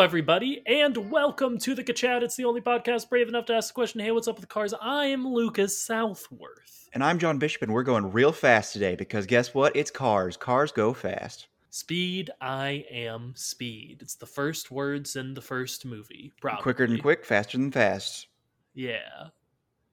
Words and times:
Hello, 0.00 0.06
everybody, 0.08 0.62
and 0.64 1.10
welcome 1.10 1.58
to 1.58 1.74
the 1.74 1.84
Ka-Chat. 1.84 2.22
It's 2.22 2.34
the 2.34 2.46
only 2.46 2.62
podcast 2.62 3.10
brave 3.10 3.28
enough 3.28 3.44
to 3.44 3.52
ask 3.52 3.68
the 3.68 3.74
question, 3.74 4.00
hey, 4.00 4.12
what's 4.12 4.28
up 4.28 4.36
with 4.36 4.40
the 4.40 4.46
cars? 4.46 4.72
I 4.80 5.04
am 5.04 5.28
Lucas 5.28 5.78
Southworth. 5.78 6.88
And 6.94 7.04
I'm 7.04 7.18
John 7.18 7.36
Bishop, 7.36 7.60
and 7.60 7.70
we're 7.70 7.82
going 7.82 8.10
real 8.10 8.32
fast 8.32 8.72
today 8.72 8.94
because 8.96 9.26
guess 9.26 9.52
what? 9.52 9.76
It's 9.76 9.90
cars. 9.90 10.38
Cars 10.38 10.72
go 10.72 10.94
fast. 10.94 11.48
Speed, 11.68 12.30
I 12.40 12.86
am 12.90 13.34
speed. 13.36 13.98
It's 14.00 14.14
the 14.14 14.24
first 14.24 14.70
words 14.70 15.16
in 15.16 15.34
the 15.34 15.42
first 15.42 15.84
movie, 15.84 16.32
probably. 16.40 16.62
Quicker 16.62 16.86
than 16.86 16.98
quick, 17.02 17.26
faster 17.26 17.58
than 17.58 17.70
fast. 17.70 18.28
Yeah. 18.72 19.26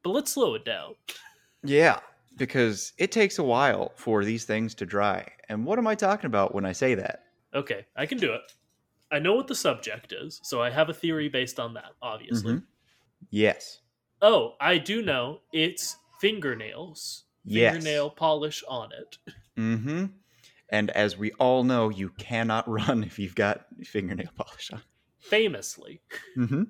But 0.03 0.11
let's 0.11 0.31
slow 0.31 0.55
it 0.55 0.63
down. 0.63 0.95
Yeah, 1.65 1.99
because 2.37 2.93
it 2.97 3.11
takes 3.11 3.39
a 3.39 3.43
while 3.43 3.91
for 3.97 4.23
these 4.23 4.45
things 4.45 4.73
to 4.75 4.85
dry. 4.85 5.27
And 5.49 5.65
what 5.65 5.77
am 5.77 5.87
I 5.87 5.95
talking 5.95 6.27
about 6.27 6.55
when 6.55 6.63
I 6.63 6.71
say 6.71 6.95
that? 6.95 7.25
Okay, 7.53 7.85
I 7.97 8.05
can 8.05 8.19
do 8.19 8.31
it. 8.31 8.53
I 9.11 9.19
know 9.19 9.33
what 9.35 9.47
the 9.47 9.55
subject 9.55 10.11
is, 10.11 10.39
so 10.43 10.61
I 10.61 10.69
have 10.69 10.89
a 10.89 10.93
theory 10.93 11.29
based 11.29 11.59
on 11.59 11.73
that, 11.75 11.91
obviously. 12.01 12.55
Mhm. 12.55 12.63
Yes. 13.29 13.81
Oh, 14.21 14.55
I 14.59 14.77
do 14.77 15.01
know 15.01 15.41
it's 15.53 15.97
fingernails. 16.19 17.23
Yes. 17.45 17.73
Fingernail 17.75 18.09
polish 18.11 18.63
on 18.67 18.89
it. 18.91 19.17
Mm-hmm. 19.57 20.05
And 20.69 20.89
as 20.91 21.17
we 21.17 21.31
all 21.39 21.63
know, 21.63 21.89
you 21.89 22.09
cannot 22.17 22.67
run 22.69 23.03
if 23.03 23.17
you've 23.19 23.35
got 23.35 23.65
fingernail 23.83 24.31
polish 24.35 24.71
on. 24.71 24.81
Famously. 25.19 26.01
Mm-hmm. 26.37 26.63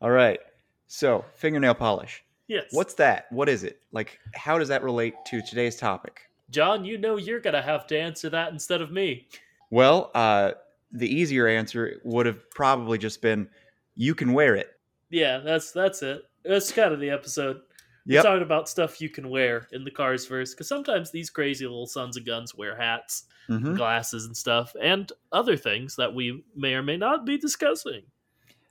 All 0.00 0.10
right. 0.10 0.40
So, 0.86 1.24
fingernail 1.34 1.74
polish. 1.74 2.24
Yes. 2.48 2.66
What's 2.72 2.94
that? 2.94 3.26
What 3.30 3.48
is 3.48 3.64
it? 3.64 3.80
Like, 3.92 4.18
how 4.34 4.58
does 4.58 4.68
that 4.68 4.82
relate 4.82 5.14
to 5.26 5.40
today's 5.42 5.76
topic? 5.76 6.20
John, 6.50 6.84
you 6.84 6.98
know 6.98 7.16
you're 7.16 7.40
going 7.40 7.54
to 7.54 7.62
have 7.62 7.86
to 7.88 7.98
answer 7.98 8.28
that 8.30 8.52
instead 8.52 8.82
of 8.82 8.90
me. 8.90 9.26
Well, 9.70 10.10
uh, 10.14 10.52
the 10.92 11.08
easier 11.08 11.46
answer 11.46 12.00
would 12.04 12.26
have 12.26 12.48
probably 12.50 12.98
just 12.98 13.22
been 13.22 13.48
you 13.94 14.14
can 14.14 14.32
wear 14.32 14.54
it. 14.56 14.68
Yeah, 15.10 15.38
that's 15.38 15.72
that's 15.72 16.02
it. 16.02 16.22
That's 16.44 16.72
kind 16.72 16.92
of 16.92 17.00
the 17.00 17.10
episode. 17.10 17.60
Yep. 18.06 18.24
We're 18.24 18.30
talking 18.30 18.42
about 18.42 18.68
stuff 18.68 19.00
you 19.00 19.08
can 19.08 19.28
wear 19.30 19.68
in 19.72 19.84
the 19.84 19.90
cars 19.90 20.26
first, 20.26 20.54
because 20.56 20.66
sometimes 20.68 21.10
these 21.12 21.30
crazy 21.30 21.64
little 21.66 21.86
sons 21.86 22.16
of 22.16 22.26
guns 22.26 22.54
wear 22.54 22.76
hats, 22.76 23.24
Mhm. 23.48 23.76
glasses, 23.76 24.26
and 24.26 24.36
stuff, 24.36 24.74
and 24.80 25.12
other 25.30 25.56
things 25.56 25.94
that 25.96 26.12
we 26.12 26.44
may 26.56 26.74
or 26.74 26.82
may 26.82 26.96
not 26.96 27.24
be 27.24 27.38
discussing. 27.38 28.02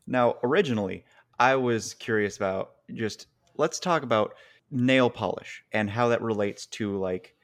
Now, 0.05 0.37
originally, 0.43 1.05
I 1.39 1.55
was 1.55 1.93
curious 1.93 2.35
about 2.35 2.71
just 2.93 3.27
let's 3.55 3.79
talk 3.79 4.03
about 4.03 4.35
nail 4.69 5.09
polish 5.09 5.63
and 5.71 5.89
how 5.89 6.09
that 6.09 6.21
relates 6.21 6.65
to 6.65 6.97
like 6.97 7.35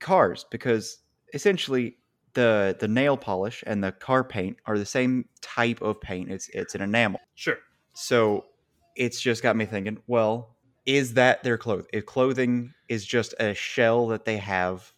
cars 0.00 0.46
because 0.50 0.98
essentially 1.34 1.98
the 2.34 2.76
the 2.78 2.88
nail 2.88 3.16
polish 3.16 3.64
and 3.66 3.82
the 3.82 3.92
car 3.92 4.24
paint 4.24 4.56
are 4.66 4.78
the 4.78 4.86
same 4.86 5.26
type 5.40 5.80
of 5.82 6.00
paint. 6.00 6.30
It's 6.30 6.48
it's 6.50 6.74
an 6.74 6.82
enamel. 6.82 7.20
Sure. 7.34 7.58
So 7.94 8.44
it's 8.96 9.20
just 9.20 9.42
got 9.42 9.56
me 9.56 9.64
thinking, 9.66 9.98
well, 10.06 10.56
is 10.86 11.14
that 11.14 11.42
their 11.42 11.56
clothing? 11.58 11.86
If 11.92 12.06
clothing 12.06 12.72
is 12.88 13.04
just 13.04 13.34
a 13.40 13.54
shell 13.54 14.08
that 14.08 14.24
they 14.24 14.36
have, 14.38 14.92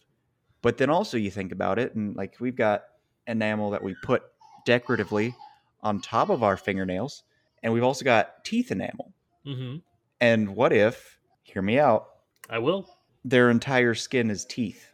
but 0.61 0.77
then 0.77 0.89
also 0.89 1.17
you 1.17 1.31
think 1.31 1.51
about 1.51 1.79
it, 1.79 1.95
and 1.95 2.15
like 2.15 2.35
we've 2.39 2.55
got 2.55 2.83
enamel 3.27 3.71
that 3.71 3.83
we 3.83 3.95
put 4.03 4.23
decoratively 4.65 5.33
on 5.81 6.01
top 6.01 6.29
of 6.29 6.43
our 6.43 6.57
fingernails, 6.57 7.23
and 7.63 7.71
we've 7.73 7.83
also 7.83 8.03
got 8.03 8.43
teeth 8.43 8.71
enamel. 8.71 9.13
hmm 9.45 9.77
And 10.19 10.55
what 10.55 10.73
if, 10.73 11.19
hear 11.43 11.61
me 11.61 11.79
out, 11.79 12.07
I 12.49 12.59
will. 12.59 12.89
their 13.23 13.49
entire 13.49 13.93
skin 13.95 14.29
is 14.29 14.43
teeth? 14.45 14.91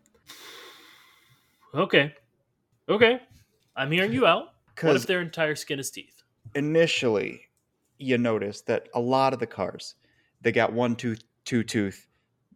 Okay. 1.73 2.13
Okay. 2.93 3.19
I'm 3.75 3.91
hearing 3.91 4.13
you 4.13 4.25
out. 4.27 4.53
What 4.81 4.95
if 4.95 5.07
their 5.07 5.21
entire 5.21 5.55
skin 5.55 5.79
is 5.79 5.89
teeth? 5.91 6.21
initially, 6.55 7.41
you 7.97 8.17
notice 8.17 8.61
that 8.61 8.87
a 8.93 8.99
lot 8.99 9.33
of 9.33 9.39
the 9.39 9.47
cars, 9.47 9.95
they 10.41 10.51
got 10.51 10.73
one 10.73 10.95
tooth, 10.95 11.23
two 11.45 11.63
tooth, 11.63 12.07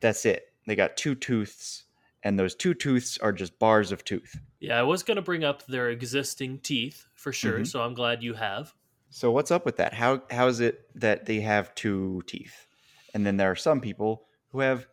that's 0.01 0.25
it. 0.25 0.53
They 0.67 0.75
got 0.75 0.97
two 0.97 1.15
tooths, 1.15 1.85
and 2.23 2.37
those 2.37 2.53
two 2.53 2.73
tooths 2.73 3.17
are 3.19 3.31
just 3.31 3.57
bars 3.57 3.91
of 3.91 4.03
tooth. 4.03 4.39
Yeah, 4.59 4.77
I 4.79 4.83
was 4.83 5.01
going 5.03 5.15
to 5.15 5.21
bring 5.21 5.43
up 5.43 5.65
their 5.65 5.89
existing 5.89 6.59
teeth 6.59 7.07
for 7.15 7.31
sure, 7.31 7.59
Mhm. 7.61 7.67
so 7.67 7.81
I'm 7.81 7.93
glad 7.93 8.21
you 8.21 8.33
have. 8.35 8.75
So 9.09 9.31
what's 9.31 9.51
up 9.51 9.65
with 9.65 9.77
that? 9.77 9.93
How 9.93 10.21
how 10.29 10.47
is 10.47 10.59
it 10.59 10.89
that 10.99 11.25
they 11.25 11.39
have 11.41 11.73
two 11.73 12.21
teeth, 12.27 12.67
and 13.13 13.25
then 13.25 13.37
there 13.37 13.49
are 13.49 13.55
some 13.55 13.79
people 13.81 14.27
who 14.51 14.59
have 14.59 14.85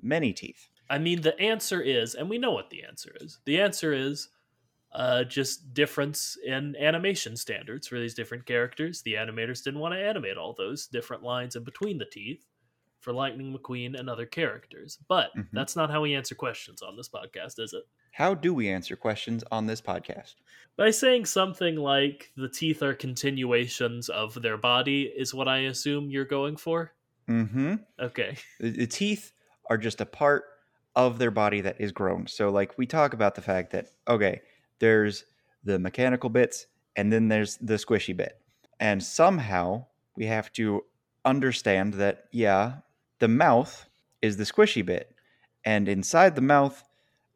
many 0.00 0.32
teeth? 0.32 0.68
I 0.88 0.98
mean, 0.98 1.22
the 1.22 1.38
answer 1.40 1.82
is, 1.82 2.14
and 2.14 2.30
we 2.30 2.38
know 2.38 2.52
what 2.52 2.70
the 2.70 2.84
answer 2.84 3.12
is. 3.20 3.40
The 3.44 3.60
answer 3.60 3.92
is 3.92 4.28
uh, 4.96 5.22
just 5.24 5.74
difference 5.74 6.36
in 6.44 6.74
animation 6.76 7.36
standards 7.36 7.86
for 7.86 7.98
these 8.00 8.14
different 8.14 8.46
characters. 8.46 9.02
The 9.02 9.14
animators 9.14 9.62
didn't 9.62 9.80
want 9.80 9.94
to 9.94 10.00
animate 10.00 10.36
all 10.38 10.54
those 10.56 10.86
different 10.86 11.22
lines 11.22 11.54
in 11.54 11.64
between 11.64 11.98
the 11.98 12.06
teeth 12.06 12.44
for 13.00 13.12
Lightning 13.12 13.56
McQueen 13.56 13.96
and 13.96 14.08
other 14.08 14.24
characters. 14.26 14.98
But 15.06 15.30
Mhm. 15.36 15.48
that's 15.52 15.76
not 15.76 15.90
how 15.90 16.00
we 16.00 16.14
answer 16.14 16.34
questions 16.34 16.80
on 16.82 16.96
this 16.96 17.08
podcast, 17.10 17.58
is 17.60 17.72
it? 17.74 17.84
How 18.12 18.34
do 18.34 18.54
we 18.54 18.68
answer 18.70 18.96
questions 18.96 19.44
on 19.52 19.66
this 19.66 19.82
podcast? 19.82 20.34
By 20.76 20.90
saying 20.90 21.26
something 21.26 21.76
like 21.76 22.32
the 22.36 22.48
teeth 22.48 22.82
are 22.82 22.94
continuations 22.94 24.08
of 24.08 24.40
their 24.40 24.56
body, 24.56 25.02
is 25.02 25.34
what 25.34 25.46
I 25.46 25.58
assume 25.58 26.10
you're 26.10 26.24
going 26.24 26.56
for. 26.56 26.94
Mm-hmm. 27.28 27.74
Okay. 28.00 28.38
The, 28.58 28.70
the 28.70 28.86
teeth 28.86 29.32
are 29.68 29.76
just 29.78 30.00
a 30.00 30.06
part 30.06 30.44
of 30.94 31.18
their 31.18 31.30
body 31.30 31.60
that 31.60 31.78
is 31.80 31.92
grown. 31.92 32.26
So, 32.26 32.50
like, 32.50 32.78
we 32.78 32.86
talk 32.86 33.12
about 33.12 33.34
the 33.34 33.42
fact 33.42 33.72
that, 33.72 33.88
okay, 34.08 34.40
there's 34.78 35.24
the 35.64 35.78
mechanical 35.78 36.30
bits 36.30 36.66
and 36.96 37.12
then 37.12 37.28
there's 37.28 37.56
the 37.58 37.74
squishy 37.74 38.16
bit. 38.16 38.40
And 38.80 39.02
somehow 39.02 39.86
we 40.16 40.26
have 40.26 40.52
to 40.54 40.84
understand 41.24 41.94
that, 41.94 42.24
yeah, 42.32 42.76
the 43.18 43.28
mouth 43.28 43.88
is 44.22 44.36
the 44.36 44.44
squishy 44.44 44.84
bit. 44.84 45.14
And 45.64 45.88
inside 45.88 46.34
the 46.36 46.40
mouth 46.42 46.84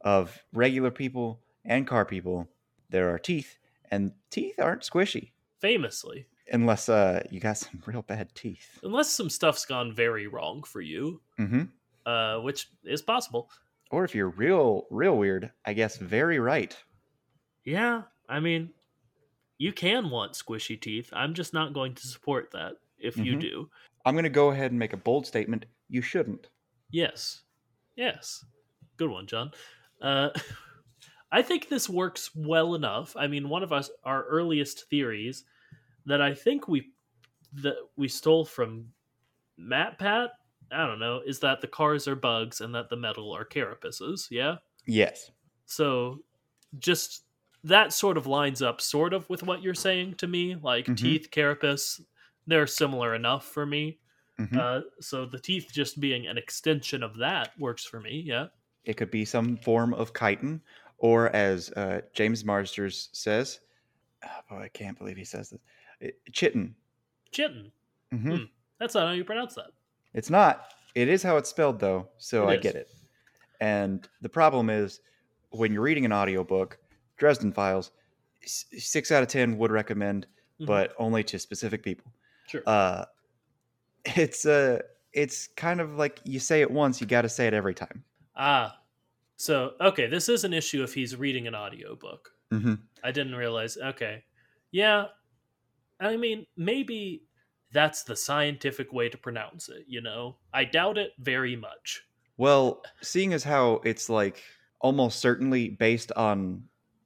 of 0.03 0.43
regular 0.53 0.91
people 0.91 1.41
and 1.65 1.87
car 1.87 2.05
people, 2.05 2.49
there 2.89 3.13
are 3.13 3.19
teeth. 3.19 3.59
And 3.91 4.13
teeth 4.31 4.59
aren't 4.61 4.83
squishy 4.83 5.33
Famously, 5.59 6.27
unless 6.53 6.89
uh, 6.89 7.23
you 7.31 7.39
got 7.41 7.59
some 7.59 7.83
real 7.87 8.03
bad 8.03 8.35
teeth. 8.35 8.79
unless 8.83 9.11
some 9.11 9.29
stuff's 9.29 9.67
gone 9.67 9.93
very 9.93 10.27
wrong 10.27 10.63
for 10.63 10.81
you, 10.81 11.21
Mm-hmm. 11.39 11.63
uh, 12.07 12.41
which 12.41 12.69
is 12.85 13.03
possible. 13.03 13.51
Or 13.91 14.05
if 14.05 14.15
you're 14.15 14.29
real, 14.31 14.87
real 14.91 15.19
weird, 15.19 15.51
I 15.67 15.73
guess 15.75 15.97
very 15.99 16.39
right. 16.39 16.75
Yeah, 17.65 18.03
I 18.29 18.41
mean, 18.41 18.71
you 19.59 19.73
can 19.73 20.11
want 20.11 20.33
squishy 20.33 20.81
teeth. 20.81 21.11
I'm 21.13 21.35
just 21.35 21.53
not 21.53 21.73
going 21.75 21.95
to 21.95 22.07
support 22.07 22.51
that 22.53 22.75
if 22.99 23.17
you 23.17 23.37
Mhm. 23.37 23.41
do. 23.41 23.71
I'm 24.05 24.15
going 24.15 24.25
to 24.25 24.31
go 24.31 24.51
ahead 24.51 24.71
and 24.73 24.79
make 24.79 24.93
a 24.93 24.97
bold 24.99 25.27
statement. 25.27 25.67
You 25.89 26.03
shouldn't. 26.03 26.49
Yes. 26.91 27.43
Yes. 27.97 28.45
Good 28.97 29.11
one, 29.11 29.27
John. 29.27 29.53
Uh, 30.01 30.31
I 31.33 31.43
think 31.43 31.69
this 31.69 31.89
works 31.89 32.35
well 32.35 32.75
enough. 32.75 33.17
I 33.17 33.27
mean, 33.27 33.49
one 33.49 33.63
of 33.63 33.73
us 33.73 33.91
our 34.05 34.25
earliest 34.25 34.89
theories 34.89 35.45
that 36.07 36.21
I 36.21 36.35
think 36.35 36.67
we 36.67 36.93
that 37.53 37.77
we 37.97 38.09
stole 38.09 38.45
from 38.45 38.93
MatPat, 39.59 40.31
I 40.73 40.87
don't 40.87 40.99
know, 40.99 41.21
is 41.21 41.41
that 41.41 41.61
the 41.61 41.67
cars 41.69 42.09
are 42.09 42.17
bugs 42.17 42.61
and 42.61 42.75
that 42.75 42.89
the 42.89 42.97
metal 42.97 43.33
are 43.33 43.45
carapaces, 43.45 44.31
yeah? 44.31 44.57
Yes. 44.87 45.31
So 45.67 46.25
just 46.79 47.25
that 47.65 47.93
sort 47.93 48.17
of 48.17 48.27
lines 48.27 48.63
up 48.63 48.81
sort 48.81 49.13
of 49.13 49.29
with 49.29 49.43
what 49.43 49.63
you're 49.63 49.75
saying 49.75 50.15
to 50.15 50.27
me. 50.27 50.55
Like 50.57 50.87
Mhm. 50.87 50.97
teeth, 50.97 51.29
carapace, 51.31 52.01
they're 52.47 52.67
similar 52.67 53.15
enough 53.15 53.47
for 53.47 53.67
me. 53.67 53.99
Mhm. 54.39 54.57
Uh, 54.57 54.83
so 55.01 55.27
the 55.27 55.39
teeth 55.39 55.71
just 55.73 56.01
being 56.01 56.27
an 56.27 56.39
extension 56.39 57.03
of 57.03 57.17
that 57.19 57.59
works 57.59 57.85
for 57.85 58.01
me. 58.01 58.21
Yeah. 58.21 58.49
It 58.85 58.95
could 58.97 59.11
be 59.11 59.25
some 59.27 59.59
form 59.59 59.93
of 59.93 60.13
chitin, 60.15 60.63
or 60.99 61.29
as 61.37 61.71
uh, 61.73 62.01
James 62.15 62.45
Marsters 62.45 63.11
says, 63.13 63.61
oh 64.25 64.41
boy, 64.49 64.63
I 64.63 64.69
can't 64.69 64.97
believe 64.97 65.19
he 65.19 65.25
says 65.25 65.51
this, 65.51 65.61
It- 66.01 66.21
chitin. 66.33 66.75
Chitin. 67.31 67.71
hmm 68.11 68.31
Hmm. 68.37 68.45
That's 68.79 68.95
not 68.95 69.07
how 69.09 69.13
you 69.13 69.25
pronounce 69.25 69.55
that. 69.57 69.73
It's 70.15 70.31
not. 70.31 70.73
It 70.95 71.09
is 71.09 71.23
how 71.23 71.37
it's 71.37 71.51
spelled 71.51 71.79
though, 71.79 72.09
so 72.17 72.49
It 72.49 72.53
I 72.53 72.55
is. 72.55 72.63
get 72.63 72.75
it. 72.77 72.89
And 73.61 74.09
the 74.23 74.29
problem 74.31 74.71
is 74.71 75.01
when 75.51 75.73
you're 75.73 75.83
reading 75.83 76.07
an 76.07 76.13
audiobook, 76.13 76.79
Dresden 77.21 77.53
Files, 77.53 77.93
six 78.45 79.13
out 79.13 79.23
of 79.23 79.29
ten 79.29 79.57
would 79.59 79.71
recommend, 79.71 80.27
Mhm. 80.61 80.67
but 80.67 80.95
only 80.99 81.23
to 81.25 81.39
specific 81.39 81.83
people. 81.85 82.13
Sure. 82.49 82.63
Uh, 82.67 83.05
it's 84.17 84.45
uh, 84.47 84.81
it's 85.13 85.47
kind 85.49 85.81
of 85.81 85.97
like 85.97 86.19
you 86.25 86.41
say 86.41 86.63
it 86.63 86.71
once, 86.71 87.01
you 87.01 87.07
got 87.07 87.23
to 87.23 87.29
say 87.29 87.47
it 87.47 87.55
every 87.55 87.75
time. 87.75 88.03
ah. 88.35 88.77
So, 89.37 89.73
okay, 89.81 90.07
this 90.07 90.29
is 90.29 90.45
an 90.45 90.53
issue 90.53 90.83
if 90.83 90.93
he's 90.93 91.17
reading 91.17 91.47
an 91.47 91.55
audiobook. 91.55 92.31
Mm-hmm. 92.53 92.75
I 93.03 93.11
didn't 93.11 93.35
realize. 93.35 93.79
Okay. 93.79 94.23
Yeah. 94.71 95.07
I 95.99 96.19
mean, 96.19 96.47
maybe 96.59 97.23
that's 97.73 98.03
the 98.03 98.15
scientific 98.15 98.93
way 98.93 99.09
to 99.09 99.17
pronounce 99.17 99.71
it, 99.71 99.85
you 99.89 100.03
know? 100.03 100.37
I 100.53 100.65
doubt 100.67 100.99
it 100.99 101.13
very 101.19 101.57
much. 101.57 102.03
Well, 102.37 102.83
seeing 103.01 103.33
as 103.33 103.43
how 103.43 103.81
it's 103.83 104.11
like 104.11 104.43
almost 104.81 105.21
certainly 105.21 105.71
based 105.71 106.13
on, 106.13 106.65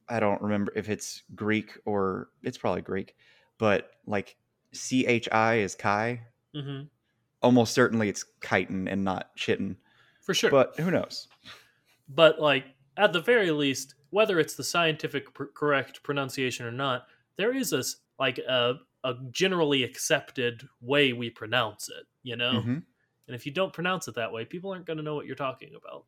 I 0.08 0.20
don't 0.20 0.40
remember 0.42 0.72
if 0.76 0.88
it's 0.88 1.22
Greek 1.34 1.78
or 1.86 2.30
it's 2.42 2.58
probably 2.58 2.82
Greek, 2.82 3.16
but 3.58 3.90
like 4.06 4.36
C 4.72 5.06
H 5.06 5.28
I 5.32 5.56
is 5.56 5.74
Chi. 5.74 6.22
hmm 6.54 6.82
Almost 7.42 7.74
certainly 7.74 8.08
it's 8.08 8.24
chitin 8.42 8.88
and 8.88 9.04
not 9.04 9.34
chitin, 9.36 9.76
For 10.22 10.32
sure. 10.34 10.50
but 10.50 10.78
who 10.80 10.90
knows? 10.90 11.28
but 12.08 12.40
like 12.40 12.66
at 12.96 13.12
the 13.12 13.20
very 13.20 13.50
least 13.50 13.94
whether 14.10 14.38
it's 14.38 14.54
the 14.54 14.64
scientific 14.64 15.32
pr- 15.34 15.44
correct 15.54 16.02
pronunciation 16.02 16.66
or 16.66 16.70
not 16.70 17.06
there 17.36 17.54
is 17.54 17.72
a 17.72 17.82
like 18.18 18.38
a, 18.38 18.74
a 19.04 19.14
generally 19.30 19.82
accepted 19.82 20.62
way 20.80 21.12
we 21.12 21.30
pronounce 21.30 21.88
it 21.88 22.04
you 22.22 22.36
know 22.36 22.60
Mhm. 22.60 22.82
and 23.26 23.34
if 23.34 23.46
you 23.46 23.52
don't 23.52 23.72
pronounce 23.72 24.06
it 24.06 24.14
that 24.16 24.32
way 24.32 24.44
people 24.44 24.70
aren't 24.72 24.86
going 24.86 24.98
to 24.98 25.02
know 25.02 25.14
what 25.14 25.26
you're 25.26 25.34
talking 25.34 25.74
about 25.74 26.04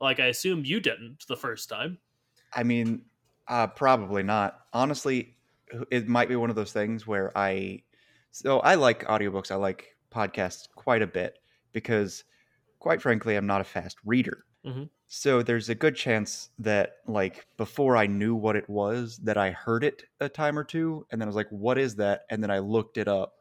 like 0.00 0.18
i 0.20 0.26
assume 0.26 0.64
you 0.64 0.80
didn't 0.80 1.24
the 1.28 1.36
first 1.36 1.68
time 1.68 1.98
I 2.54 2.64
mean, 2.64 3.06
uh, 3.48 3.66
probably 3.66 4.22
not. 4.22 4.66
Honestly, 4.72 5.36
it 5.90 6.08
might 6.08 6.28
be 6.28 6.36
one 6.36 6.50
of 6.50 6.56
those 6.56 6.72
things 6.72 7.06
where 7.06 7.36
I, 7.36 7.82
so 8.30 8.60
I 8.60 8.74
like 8.76 9.04
audiobooks, 9.04 9.50
I 9.50 9.56
like 9.56 9.96
podcasts 10.10 10.68
quite 10.74 11.02
a 11.02 11.06
bit 11.06 11.38
because, 11.72 12.24
quite 12.80 13.02
frankly, 13.02 13.36
I'm 13.36 13.46
not 13.46 13.60
a 13.60 13.64
fast 13.64 13.98
reader. 14.04 14.46
Mhm. 14.64 14.90
So 15.08 15.42
there's 15.42 15.68
a 15.70 15.74
good 15.76 15.96
chance 15.96 16.50
that, 16.58 16.98
like, 17.06 17.46
before 17.58 17.96
I 17.96 18.06
knew 18.06 18.34
what 18.34 18.56
it 18.56 18.68
was, 18.68 19.18
that 19.18 19.38
I 19.38 19.52
heard 19.52 19.84
it 19.84 20.04
a 20.20 20.28
time 20.28 20.58
or 20.58 20.64
two, 20.64 21.06
and 21.10 21.20
then 21.20 21.28
I 21.28 21.30
was 21.30 21.36
like, 21.36 21.50
"What 21.50 21.78
is 21.78 21.96
that?" 21.96 22.22
And 22.30 22.42
then 22.42 22.50
I 22.50 22.60
looked 22.60 22.98
it 22.98 23.08
up, 23.08 23.34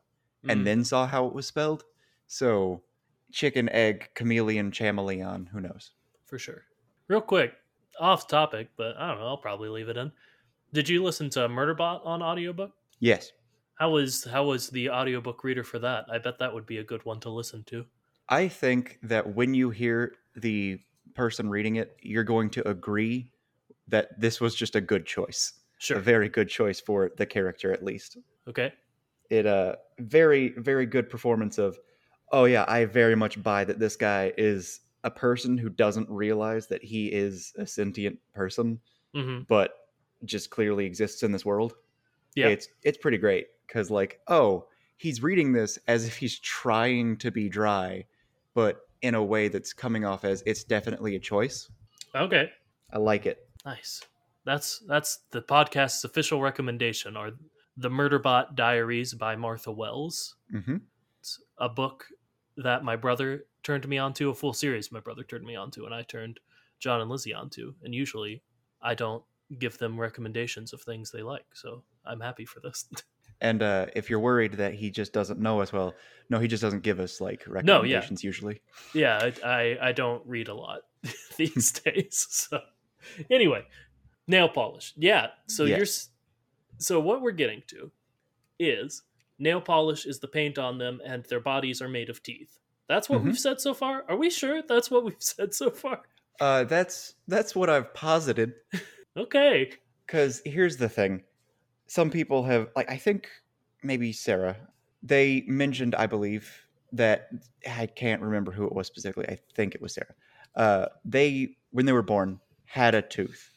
Mm, 0.44 0.50
and 0.50 0.68
then 0.68 0.83
saw 0.86 1.07
how 1.07 1.27
it 1.27 1.33
was 1.33 1.47
spelled. 1.47 1.86
So, 2.27 2.86
chicken, 3.31 3.69
egg, 3.69 4.12
chameleon, 4.15 4.71
chameleon, 4.71 5.47
who 5.47 5.62
knows? 5.62 5.94
for 6.25 6.39
sure 6.39 6.65
real 7.07 7.21
quick 7.21 7.56
off 7.99 8.27
topic 8.27 8.69
but 8.77 8.95
i 8.97 9.07
don't 9.09 9.19
know 9.19 9.27
i'll 9.27 9.38
probably 9.38 9.69
leave 9.69 9.89
it 9.89 9.97
in 9.97 10.11
did 10.73 10.88
you 10.88 11.03
listen 11.03 11.29
to 11.29 11.39
murderbot 11.49 12.05
on 12.05 12.21
audiobook 12.21 12.71
Yes. 12.99 13.31
how 13.75 13.91
was 13.91 14.23
how 14.23 14.45
was 14.45 14.69
the 14.69 14.89
audiobook 14.89 15.43
reader 15.43 15.63
for 15.63 15.79
that 15.79 16.05
i 16.11 16.17
bet 16.17 16.39
that 16.39 16.53
would 16.53 16.65
be 16.65 16.77
a 16.77 16.83
good 16.83 17.03
one 17.05 17.19
to 17.21 17.29
listen 17.29 17.63
to 17.65 17.85
I 18.29 18.47
think 18.47 18.97
that 19.03 19.35
when 19.35 19.53
you 19.53 19.71
hear 19.71 20.13
the 20.38 20.79
person 21.15 21.49
reading 21.49 21.75
it, 21.75 21.97
you're 22.01 22.23
going 22.23 22.49
to 22.51 22.65
agree 22.65 23.29
that 23.89 24.17
this 24.21 24.39
was 24.39 24.55
just 24.55 24.75
a 24.77 24.79
good 24.79 25.05
choice. 25.05 25.51
sure 25.79 25.97
A 25.97 26.01
very 26.01 26.29
good 26.29 26.47
choice 26.47 26.79
for 26.79 27.11
the 27.17 27.25
character 27.25 27.73
at 27.73 27.83
least. 27.83 28.17
okay 28.47 28.71
It 29.29 29.45
uh 29.45 29.75
very 29.99 30.49
very 30.55 30.85
good 30.85 31.09
performance 31.09 31.57
of 31.57 31.77
oh 32.31 32.45
yeah, 32.45 32.63
I 32.69 32.85
very 32.85 33.15
much 33.15 33.41
buy 33.44 33.65
that 33.65 33.79
this 33.79 33.97
guy 33.97 34.31
is 34.37 34.79
a 35.03 35.12
person 35.12 35.57
who 35.57 35.69
doesn't 35.69 36.09
realize 36.09 36.68
that 36.68 36.83
he 36.83 37.07
is 37.07 37.53
a 37.57 37.65
sentient 37.65 38.19
person 38.33 38.80
hmm 39.13 39.39
but 39.48 39.74
just 40.24 40.51
clearly 40.51 40.86
exists 40.86 41.24
in 41.24 41.31
this 41.31 41.44
world. 41.44 41.74
Yeah. 42.36 42.48
It's 42.48 42.68
it's 42.83 42.98
pretty 42.98 43.18
great 43.18 43.48
cuz 43.68 43.89
like 43.89 44.19
oh, 44.27 44.68
he's 44.98 45.24
reading 45.24 45.51
this 45.51 45.80
as 45.88 46.06
if 46.06 46.15
he's 46.18 46.39
trying 46.39 47.18
to 47.18 47.31
be 47.31 47.50
dry 47.50 48.06
but 48.53 48.88
in 49.01 49.15
a 49.15 49.24
way 49.24 49.48
that's 49.48 49.74
coming 49.74 50.06
off 50.06 50.24
as 50.24 50.44
it's 50.45 50.63
definitely 50.63 51.15
a 51.15 51.19
choice. 51.19 51.69
Okay. 52.15 52.51
I 52.94 53.00
like 53.00 53.25
it. 53.25 53.50
Nice. 53.65 54.01
That's 54.45 54.80
that's 54.88 55.19
the 55.31 55.42
podcast's 55.42 56.04
official 56.04 56.42
recommendation 56.42 57.18
are 57.18 57.31
The 57.77 57.89
Murderbot 57.89 58.56
Diaries 58.56 59.13
by 59.13 59.36
Martha 59.36 59.71
Wells. 59.71 60.36
Mhm. 60.54 60.81
It's 61.19 61.42
a 61.57 61.69
book 61.69 62.06
that 62.57 62.83
my 62.83 62.95
brother 62.95 63.45
turned 63.63 63.87
me 63.87 63.97
onto, 63.97 64.29
a 64.29 64.33
full 64.35 64.53
series 64.53 64.91
my 64.91 64.99
brother 64.99 65.23
turned 65.23 65.45
me 65.45 65.55
onto, 65.55 65.85
and 65.85 65.93
I 65.93 66.03
turned 66.03 66.39
John 66.79 67.01
and 67.01 67.09
Lizzie 67.09 67.33
onto. 67.33 67.73
And 67.83 67.93
usually 67.93 68.41
I 68.81 68.93
don't 68.95 69.23
give 69.59 69.77
them 69.77 69.99
recommendations 69.99 70.73
of 70.73 70.81
things 70.81 71.11
they 71.11 71.21
like, 71.23 71.45
so 71.53 71.83
I'm 72.05 72.19
happy 72.21 72.45
for 72.45 72.59
this. 72.59 72.85
And 73.43 73.63
uh, 73.63 73.87
if 73.95 74.07
you're 74.07 74.19
worried 74.19 74.53
that 74.53 74.75
he 74.75 74.91
just 74.91 75.13
doesn't 75.13 75.39
know 75.39 75.61
us 75.61 75.73
well, 75.73 75.95
no, 76.29 76.37
he 76.37 76.47
just 76.47 76.61
doesn't 76.61 76.83
give 76.83 76.99
us 76.99 77.19
like 77.19 77.47
No, 77.47 77.81
yeah. 77.81 77.95
recommendations 77.95 78.23
usually. 78.23 78.61
yeah, 78.93 79.17
I, 79.43 79.47
I 79.81 79.87
I 79.89 79.91
don't 79.93 80.21
read 80.27 80.47
a 80.47 80.53
lot 80.53 80.81
these 81.37 81.71
days. 81.85 82.27
So 82.29 82.59
anyway, 83.31 83.65
nail 84.27 84.47
polish. 84.47 84.93
Yeah. 84.95 85.29
So 85.47 85.63
Yes. 85.65 85.77
you're 85.77 86.77
so 86.77 86.99
what 86.99 87.23
we're 87.23 87.31
getting 87.31 87.63
to 87.69 87.89
is 88.59 89.01
nail 89.39 89.59
polish 89.59 90.05
is 90.05 90.19
the 90.19 90.27
paint 90.27 90.59
on 90.59 90.77
them, 90.77 91.01
and 91.03 91.23
their 91.25 91.39
bodies 91.39 91.81
are 91.81 91.89
made 91.89 92.11
of 92.11 92.21
teeth. 92.21 92.59
That's 92.91 93.09
what 93.09 93.23
Mhm. 93.23 93.25
we've 93.25 93.39
said 93.39 93.61
so 93.61 93.73
far. 93.73 94.03
Are 94.09 94.17
we 94.17 94.29
sure 94.29 94.61
that's 94.61 94.91
what 94.91 95.05
we've 95.05 95.15
said 95.23 95.53
so 95.53 95.71
far? 95.71 96.03
Uh, 96.39 96.63
that's 96.63 97.15
that's 97.27 97.55
what 97.55 97.69
I've 97.69 97.93
posited. 97.93 98.53
Okay. 99.15 99.79
Because 100.07 100.41
here's 100.45 100.77
the 100.77 100.89
thing: 100.89 101.23
some 101.88 102.09
people 102.11 102.43
have, 102.45 102.69
like, 102.75 102.89
I 102.91 102.97
think 102.97 103.29
maybe 103.83 104.13
Sarah, 104.13 104.57
they 105.03 105.43
mentioned, 105.47 105.95
I 105.95 106.07
believe 106.07 106.67
that 106.93 107.29
I 107.67 107.88
can't 107.88 108.21
remember 108.21 108.51
who 108.51 108.65
it 108.65 108.73
was 108.73 108.88
specifically. 108.88 109.27
I 109.29 109.39
think 109.55 109.75
it 109.75 109.81
was 109.81 109.94
Sarah. 109.95 110.15
Uh, 110.55 110.87
they, 111.05 111.57
when 111.71 111.85
they 111.85 111.94
were 111.94 112.01
born, 112.03 112.42
had 112.66 112.95
a 112.95 113.01
tooth, 113.04 113.54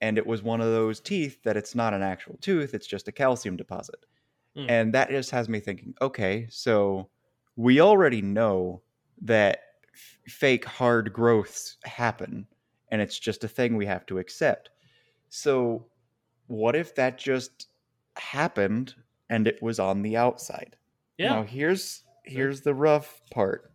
and 0.00 0.18
it 0.18 0.26
was 0.26 0.42
one 0.42 0.60
of 0.60 0.68
those 0.68 1.00
teeth 1.00 1.42
that 1.44 1.56
it's 1.56 1.74
not 1.74 1.94
an 1.94 2.02
actual 2.02 2.36
tooth; 2.38 2.74
it's 2.74 2.86
just 2.86 3.08
a 3.08 3.12
calcium 3.12 3.56
deposit. 3.56 4.06
Hmm. 4.54 4.68
And 4.68 4.94
that 4.94 5.10
just 5.10 5.30
has 5.32 5.48
me 5.48 5.60
thinking, 5.60 5.94
okay, 6.02 6.48
so 6.50 7.10
we 7.56 7.80
already 7.80 8.22
know 8.22 8.82
that 9.22 9.60
f- 9.92 10.32
fake 10.32 10.64
hard 10.64 11.12
growths 11.12 11.76
happen, 11.84 12.46
and 12.90 13.00
it's 13.00 13.18
just 13.18 13.44
a 13.44 13.48
thing 13.48 13.76
we 13.76 13.86
have 13.86 14.06
to 14.06 14.18
accept. 14.18 14.70
So, 15.28 15.86
what 16.46 16.76
if 16.76 16.94
that 16.96 17.18
just 17.18 17.68
happened 18.16 18.94
and 19.30 19.46
it 19.46 19.62
was 19.62 19.78
on 19.78 20.02
the 20.02 20.16
outside? 20.16 20.76
Yeah. 21.18 21.30
Now, 21.30 21.42
here's 21.44 22.02
here's 22.24 22.60
the 22.62 22.74
rough 22.74 23.20
part. 23.30 23.70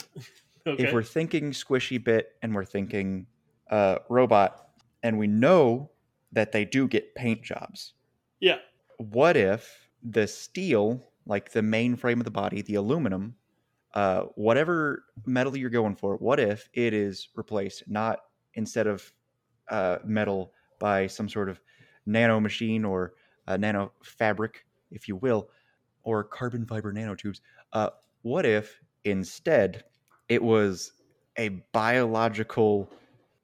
okay. 0.66 0.82
If 0.82 0.92
we're 0.92 1.02
thinking 1.02 1.52
squishy 1.52 2.02
bit 2.02 2.32
and 2.42 2.54
we're 2.54 2.64
thinking 2.64 3.26
uh, 3.70 3.96
robot, 4.08 4.68
and 5.02 5.18
we 5.18 5.26
know 5.26 5.90
that 6.32 6.52
they 6.52 6.64
do 6.64 6.88
get 6.88 7.14
paint 7.14 7.42
jobs, 7.42 7.92
yeah. 8.40 8.56
what 8.98 9.36
if 9.36 9.88
the 10.02 10.26
steel, 10.26 11.12
like 11.26 11.52
the 11.52 11.62
main 11.62 11.96
frame 11.96 12.20
of 12.20 12.24
the 12.24 12.30
body, 12.30 12.62
the 12.62 12.74
aluminum, 12.74 13.34
uh, 13.94 14.22
whatever 14.34 15.04
metal 15.26 15.56
you're 15.56 15.70
going 15.70 15.94
for, 15.94 16.16
what 16.16 16.40
if 16.40 16.68
it 16.74 16.92
is 16.92 17.28
replaced 17.36 17.84
not 17.88 18.18
instead 18.54 18.86
of 18.86 19.12
uh, 19.70 19.98
metal 20.04 20.52
by 20.78 21.06
some 21.06 21.28
sort 21.28 21.48
of 21.48 21.60
nano 22.06 22.40
machine 22.40 22.84
or 22.84 23.14
a 23.46 23.56
nano 23.56 23.92
fabric, 24.02 24.66
if 24.90 25.08
you 25.08 25.16
will, 25.16 25.48
or 26.02 26.24
carbon 26.24 26.66
fiber 26.66 26.92
nanotubes? 26.92 27.40
Uh, 27.72 27.90
what 28.22 28.44
if 28.44 28.80
instead 29.04 29.84
it 30.28 30.42
was 30.42 30.92
a 31.38 31.48
biological 31.72 32.90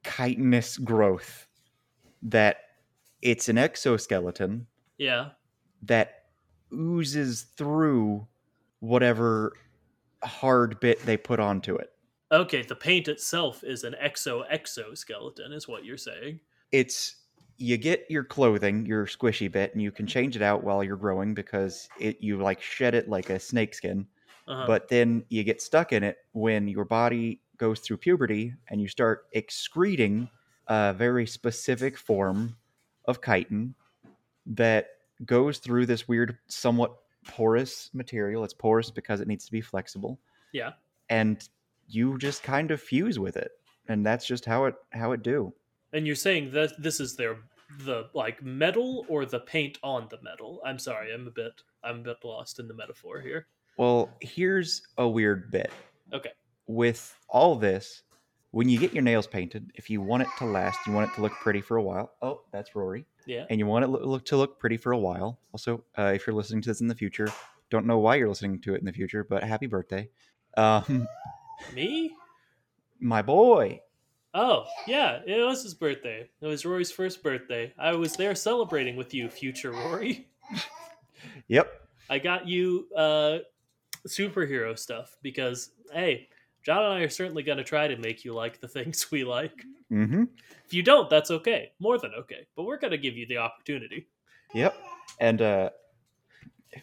chitinous 0.05 0.79
growth 0.79 1.47
that 2.23 2.59
it's 3.23 3.49
an 3.49 3.59
exoskeleton 3.59 4.67
Yeah. 4.99 5.31
that 5.83 6.20
oozes 6.73 7.43
through 7.57 8.27
whatever 8.81 9.53
hard 10.23 10.79
bit 10.81 11.05
they 11.07 11.17
put 11.17 11.41
onto 11.41 11.77
it. 11.77 11.93
Okay. 12.33 12.63
The 12.63 12.77
paint 12.77 13.09
itself 13.09 13.65
is 13.65 13.85
an 13.85 13.95
exo 14.03 14.45
exoskeleton, 14.49 15.53
is 15.53 15.67
what 15.69 15.85
you're 15.85 15.97
saying. 15.97 16.41
It's 16.73 17.17
you 17.57 17.77
get 17.77 18.07
your 18.09 18.25
clothing, 18.25 18.87
your 18.87 19.07
squishy 19.07 19.51
bit, 19.51 19.73
and 19.75 19.83
you 19.83 19.91
can 19.93 20.07
change 20.07 20.35
it 20.37 20.43
out 20.43 20.65
while 20.65 20.83
you're 20.83 20.97
growing 20.97 21.35
because 21.35 21.89
it 21.99 22.19
you 22.21 22.39
like 22.41 22.63
shed 22.63 22.95
it 22.95 23.09
like 23.09 23.29
a 23.31 23.39
snake 23.39 23.75
skin, 23.75 24.07
Uh-huh. 24.49 24.67
but 24.67 24.89
then 24.89 25.25
you 25.29 25.45
get 25.45 25.61
stuck 25.61 25.93
in 25.93 26.03
it 26.03 26.19
when 26.33 26.69
your 26.69 26.85
body 26.87 27.41
goes 27.59 27.81
through 27.81 27.99
puberty 27.99 28.55
and 28.69 28.81
you 28.81 28.89
start 28.89 29.27
excreting 29.33 30.31
a 30.69 30.95
very 30.97 31.27
specific 31.27 31.99
form 31.99 32.57
of 33.05 33.21
chitin 33.21 33.75
that 34.47 34.87
goes 35.27 35.59
through 35.59 35.87
this 35.87 36.09
weird, 36.09 36.39
somewhat 36.49 36.95
porous 37.27 37.91
material. 37.93 38.45
It's 38.45 38.55
porous 38.55 38.91
because 38.91 39.21
it 39.21 39.29
needs 39.29 39.45
to 39.47 39.53
be 39.53 39.61
flexible. 39.61 40.19
Yeah. 40.53 40.73
And 41.09 41.47
you 41.89 42.19
just 42.19 42.43
kind 42.43 42.71
of 42.71 42.81
fuse 42.81 43.19
with 43.19 43.37
it. 43.37 43.53
And 43.89 44.07
that's 44.07 44.27
just 44.27 44.45
how 44.45 44.67
it 44.67 44.75
how 44.91 45.13
it 45.13 45.23
do. 45.23 45.53
And 45.93 46.07
you're 46.07 46.17
saying 46.17 46.53
that 46.53 46.81
this 46.81 47.01
is 47.01 47.17
their 47.17 47.39
the 47.81 48.09
like 48.15 48.43
metal 48.43 49.05
or 49.09 49.25
the 49.25 49.41
paint 49.41 49.79
on 49.83 50.07
the 50.11 50.19
metal? 50.23 50.61
I'm 50.65 50.79
sorry, 50.79 51.13
I'm 51.13 51.27
a 51.27 51.31
bit 51.31 51.53
I'm 51.83 52.01
a 52.01 52.03
bit 52.03 52.19
lost 52.25 52.59
in 52.59 52.69
the 52.69 52.75
metaphor 52.75 53.21
here. 53.21 53.47
Well, 53.77 54.11
here's 54.21 54.83
a 54.99 55.09
weird 55.09 55.51
bit. 55.51 55.71
Okay. 56.13 56.31
With 56.67 57.17
all 57.29 57.57
this, 57.57 58.03
when 58.51 58.69
you 58.69 58.79
get 58.79 58.93
your 58.93 59.03
nails 59.03 59.27
painted, 59.27 59.71
if 59.75 59.89
you 59.89 60.01
want 60.01 60.23
it 60.23 60.29
to 60.39 60.45
last, 60.45 60.79
you 60.87 60.93
want 60.93 61.11
it 61.11 61.15
to 61.15 61.23
look 61.23 61.33
pretty 61.33 61.61
for 61.61 61.77
a 61.77 61.83
while. 61.83 62.13
Oh, 62.21 62.43
that's 62.53 62.75
Rory. 62.77 63.07
Yeah. 63.27 63.47
and 63.51 63.59
you 63.59 63.67
want 63.67 63.85
it 63.85 63.89
look 63.89 64.25
to 64.27 64.37
look 64.37 64.59
pretty 64.59 64.77
for 64.77 64.93
a 64.93 64.99
while. 64.99 65.39
Also, 65.53 65.85
uh, 65.99 66.13
if 66.15 66.27
you're 66.27 66.35
listening 66.35 66.63
to 66.63 66.71
this 66.71 66.81
in 66.81 66.89
the 66.89 66.95
future, 66.95 67.29
don't 67.71 67.87
know 67.87 67.99
why 67.99 68.17
you're 68.17 68.29
listening 68.29 68.61
to 68.61 68.75
it 68.75 68.81
in 68.81 68.87
the 68.87 68.93
future, 68.93 69.23
but 69.25 69.43
happy 69.45 69.67
birthday, 69.67 70.09
um, 70.57 71.07
Me? 71.75 72.15
my 72.99 73.23
boy. 73.23 73.81
Oh, 74.33 74.65
yeah, 74.87 75.21
it 75.27 75.45
was 75.45 75.63
his 75.63 75.75
birthday. 75.75 76.29
It 76.41 76.47
was 76.47 76.65
Rory's 76.65 76.93
first 76.93 77.23
birthday. 77.23 77.73
I 77.77 77.93
was 77.95 78.13
there 78.15 78.35
celebrating 78.37 78.95
with 78.97 79.13
you, 79.13 79.29
future 79.29 79.73
Rory. 79.73 80.29
Yep. 81.49 81.71
I 82.09 82.19
got 82.19 82.49
you 82.49 82.87
uh 82.97 83.39
superhero 84.09 84.79
stuff 84.79 85.17
because 85.23 85.71
hey, 85.93 86.29
John 86.65 86.85
and 86.85 86.95
I 86.95 87.01
are 87.01 87.09
certainly 87.09 87.43
going 87.43 87.59
to 87.59 87.65
try 87.65 87.89
to 87.89 87.97
make 87.97 88.25
you 88.25 88.35
like 88.35 88.61
the 88.61 88.69
things 88.69 89.11
we 89.11 89.25
like. 89.25 89.65
Mm-hmm. 89.91 90.25
If 90.65 90.75
you 90.75 90.83
don't, 90.83 91.09
that's 91.11 91.31
okay. 91.31 91.73
More 91.79 91.99
than 91.99 92.13
okay. 92.15 92.47
But 92.57 92.65
we're 92.65 92.79
going 92.79 92.93
to 92.93 92.99
give 92.99 93.17
you 93.17 93.27
the 93.27 93.39
opportunity. 93.39 94.07
Yep. 94.55 94.77
And 95.19 95.43
uh, 95.43 95.71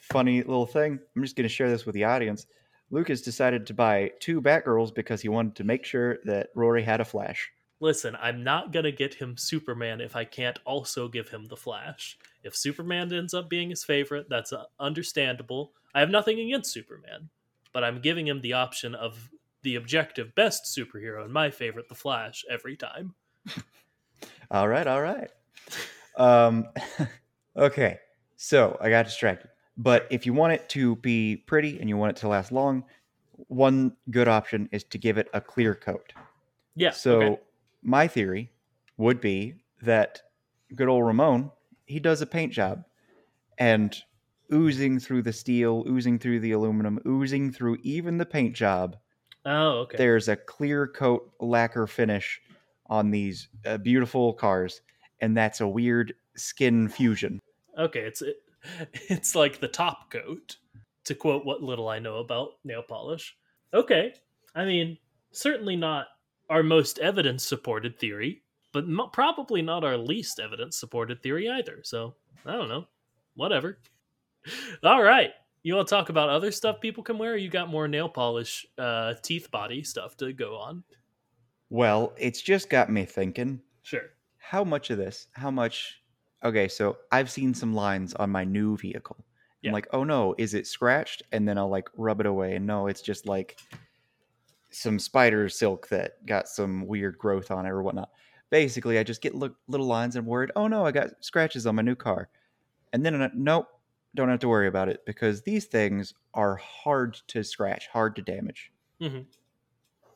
funny 0.01 0.41
little 0.41 0.65
thing. 0.65 0.99
I'm 1.15 1.23
just 1.23 1.35
going 1.35 1.47
to 1.47 1.53
share 1.53 1.69
this 1.69 1.85
with 1.85 1.95
the 1.95 2.03
audience. 2.03 2.47
Lucas 2.89 3.21
decided 3.21 3.67
to 3.67 3.73
buy 3.73 4.11
two 4.19 4.41
Batgirls 4.41 4.93
because 4.93 5.21
he 5.21 5.29
wanted 5.29 5.55
to 5.55 5.63
make 5.63 5.83
sure 5.83 6.19
that 6.25 6.49
Rory 6.55 6.83
had 6.83 7.01
a 7.01 7.05
Flash. 7.05 7.51
Listen, 7.79 8.17
I'm 8.19 8.43
not 8.43 8.71
going 8.71 8.85
to 8.85 8.91
get 8.91 9.13
him 9.13 9.37
Superman 9.37 10.01
if 10.01 10.15
I 10.15 10.23
can't 10.23 10.57
also 10.65 11.07
give 11.07 11.29
him 11.29 11.45
the 11.45 11.57
Flash. 11.57 12.17
If 12.43 12.55
Superman 12.55 13.13
ends 13.13 13.33
up 13.33 13.49
being 13.49 13.69
his 13.69 13.83
favorite, 13.83 14.27
that's 14.29 14.51
uh, 14.53 14.63
understandable. 14.79 15.73
I 15.93 15.99
have 15.99 16.09
nothing 16.09 16.39
against 16.39 16.71
Superman, 16.71 17.29
but 17.73 17.83
I'm 17.83 17.99
giving 17.99 18.25
him 18.25 18.41
the 18.41 18.53
option 18.53 18.95
of 18.95 19.29
the 19.67 19.75
objective 19.75 20.33
best 20.33 20.63
superhero 20.63 21.25
and 21.25 21.33
my 21.33 21.51
favorite, 21.51 21.89
the 21.89 21.93
Flash, 21.93 22.45
every 22.49 22.77
time. 22.77 23.13
All 24.49 24.69
right, 24.69 24.87
all 24.87 25.01
right. 25.01 25.29
Um, 26.15 26.69
okay, 27.57 27.99
so 28.37 28.77
I 28.79 28.89
got 28.89 29.03
distracted. 29.03 29.49
But 29.75 30.07
if 30.09 30.25
you 30.25 30.31
want 30.31 30.53
it 30.53 30.69
to 30.69 30.95
be 30.95 31.35
pretty 31.35 31.81
and 31.81 31.89
you 31.89 31.97
want 31.97 32.11
it 32.11 32.21
to 32.21 32.29
last 32.29 32.53
long, 32.53 32.85
one 33.49 33.93
good 34.09 34.29
option 34.29 34.69
is 34.71 34.85
to 34.85 34.97
give 34.97 35.17
it 35.17 35.27
a 35.33 35.41
clear 35.41 35.75
coat. 35.75 36.13
Yeah. 36.75 36.91
So 36.91 37.21
okay. 37.21 37.41
my 37.83 38.07
theory 38.07 38.49
would 38.95 39.19
be 39.19 39.55
that 39.81 40.21
good 40.75 40.87
old 40.87 41.05
Ramon, 41.05 41.51
he 41.87 41.99
does 41.99 42.21
a 42.21 42.25
paint 42.25 42.53
job 42.53 42.85
and 43.57 44.01
oozing 44.53 44.97
through 44.97 45.23
the 45.23 45.33
steel, 45.33 45.83
oozing 45.89 46.17
through 46.19 46.39
the 46.39 46.53
aluminum, 46.53 47.01
oozing 47.05 47.51
through 47.51 47.77
even 47.83 48.17
the 48.17 48.25
paint 48.25 48.55
job, 48.55 48.95
Oh, 49.49 49.79
okay. 49.79 49.97
there's 49.97 50.27
a 50.27 50.35
clear 50.35 50.87
coat 50.87 51.31
lacquer 51.39 51.87
finish 51.87 52.41
on 52.87 53.11
these 53.11 53.47
uh, 53.65 53.77
beautiful 53.77 54.33
cars 54.33 54.81
and 55.21 55.35
that's 55.35 55.61
a 55.61 55.67
weird 55.67 56.13
skin 56.35 56.87
fusion. 56.87 57.39
Okay, 57.77 58.01
it's 58.01 58.21
it, 58.21 58.37
it's 58.93 59.35
like 59.35 59.59
the 59.59 59.67
top 59.67 60.11
coat, 60.11 60.57
to 61.05 61.15
quote 61.15 61.45
what 61.45 61.63
little 61.63 61.89
I 61.89 61.99
know 61.99 62.17
about 62.17 62.51
nail 62.63 62.83
polish. 62.87 63.35
Okay, 63.73 64.13
I 64.55 64.65
mean, 64.65 64.97
certainly 65.31 65.75
not 65.75 66.07
our 66.49 66.63
most 66.63 66.99
evidence 66.99 67.45
supported 67.45 67.99
theory, 67.99 68.41
but 68.73 68.85
probably 69.11 69.61
not 69.61 69.83
our 69.83 69.97
least 69.97 70.39
evidence 70.39 70.77
supported 70.77 71.21
theory 71.21 71.49
either. 71.49 71.81
So 71.83 72.15
I 72.45 72.53
don't 72.53 72.69
know, 72.69 72.87
whatever. 73.35 73.79
All 74.83 75.03
right, 75.03 75.31
you 75.67 75.75
want 75.75 75.87
to 75.87 75.93
talk 75.93 76.09
about 76.09 76.29
other 76.29 76.51
stuff 76.51 76.79
people 76.79 77.03
can 77.03 77.17
wear? 77.17 77.35
You 77.35 77.49
got 77.49 77.69
more 77.69 77.87
nail 77.87 78.07
polish, 78.09 78.65
uh, 78.77 79.15
teeth 79.21 79.51
body 79.51 79.83
stuff 79.83 80.15
to 80.17 80.31
go 80.31 80.55
on? 80.55 80.83
Well, 81.69 82.13
it's 82.17 82.41
just 82.41 82.69
got 82.69 82.89
me 82.89 83.05
thinking 83.05 83.61
Sure. 83.83 84.09
how 84.37 84.63
much 84.63 84.89
of 84.89 84.97
this, 84.97 85.27
how 85.33 85.51
much. 85.51 86.01
Okay, 86.43 86.67
so 86.67 86.97
I've 87.11 87.29
seen 87.29 87.53
some 87.53 87.73
lines 87.73 88.13
on 88.13 88.29
my 88.29 88.43
new 88.45 88.77
vehicle. 88.77 89.17
Yeah. 89.61 89.69
I'm 89.69 89.73
like, 89.73 89.87
oh 89.91 90.03
no, 90.03 90.35
is 90.37 90.53
it 90.53 90.67
scratched? 90.67 91.23
And 91.31 91.47
then 91.47 91.57
I'll 91.57 91.69
like 91.69 91.89
rub 91.97 92.21
it 92.21 92.25
away. 92.25 92.55
And 92.55 92.65
no, 92.65 92.87
it's 92.87 93.01
just 93.01 93.27
like 93.27 93.59
some 94.69 94.99
spider 94.99 95.49
silk 95.49 95.87
that 95.89 96.25
got 96.25 96.47
some 96.47 96.85
weird 96.87 97.17
growth 97.17 97.51
on 97.51 97.65
it 97.65 97.69
or 97.69 97.81
whatnot. 97.81 98.11
Basically, 98.49 98.97
I 98.99 99.03
just 99.03 99.21
get 99.21 99.35
look, 99.35 99.57
little 99.67 99.87
lines 99.87 100.15
and 100.15 100.25
worried, 100.25 100.51
oh 100.55 100.67
no, 100.67 100.85
I 100.85 100.91
got 100.91 101.09
scratches 101.19 101.67
on 101.67 101.75
my 101.75 101.81
new 101.81 101.95
car. 101.95 102.29
And 102.93 103.05
then, 103.05 103.31
nope, 103.35 103.67
don't 104.15 104.29
have 104.29 104.39
to 104.39 104.47
worry 104.49 104.67
about 104.67 104.89
it 104.89 105.05
because 105.05 105.43
these 105.43 105.65
things 105.65 106.13
are 106.33 106.55
hard 106.57 107.15
to 107.27 107.43
scratch, 107.43 107.87
hard 107.87 108.15
to 108.17 108.21
damage. 108.21 108.71
Mhm. 108.99 109.27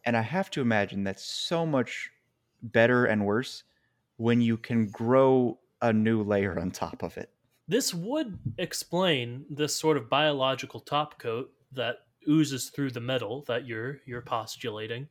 And 0.04 0.16
I 0.18 0.22
have 0.22 0.50
to 0.52 0.62
imagine 0.62 1.04
that's 1.04 1.24
so 1.26 1.66
much 1.66 2.12
better 2.62 3.06
and 3.06 3.26
worse 3.26 3.64
when 4.18 4.42
you 4.42 4.58
can 4.58 4.90
grow 4.92 5.60
a 5.82 5.92
new 5.94 6.24
layer 6.24 6.60
on 6.60 6.72
top 6.72 7.04
of 7.04 7.18
it. 7.18 7.34
This 7.68 7.92
would 7.94 8.38
explain 8.60 9.46
this 9.50 9.76
sort 9.76 9.98
of 9.98 10.10
biological 10.10 10.80
top 10.80 11.18
coat 11.18 11.52
that 11.72 12.06
oozes 12.30 12.70
through 12.70 12.92
the 12.92 13.00
metal 13.00 13.42
that 13.46 13.66
you're 13.66 14.00
you're 14.06 14.22
postulating. 14.22 15.10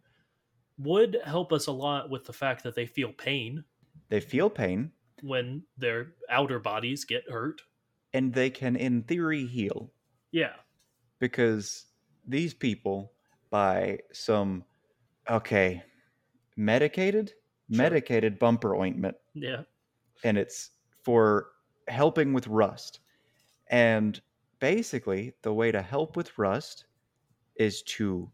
Would 0.79 1.21
help 1.25 1.53
us 1.53 1.67
a 1.67 1.73
lot 1.73 2.11
with 2.11 2.25
the 2.27 2.33
fact 2.35 2.65
that 2.65 2.75
they 2.77 2.87
feel 2.87 3.13
pain 3.13 3.65
They 4.11 4.21
feel 4.21 4.51
pain 4.51 4.93
when 5.23 5.67
their 5.77 6.15
outer 6.29 6.59
bodies 6.59 7.05
get 7.05 7.31
hurt. 7.31 7.63
And 8.13 8.35
they 8.35 8.51
can, 8.51 8.77
in 8.77 9.03
theory, 9.05 9.47
heal 9.47 9.93
Yeah. 10.33 10.57
because 11.21 11.87
these 12.27 12.55
people 12.55 13.15
buy 13.51 14.01
some, 14.13 14.65
okay, 15.31 15.85
medicated, 16.57 17.35
Sure. 17.73 17.85
medicated 17.85 18.39
bumper 18.39 18.75
ointment 18.77 19.17
Yeah. 19.35 19.65
and 20.25 20.39
it's 20.39 20.73
for 21.05 21.53
helping 21.89 22.33
with 22.35 22.47
rust. 22.49 23.01
And 23.69 24.21
basically, 24.61 25.35
the 25.43 25.55
way 25.55 25.73
to 25.73 25.83
help 25.83 26.17
with 26.17 26.39
rust 26.39 26.87
is 27.57 27.83
to 27.85 28.33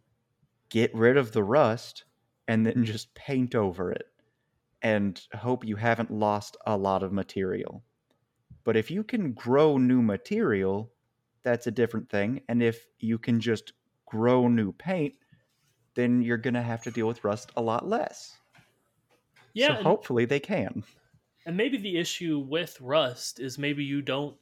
get 0.71 0.95
rid 0.95 1.17
of 1.19 1.33
the 1.33 1.45
rust 1.45 2.05
and 2.49 2.67
then 2.67 2.75
hmm. 2.75 2.85
just 2.85 3.15
paint 3.15 3.55
over 3.57 3.93
it 3.93 4.13
and 4.83 5.27
hope 5.35 5.65
you 5.67 5.77
haven't 5.77 6.13
lost 6.13 6.59
a 6.67 6.77
lot 6.79 7.03
of 7.05 7.13
material. 7.13 7.86
But 8.67 8.77
if 8.77 8.91
you 8.91 9.05
can 9.05 9.33
grow 9.33 9.79
new 9.79 10.03
material, 10.03 10.93
that's 11.45 11.69
a 11.69 11.71
different 11.71 12.11
thing. 12.11 12.43
And 12.49 12.61
if 12.63 12.89
you 12.99 13.17
can 13.17 13.39
just 13.41 13.73
grow 14.07 14.49
new 14.49 14.73
paint, 14.73 15.15
then 15.95 16.21
you're 16.21 16.37
going 16.37 16.55
to 16.55 16.63
have 16.63 16.83
to 16.83 16.91
deal 16.91 17.07
with 17.07 17.23
rust 17.25 17.53
a 17.57 17.63
lot 17.63 17.87
less. 17.89 18.37
Yeah. 19.55 19.69
so 19.69 19.75
and- 19.75 19.87
hopefully 19.87 20.25
they 20.27 20.41
can. 20.41 20.83
And 21.47 21.57
maybe 21.57 21.79
the 21.79 21.97
issue 21.97 22.41
with 22.41 22.77
rust 22.81 23.39
is 23.39 23.57
maybe 23.57 23.85
you 23.85 24.03
don't 24.03 24.37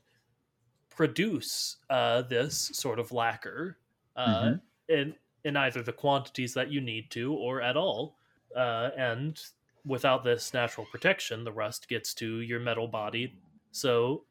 produce 0.89 1.77
uh, 1.91 2.23
this 2.23 2.57
sort 2.73 2.99
of 2.99 3.13
lacquer 3.13 3.77
uh, 4.17 4.43
Mhm. 4.45 4.61
in 4.89 5.15
in 5.45 5.57
either 5.59 5.83
the 5.83 5.93
quantities 5.93 6.55
that 6.55 6.71
you 6.71 6.81
need 6.81 7.11
to 7.11 7.35
or 7.35 7.61
at 7.61 7.77
all. 7.77 8.17
Uh, 8.57 8.89
and 8.97 9.39
without 9.85 10.25
this 10.25 10.55
natural 10.55 10.87
protection, 10.91 11.45
the 11.45 11.53
rust 11.53 11.87
gets 11.89 12.15
to 12.15 12.41
your 12.41 12.59
metal 12.61 12.89
body. 12.89 13.37
So 13.75 14.23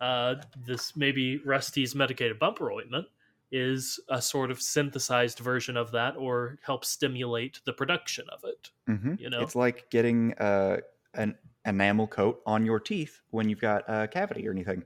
uh, 0.00 0.36
this 0.64 0.96
maybe 0.96 1.38
Rust-eze 1.38 1.92
medicated 1.96 2.38
bumper 2.38 2.70
ointment 2.70 3.08
is 3.50 3.98
a 4.08 4.22
sort 4.22 4.52
of 4.52 4.62
synthesized 4.62 5.40
version 5.40 5.76
of 5.76 5.90
that, 5.90 6.16
or 6.16 6.58
helps 6.62 6.88
stimulate 6.88 7.60
the 7.64 7.72
production 7.72 8.24
of 8.30 8.44
it. 8.44 8.70
hmm 8.86 9.14
You 9.18 9.28
know? 9.28 9.40
it's 9.40 9.56
like 9.56 9.90
getting 9.90 10.34
uh, 10.34 10.76
an 11.14 11.36
enamel 11.66 12.06
coat 12.06 12.42
on 12.46 12.64
your 12.64 12.78
teeth 12.78 13.20
when 13.30 13.48
you've 13.48 13.60
got 13.60 13.82
a 13.88 14.06
cavity 14.06 14.46
or 14.46 14.52
anything. 14.52 14.84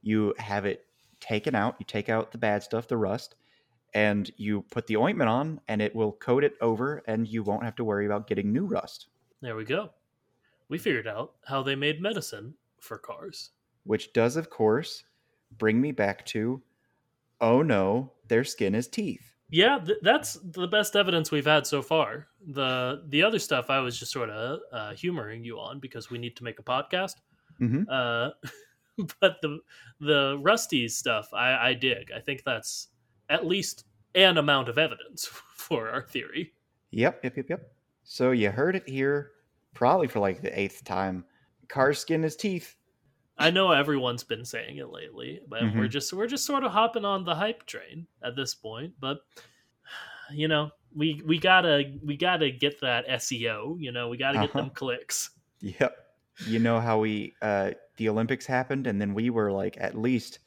You 0.00 0.34
have 0.38 0.64
it 0.64 0.86
taken 1.20 1.54
out. 1.54 1.76
You 1.78 1.84
take 1.84 2.08
out 2.08 2.32
the 2.32 2.38
bad 2.38 2.62
stuff, 2.62 2.88
the 2.88 2.96
rust, 2.96 3.34
and 3.92 4.30
you 4.38 4.62
put 4.70 4.86
the 4.86 4.96
ointment 4.96 5.28
on, 5.28 5.60
and 5.68 5.82
it 5.82 5.94
will 5.94 6.12
coat 6.12 6.42
it 6.42 6.54
over, 6.62 7.02
and 7.06 7.28
you 7.28 7.42
won't 7.42 7.64
have 7.64 7.76
to 7.76 7.84
worry 7.84 8.06
about 8.06 8.28
getting 8.28 8.50
new 8.50 8.64
rust. 8.64 9.08
There 9.42 9.56
we 9.56 9.64
go. 9.64 9.90
We 10.70 10.78
figured 10.78 11.06
out 11.06 11.34
how 11.44 11.62
they 11.62 11.76
made 11.76 12.00
medicine 12.00 12.54
for 12.80 12.96
cars. 12.96 13.50
Which 13.88 14.12
does, 14.12 14.36
of 14.36 14.50
course, 14.50 15.02
bring 15.56 15.80
me 15.80 15.92
back 15.92 16.26
to, 16.26 16.60
oh 17.40 17.62
no, 17.62 18.12
their 18.28 18.44
skin 18.44 18.74
is 18.74 18.86
teeth. 18.86 19.34
Yeah, 19.48 19.78
th- 19.78 20.00
that's 20.02 20.34
the 20.44 20.68
best 20.68 20.94
evidence 20.94 21.30
we've 21.30 21.46
had 21.46 21.66
so 21.66 21.80
far. 21.80 22.26
the 22.46 23.02
The 23.08 23.22
other 23.22 23.38
stuff 23.38 23.70
I 23.70 23.80
was 23.80 23.98
just 23.98 24.12
sort 24.12 24.28
of 24.28 24.60
uh, 24.70 24.92
humoring 24.92 25.42
you 25.42 25.58
on 25.58 25.80
because 25.80 26.10
we 26.10 26.18
need 26.18 26.36
to 26.36 26.44
make 26.44 26.58
a 26.58 26.62
podcast. 26.62 27.14
hmm 27.58 27.84
Uh, 27.88 28.28
but 29.20 29.40
the 29.40 29.58
the 30.00 30.36
Rust-eze 30.38 30.94
stuff, 30.94 31.32
I, 31.32 31.70
I 31.70 31.72
dig. 31.72 32.12
I 32.14 32.20
think 32.20 32.44
that's 32.44 32.88
at 33.30 33.46
least 33.46 33.84
an 34.14 34.36
amount 34.36 34.68
of 34.68 34.76
evidence 34.76 35.24
for 35.56 35.88
our 35.88 36.02
theory. 36.02 36.52
Yep, 36.90 37.24
yep, 37.24 37.36
yep, 37.38 37.46
yep. 37.48 37.72
So 38.04 38.32
you 38.32 38.50
heard 38.50 38.76
it 38.76 38.86
here, 38.86 39.30
probably 39.72 40.08
for 40.08 40.18
like 40.18 40.42
the 40.42 40.52
eighth 40.60 40.84
time. 40.84 41.24
Car 41.68 41.94
skin 41.94 42.22
is 42.22 42.36
teeth. 42.36 42.76
I 43.38 43.50
know 43.50 43.70
everyone's 43.72 44.24
been 44.24 44.44
saying 44.44 44.78
it 44.78 44.90
lately, 44.90 45.40
but 45.48 45.62
we're 45.74 45.86
Mhm. 45.86 45.90
just 45.90 46.12
we're 46.12 46.26
just 46.26 46.44
sort 46.44 46.64
of 46.64 46.72
hopping 46.72 47.04
on 47.04 47.24
the 47.24 47.34
hype 47.34 47.64
train 47.66 48.06
at 48.22 48.34
this 48.36 48.54
point. 48.54 48.94
But 49.00 49.18
you 50.32 50.48
know, 50.48 50.70
we 50.94 51.22
we 51.24 51.38
gotta 51.38 51.94
we 52.04 52.16
gotta 52.16 52.50
get 52.50 52.80
that 52.80 53.06
SEO. 53.08 53.76
You 53.78 53.92
know, 53.92 54.08
we 54.08 54.16
gotta 54.16 54.38
get 54.38 54.50
Uh-huh. 54.50 54.60
them 54.60 54.70
clicks. 54.70 55.30
Yep. 55.60 55.96
You 56.46 56.58
know 56.58 56.80
how 56.80 56.98
we 56.98 57.34
uh 57.42 57.72
the 57.96 58.08
Olympics 58.08 58.46
happened 58.46 58.86
and 58.86 59.00
then 59.00 59.14
we 59.14 59.30
were 59.30 59.50
like 59.52 59.76
at 59.80 59.96
least 59.98 60.38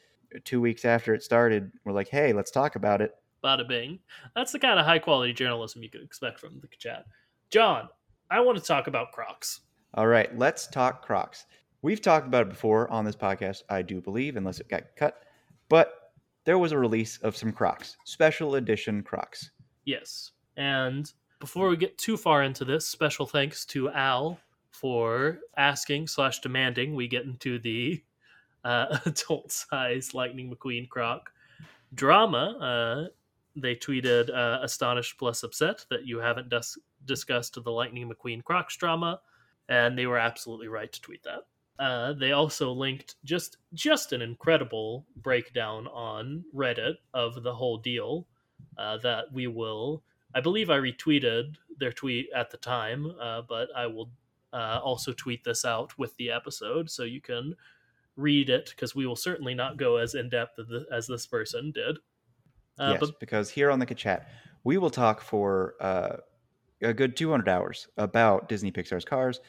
2 0.45 0.62
weeks 0.62 0.86
after 0.86 1.13
it 1.13 1.21
started, 1.24 1.71
we're 1.83 1.91
like, 1.91 2.07
"Hey, 2.07 2.31
let's 2.31 2.51
talk 2.51 2.75
about 2.77 3.01
it." 3.01 3.13
Bada 3.43 3.67
bing. 3.67 4.00
That's 4.36 4.51
the 4.53 4.60
kind 4.60 4.79
of 4.79 4.86
high 4.86 5.00
quality 5.00 5.33
journalism 5.33 5.83
you 5.83 5.89
could 5.89 6.03
expect 6.03 6.39
from 6.39 6.60
the 6.62 6.67
chat. 6.77 7.05
John, 7.50 7.89
I 8.29 8.39
want 8.39 8.57
to 8.57 8.63
talk 8.63 8.88
about 8.88 9.12
Crocs. 9.12 9.62
All 9.95 10.07
right, 10.07 10.33
let's 10.38 10.67
talk 10.67 11.05
Crocs. 11.05 11.45
We've 11.83 12.01
talked 12.01 12.27
about 12.27 12.43
it 12.43 12.50
before 12.50 12.89
on 12.91 13.05
this 13.05 13.15
podcast, 13.15 13.63
I 13.69 13.81
do 13.81 14.01
believe, 14.01 14.35
unless 14.35 14.59
it 14.59 14.69
got 14.69 14.83
cut. 14.95 15.23
But 15.67 16.11
there 16.45 16.59
was 16.59 16.71
a 16.71 16.77
release 16.77 17.17
of 17.19 17.35
some 17.35 17.51
Crocs, 17.51 17.97
special 18.05 18.55
edition 18.55 19.01
Crocs. 19.03 19.51
Yes. 19.85 20.31
And 20.57 21.11
before 21.39 21.69
we 21.69 21.77
get 21.77 21.97
too 21.97 22.17
far 22.17 22.43
into 22.43 22.65
this, 22.65 22.88
special 22.88 23.25
thanks 23.25 23.65
to 23.67 23.89
Al 23.89 24.39
for 24.69 25.39
asking 25.57 26.07
slash 26.07 26.39
demanding 26.39 26.95
we 26.95 27.07
get 27.07 27.25
into 27.25 27.59
the 27.59 28.03
uh, 28.63 29.00
adult 29.05 29.51
size 29.51 30.13
Lightning 30.13 30.53
McQueen 30.53 30.88
Croc 30.88 31.31
drama. 31.93 32.57
Uh, 32.59 33.09
they 33.55 33.75
tweeted 33.75 34.29
uh, 34.29 34.59
astonished 34.61 35.17
plus 35.17 35.43
upset 35.43 35.85
that 35.89 36.05
you 36.05 36.19
haven't 36.19 36.50
dis- 36.50 36.77
discussed 37.05 37.61
the 37.61 37.71
Lightning 37.71 38.09
McQueen 38.09 38.43
Crocs 38.43 38.77
drama, 38.77 39.19
and 39.67 39.97
they 39.97 40.05
were 40.05 40.17
absolutely 40.17 40.67
right 40.67 40.91
to 40.91 41.01
tweet 41.01 41.23
that. 41.23 41.41
Uh, 41.81 42.13
they 42.13 42.31
also 42.31 42.71
linked 42.71 43.15
just 43.25 43.57
just 43.73 44.13
an 44.13 44.21
incredible 44.21 45.03
breakdown 45.15 45.88
on 45.88 46.45
Reddit 46.55 46.93
of 47.15 47.41
the 47.41 47.53
whole 47.53 47.79
deal 47.79 48.27
uh, 48.77 48.97
that 48.97 49.33
we 49.33 49.47
will. 49.47 50.03
I 50.35 50.41
believe 50.41 50.69
I 50.69 50.77
retweeted 50.77 51.55
their 51.79 51.91
tweet 51.91 52.29
at 52.35 52.51
the 52.51 52.57
time, 52.57 53.11
uh, 53.19 53.41
but 53.50 53.69
I 53.75 53.88
will 53.88 54.11
uh, 54.53 54.79
also 54.83 55.11
tweet 55.13 55.43
this 55.43 55.65
out 55.65 55.97
with 55.97 56.15
the 56.17 56.29
episode 56.29 56.88
so 56.88 57.01
you 57.01 57.19
can 57.19 57.55
read 58.15 58.51
it 58.51 58.69
because 58.69 58.93
we 58.93 59.07
will 59.07 59.15
certainly 59.15 59.55
not 59.55 59.77
go 59.77 59.97
as 59.97 60.13
in 60.13 60.29
depth 60.29 60.59
as 60.91 61.07
this 61.07 61.25
person 61.25 61.71
did. 61.71 61.97
Uh, 62.79 62.91
yes, 62.91 63.00
But 63.00 63.19
because 63.19 63.50
here 63.50 63.71
on 63.71 63.79
the 63.79 63.88
chat, 63.88 64.29
we 64.63 64.77
will 64.77 64.91
talk 64.91 65.19
for 65.19 65.73
uh, 65.81 66.17
a 66.83 66.93
good 66.93 67.17
200 67.17 67.50
hours 67.50 67.88
about 67.97 68.47
Disney 68.50 68.71
Pixar's 68.71 69.03
cars, 69.03 69.39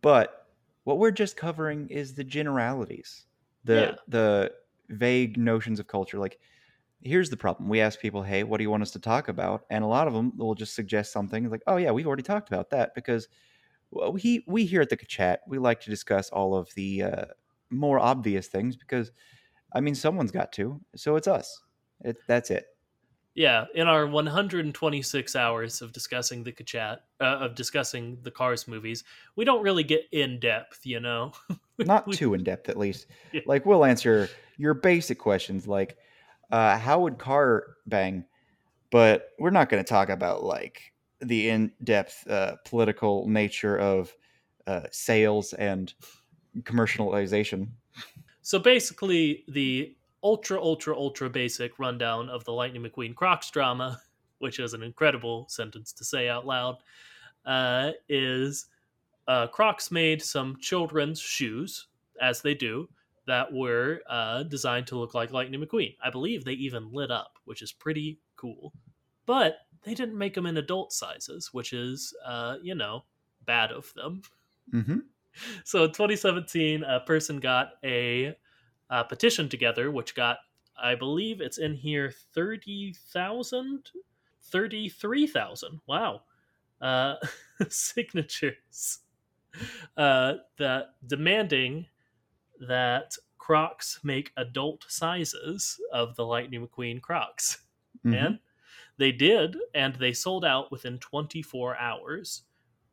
but 0.00 0.41
what 0.84 0.98
we're 0.98 1.10
just 1.12 1.36
covering 1.36 1.88
is 1.90 2.14
the 2.14 2.24
generalities, 2.24 3.26
the 3.64 3.92
Yeah. 3.92 3.96
the 4.08 4.52
vague 4.90 5.36
notions 5.38 5.80
of 5.80 5.86
culture. 5.86 6.18
Like, 6.18 6.40
here's 7.02 7.30
the 7.30 7.36
problem: 7.36 7.68
we 7.68 7.80
ask 7.80 8.00
people, 8.00 8.22
"Hey, 8.24 8.44
what 8.44 8.58
do 8.58 8.64
you 8.64 8.70
want 8.70 8.82
us 8.84 8.92
to 8.92 9.00
talk 9.00 9.28
about?" 9.28 9.66
And 9.70 9.84
a 9.84 9.88
lot 9.88 10.08
of 10.08 10.14
them 10.14 10.36
will 10.36 10.54
just 10.56 10.74
suggest 10.74 11.12
something 11.12 11.50
like, 11.50 11.62
"Oh 11.66 11.76
yeah, 11.78 11.92
we've 11.92 12.06
already 12.06 12.22
talked 12.24 12.48
about 12.48 12.70
that," 12.70 12.94
because 12.94 13.28
well, 13.90 14.12
we 14.12 14.44
we 14.48 14.66
here 14.66 14.82
at 14.82 14.90
the 14.90 14.96
chat 14.96 15.40
we 15.48 15.58
like 15.58 15.80
to 15.82 15.90
discuss 15.90 16.30
all 16.30 16.54
of 16.56 16.72
the 16.74 17.02
uh, 17.04 17.26
more 17.70 17.98
obvious 17.98 18.48
things 18.48 18.76
because, 18.76 19.12
I 19.74 19.80
mean, 19.82 19.94
someone's 19.96 20.32
got 20.32 20.52
to, 20.54 20.80
so 20.96 21.16
it's 21.16 21.28
us. 21.28 21.62
It, 22.00 22.18
that's 22.28 22.50
it. 22.50 22.66
Yeah, 23.34 23.64
in 23.74 23.88
our 23.88 24.06
126 24.06 25.36
hours 25.36 25.80
of 25.80 25.92
discussing 25.92 26.44
the 26.44 26.52
chat 26.52 27.04
uh, 27.20 27.38
of 27.40 27.54
discussing 27.54 28.18
the 28.22 28.30
Cars 28.30 28.68
movies, 28.68 29.04
we 29.36 29.44
don't 29.44 29.62
really 29.62 29.84
get 29.84 30.02
in 30.12 30.38
depth, 30.38 30.84
you 30.84 31.00
know. 31.00 31.32
not 31.78 32.06
We- 32.06 32.14
too 32.14 32.34
in 32.34 32.44
depth 32.44 32.68
at 32.68 32.76
least. 32.76 33.06
Yeah. 33.32 33.40
Like 33.46 33.64
we'll 33.64 33.84
answer 33.84 34.28
your 34.58 34.74
basic 34.74 35.18
questions 35.18 35.66
like 35.66 35.96
uh, 36.50 36.78
how 36.78 37.00
would 37.00 37.18
car 37.18 37.64
bang, 37.86 38.24
but 38.90 39.30
we're 39.38 39.50
not 39.50 39.70
going 39.70 39.82
to 39.82 39.88
talk 39.88 40.10
about 40.10 40.44
like 40.44 40.92
the 41.20 41.48
in 41.48 41.72
depth 41.82 42.28
uh, 42.28 42.56
political 42.64 43.26
nature 43.28 43.78
of 43.78 44.14
uh, 44.66 44.82
sales 44.90 45.54
and 45.54 45.94
commercialization. 46.60 47.68
So 48.42 48.58
basically, 48.58 49.44
the 49.48 49.96
ultra, 50.22 50.60
ultra, 50.60 50.96
ultra 50.96 51.28
basic 51.28 51.78
rundown 51.78 52.28
of 52.28 52.44
the 52.44 52.52
Lightning 52.52 52.82
McQueen 52.82 53.14
Crocs 53.14 53.50
drama, 53.50 54.00
which 54.38 54.58
is 54.58 54.74
an 54.74 54.82
incredible 54.82 55.46
sentence 55.48 55.92
to 55.92 56.04
say 56.04 56.28
out 56.28 56.46
loud, 56.46 56.78
uh, 57.46 57.92
is 58.08 58.66
uh, 59.28 59.46
Crocs 59.48 59.90
made 59.90 60.22
some 60.22 60.56
children's 60.60 61.20
shoes, 61.20 61.88
as 62.20 62.42
they 62.42 62.54
do, 62.54 62.88
that 63.26 63.52
were 63.52 64.00
uh, 64.08 64.42
designed 64.44 64.86
to 64.88 64.98
look 64.98 65.14
like 65.14 65.32
Lightning 65.32 65.60
McQueen. 65.60 65.96
I 66.02 66.10
believe 66.10 66.44
they 66.44 66.52
even 66.52 66.92
lit 66.92 67.10
up, 67.10 67.38
which 67.44 67.62
is 67.62 67.72
pretty 67.72 68.18
cool. 68.36 68.72
But 69.26 69.58
they 69.84 69.94
didn't 69.94 70.18
make 70.18 70.34
them 70.34 70.46
in 70.46 70.56
adult 70.56 70.92
sizes, 70.92 71.52
which 71.52 71.72
is, 71.72 72.14
uh, 72.24 72.56
you 72.62 72.74
know, 72.74 73.04
bad 73.44 73.72
of 73.72 73.92
them 73.94 74.22
hmm 74.70 74.98
so 75.64 75.84
in 75.84 75.90
2017 75.90 76.84
a 76.84 77.00
person 77.00 77.40
got 77.40 77.72
a, 77.84 78.36
uh 78.92 79.02
petition 79.02 79.48
together 79.48 79.90
which 79.90 80.14
got 80.14 80.38
i 80.80 80.94
believe 80.94 81.40
it's 81.40 81.58
in 81.58 81.74
here 81.74 82.12
30000 82.32 83.90
33000 84.42 85.80
wow. 85.86 86.22
Uh 86.80 87.14
signatures 87.68 88.98
uh 89.96 90.34
that 90.58 90.94
demanding 91.06 91.86
that 92.60 93.14
crocs 93.38 94.00
make 94.02 94.32
adult 94.36 94.84
sizes 94.88 95.80
of 95.92 96.14
the 96.16 96.24
lightning 96.24 96.66
mcqueen 96.66 97.00
crocs. 97.00 97.58
Mm-hmm. 98.04 98.14
and 98.14 98.38
they 98.98 99.12
did 99.12 99.56
and 99.74 99.94
they 99.96 100.12
sold 100.12 100.44
out 100.44 100.72
within 100.72 100.98
24 100.98 101.76
hours 101.76 102.42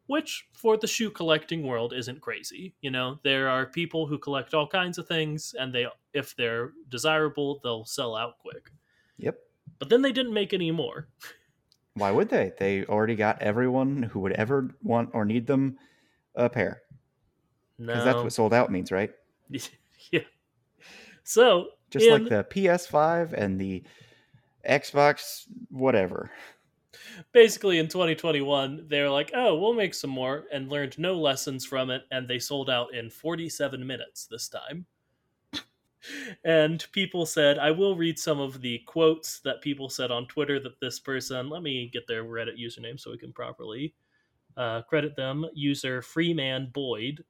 which 0.10 0.48
for 0.54 0.76
the 0.76 0.88
shoe 0.88 1.10
collecting 1.12 1.62
world 1.64 1.94
isn't 1.94 2.20
crazy 2.20 2.74
you 2.82 2.90
know 2.90 3.20
there 3.24 3.48
are 3.48 3.66
people 3.68 4.08
who 4.08 4.18
collect 4.18 4.54
all 4.54 4.68
kinds 4.68 4.98
of 4.98 5.08
things 5.08 5.54
and 5.60 5.74
they 5.74 5.86
if 6.14 6.36
they're 6.36 6.72
desirable 6.90 7.60
they'll 7.64 7.86
sell 7.86 8.16
out 8.16 8.40
quick 8.40 8.72
Yep. 9.18 9.38
but 9.78 9.90
then 9.90 10.02
they 10.02 10.12
didn't 10.12 10.34
make 10.34 10.54
any 10.54 10.72
more 10.72 11.08
Why 11.96 12.12
would 12.12 12.30
they? 12.30 12.54
They 12.58 12.86
already 12.86 13.16
got 13.16 13.42
everyone 13.42 14.04
who 14.04 14.22
would 14.22 14.32
ever 14.34 14.70
want 14.82 15.10
or 15.14 15.26
need 15.26 15.48
them 15.48 15.78
a 16.36 16.48
pair 16.50 16.82
no 17.78 17.88
because 17.94 18.06
that's 18.06 18.24
what 18.24 18.32
sold 18.34 18.54
out 18.54 18.72
means, 18.72 18.92
right? 18.92 19.12
yeah 19.50 20.22
so 21.24 21.70
Just 21.92 22.06
in- 22.06 22.14
like 22.14 22.30
the 22.30 22.44
PS5 22.50 23.34
and 23.34 23.60
the 23.60 23.84
Xbox, 24.68 25.44
whatever. 25.70 26.32
Basically 27.32 27.80
in 27.80 27.88
2021 27.88 28.86
they're 28.88 29.10
like 29.10 29.32
oh 29.36 29.56
we'll 29.56 29.74
make 29.74 29.94
some 29.94 30.10
more 30.10 30.46
and 30.52 30.70
learned 30.70 30.98
no 30.98 31.14
lessons 31.16 31.66
from 31.66 31.90
it 31.90 32.04
and 32.12 32.28
they 32.28 32.40
sold 32.40 32.70
out 32.70 32.94
in 32.94 33.10
47 33.10 33.86
minutes 33.86 34.26
this 34.28 34.48
time. 34.48 34.86
And 36.46 36.86
people 36.94 37.26
said 37.26 37.60
i 37.60 37.72
will 37.72 37.98
read 37.98 38.18
some 38.18 38.40
of 38.40 38.62
the 38.62 38.80
quotes 38.88 39.42
that 39.42 39.62
people 39.62 39.90
said 39.90 40.12
on 40.12 40.28
twitter 40.28 40.58
that 40.62 40.80
this 40.80 40.98
person 40.98 41.50
let 41.50 41.62
me 41.62 41.90
get 41.92 42.08
their 42.08 42.24
reddit 42.24 42.58
username 42.58 42.98
so 42.98 43.12
we 43.12 43.18
can 43.18 43.34
properly 43.34 43.94
uh, 44.56 44.82
credit 44.84 45.18
them 45.18 45.46
user 45.54 46.02
freeman 46.02 46.72
boyd 46.74 47.22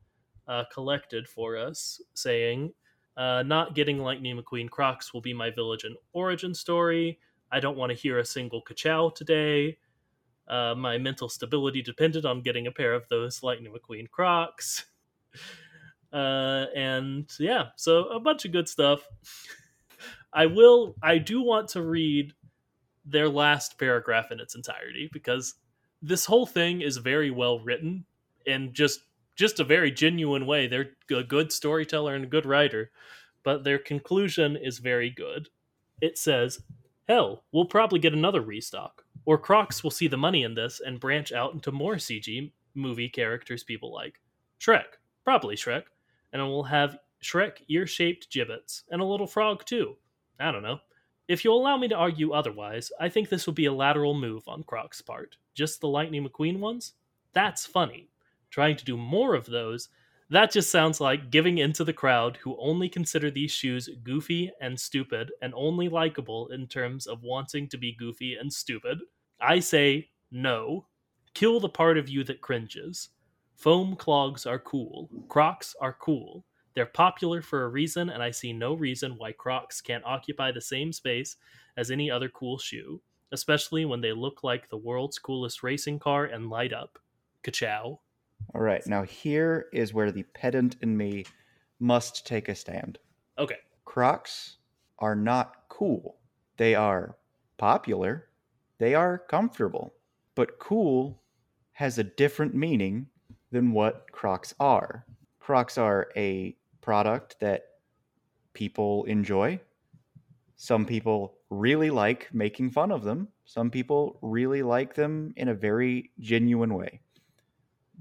uh, 0.47 0.65
collected 0.71 1.27
for 1.27 1.57
us 1.57 1.99
saying 2.13 2.71
uh, 3.17 3.41
not 3.41 3.73
getting 3.73 3.97
lightning 3.97 4.37
mcqueen 4.37 4.69
crocs 4.69 5.15
will 5.15 5.21
be 5.21 5.33
my 5.33 5.49
village 5.49 5.83
and 5.83 5.95
origin 6.13 6.53
story 6.53 7.17
I 7.51 7.59
don't 7.59 7.77
want 7.77 7.91
to 7.91 7.97
hear 7.97 8.19
a 8.19 8.25
single 8.25 8.61
kachow 8.61 9.13
today. 9.13 9.77
Uh, 10.47 10.73
my 10.75 10.97
mental 10.97 11.29
stability 11.29 11.81
depended 11.81 12.25
on 12.25 12.41
getting 12.41 12.67
a 12.67 12.71
pair 12.71 12.93
of 12.93 13.07
those 13.09 13.43
Lightning 13.43 13.73
McQueen 13.73 14.09
Crocs. 14.09 14.85
Uh, 16.11 16.65
and 16.75 17.31
yeah, 17.39 17.65
so 17.75 18.05
a 18.05 18.19
bunch 18.19 18.43
of 18.43 18.51
good 18.51 18.67
stuff. 18.67 19.07
I 20.33 20.47
will, 20.47 20.95
I 21.03 21.19
do 21.19 21.43
want 21.43 21.67
to 21.69 21.83
read 21.83 22.33
their 23.05 23.29
last 23.29 23.77
paragraph 23.77 24.31
in 24.31 24.39
its 24.39 24.55
entirety 24.55 25.09
because 25.13 25.55
this 26.01 26.25
whole 26.25 26.45
thing 26.45 26.81
is 26.81 26.97
very 26.97 27.29
well 27.31 27.59
written 27.59 28.05
and 28.47 28.73
just 28.73 29.01
just 29.35 29.59
a 29.61 29.63
very 29.63 29.89
genuine 29.89 30.45
way. 30.45 30.67
They're 30.67 30.89
a 31.15 31.23
good 31.23 31.51
storyteller 31.51 32.13
and 32.13 32.25
a 32.25 32.27
good 32.27 32.45
writer, 32.45 32.91
but 33.43 33.63
their 33.63 33.79
conclusion 33.79 34.57
is 34.57 34.79
very 34.79 35.09
good. 35.09 35.47
It 36.01 36.17
says, 36.17 36.61
Hell, 37.09 37.43
we'll 37.51 37.65
probably 37.65 37.97
get 37.97 38.13
another 38.13 38.41
restock. 38.41 39.03
Or 39.25 39.39
Crocs 39.39 39.83
will 39.83 39.89
see 39.89 40.07
the 40.07 40.15
money 40.15 40.43
in 40.43 40.53
this 40.53 40.79
and 40.79 40.99
branch 40.99 41.31
out 41.31 41.53
into 41.53 41.71
more 41.71 41.95
CG 41.95 42.51
movie 42.75 43.09
characters 43.09 43.63
people 43.63 43.91
like. 43.91 44.21
Shrek, 44.59 44.99
probably 45.23 45.55
Shrek, 45.55 45.85
and 46.31 46.41
we'll 46.43 46.61
have 46.61 46.99
Shrek 47.23 47.63
ear 47.67 47.87
shaped 47.87 48.29
Jibbitz, 48.29 48.83
and 48.91 49.01
a 49.01 49.05
little 49.05 49.25
frog 49.25 49.65
too. 49.65 49.97
I 50.39 50.51
don't 50.51 50.61
know. 50.61 50.81
If 51.27 51.43
you'll 51.43 51.59
allow 51.59 51.77
me 51.77 51.87
to 51.87 51.95
argue 51.95 52.31
otherwise, 52.31 52.91
I 52.99 53.09
think 53.09 53.29
this 53.29 53.47
would 53.47 53.55
be 53.55 53.65
a 53.65 53.73
lateral 53.73 54.13
move 54.13 54.47
on 54.47 54.61
Croc's 54.61 55.01
part. 55.01 55.35
Just 55.55 55.81
the 55.81 55.87
Lightning 55.87 56.27
McQueen 56.27 56.59
ones? 56.59 56.93
That's 57.33 57.65
funny. 57.65 58.07
Trying 58.51 58.75
to 58.75 58.85
do 58.85 58.95
more 58.95 59.33
of 59.33 59.47
those, 59.47 59.89
that 60.29 60.51
just 60.51 60.71
sounds 60.71 61.01
like 61.01 61.31
giving 61.31 61.57
into 61.57 61.83
the 61.83 61.93
crowd 61.93 62.37
who 62.37 62.57
only 62.59 62.89
consider 62.89 63.31
these 63.31 63.51
shoes 63.51 63.89
goofy 64.03 64.51
and 64.61 64.79
stupid 64.79 65.31
and 65.41 65.53
only 65.55 65.89
likable 65.89 66.49
in 66.49 66.67
terms 66.67 67.07
of 67.07 67.23
wanting 67.23 67.67
to 67.69 67.77
be 67.77 67.95
goofy 67.97 68.35
and 68.35 68.51
stupid. 68.51 68.99
I 69.41 69.59
say 69.59 70.09
no. 70.31 70.85
Kill 71.33 71.59
the 71.59 71.69
part 71.69 71.97
of 71.97 72.09
you 72.09 72.23
that 72.25 72.41
cringes. 72.41 73.09
Foam 73.55 73.95
clogs 73.95 74.45
are 74.45 74.59
cool. 74.59 75.09
Crocs 75.27 75.75
are 75.81 75.97
cool. 75.99 76.45
They're 76.75 76.85
popular 76.85 77.41
for 77.41 77.63
a 77.63 77.69
reason, 77.69 78.09
and 78.09 78.21
I 78.23 78.31
see 78.31 78.53
no 78.53 78.73
reason 78.73 79.17
why 79.17 79.31
Crocs 79.33 79.81
can't 79.81 80.05
occupy 80.05 80.51
the 80.51 80.61
same 80.61 80.93
space 80.93 81.35
as 81.75 81.91
any 81.91 82.09
other 82.09 82.29
cool 82.29 82.57
shoe, 82.57 83.01
especially 83.31 83.85
when 83.85 84.01
they 84.01 84.13
look 84.13 84.43
like 84.43 84.69
the 84.69 84.77
world's 84.77 85.19
coolest 85.19 85.63
racing 85.63 85.99
car 85.99 86.25
and 86.25 86.49
light 86.49 86.71
up. 86.71 86.99
Ka-chow. 87.43 87.99
All 88.55 88.61
right, 88.61 88.85
now 88.87 89.03
here 89.03 89.67
is 89.71 89.93
where 89.93 90.11
the 90.11 90.23
pedant 90.23 90.75
in 90.81 90.97
me 90.97 91.25
must 91.79 92.25
take 92.25 92.49
a 92.49 92.55
stand. 92.55 92.97
Okay. 93.37 93.57
Crocs 93.85 94.57
are 94.99 95.15
not 95.15 95.63
cool. 95.69 96.17
They 96.57 96.75
are 96.75 97.15
popular. 97.57 98.27
They 98.77 98.95
are 98.95 99.17
comfortable. 99.17 99.93
But 100.35 100.59
cool 100.59 101.21
has 101.73 101.97
a 101.97 102.03
different 102.03 102.55
meaning 102.55 103.07
than 103.51 103.71
what 103.71 104.11
Crocs 104.11 104.53
are. 104.59 105.05
Crocs 105.39 105.77
are 105.77 106.09
a 106.15 106.55
product 106.81 107.37
that 107.39 107.63
people 108.53 109.05
enjoy. 109.05 109.59
Some 110.55 110.85
people 110.85 111.37
really 111.49 111.89
like 111.89 112.27
making 112.33 112.71
fun 112.71 112.91
of 112.91 113.03
them. 113.03 113.29
Some 113.45 113.71
people 113.71 114.19
really 114.21 114.61
like 114.61 114.93
them 114.93 115.33
in 115.37 115.47
a 115.47 115.53
very 115.53 116.11
genuine 116.19 116.73
way. 116.73 116.99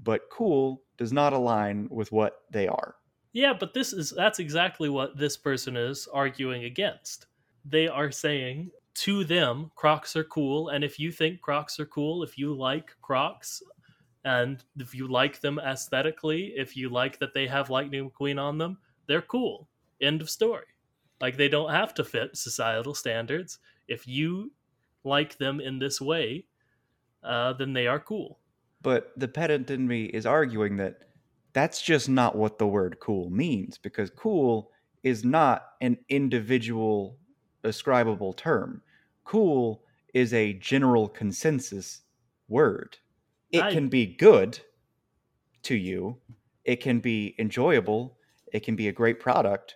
But 0.03 0.29
cool 0.31 0.83
does 0.97 1.11
not 1.11 1.33
align 1.33 1.87
with 1.91 2.11
what 2.11 2.41
they 2.51 2.67
are. 2.67 2.95
Yeah, 3.33 3.53
but 3.53 3.73
this 3.73 3.93
is 3.93 4.11
that's 4.15 4.39
exactly 4.39 4.89
what 4.89 5.17
this 5.17 5.37
person 5.37 5.77
is 5.77 6.07
arguing 6.13 6.63
against. 6.63 7.27
They 7.65 7.87
are 7.87 8.11
saying 8.11 8.71
to 8.95 9.23
them, 9.23 9.71
Crocs 9.75 10.15
are 10.15 10.23
cool, 10.23 10.69
and 10.69 10.83
if 10.83 10.99
you 10.99 11.11
think 11.11 11.41
Crocs 11.41 11.79
are 11.79 11.85
cool, 11.85 12.23
if 12.23 12.37
you 12.37 12.53
like 12.53 12.95
Crocs, 13.01 13.61
and 14.25 14.63
if 14.77 14.93
you 14.93 15.07
like 15.07 15.39
them 15.39 15.59
aesthetically, 15.59 16.53
if 16.55 16.75
you 16.75 16.89
like 16.89 17.19
that 17.19 17.33
they 17.33 17.47
have 17.47 17.69
Lightning 17.69 18.09
McQueen 18.09 18.41
on 18.41 18.57
them, 18.57 18.77
they're 19.07 19.21
cool. 19.21 19.69
End 20.01 20.21
of 20.21 20.29
story. 20.29 20.65
Like 21.21 21.37
they 21.37 21.49
don't 21.49 21.71
have 21.71 21.93
to 21.95 22.03
fit 22.03 22.35
societal 22.35 22.93
standards. 22.93 23.59
If 23.87 24.07
you 24.07 24.51
like 25.03 25.37
them 25.37 25.59
in 25.59 25.79
this 25.79 26.01
way, 26.01 26.45
uh, 27.23 27.53
then 27.53 27.73
they 27.73 27.87
are 27.87 27.99
cool. 27.99 28.38
But 28.81 29.11
the 29.17 29.27
pedant 29.27 29.69
in 29.69 29.87
me 29.87 30.05
is 30.05 30.25
arguing 30.25 30.77
that 30.77 31.09
that's 31.53 31.81
just 31.81 32.07
not 32.09 32.35
what 32.35 32.59
the 32.59 32.67
word 32.67 32.99
cool 32.99 33.29
means 33.29 33.77
because 33.77 34.09
cool 34.09 34.71
is 35.03 35.25
not 35.25 35.73
an 35.81 35.97
individual 36.09 37.17
ascribable 37.63 38.33
term. 38.33 38.81
Cool 39.23 39.83
is 40.13 40.33
a 40.33 40.53
general 40.53 41.07
consensus 41.07 42.01
word. 42.47 42.97
It 43.51 43.63
I- 43.63 43.71
can 43.71 43.89
be 43.89 44.05
good 44.05 44.59
to 45.63 45.75
you, 45.75 46.21
it 46.63 46.77
can 46.77 46.99
be 46.99 47.35
enjoyable, 47.39 48.17
it 48.53 48.61
can 48.61 48.75
be 48.75 48.87
a 48.87 48.91
great 48.93 49.19
product, 49.19 49.75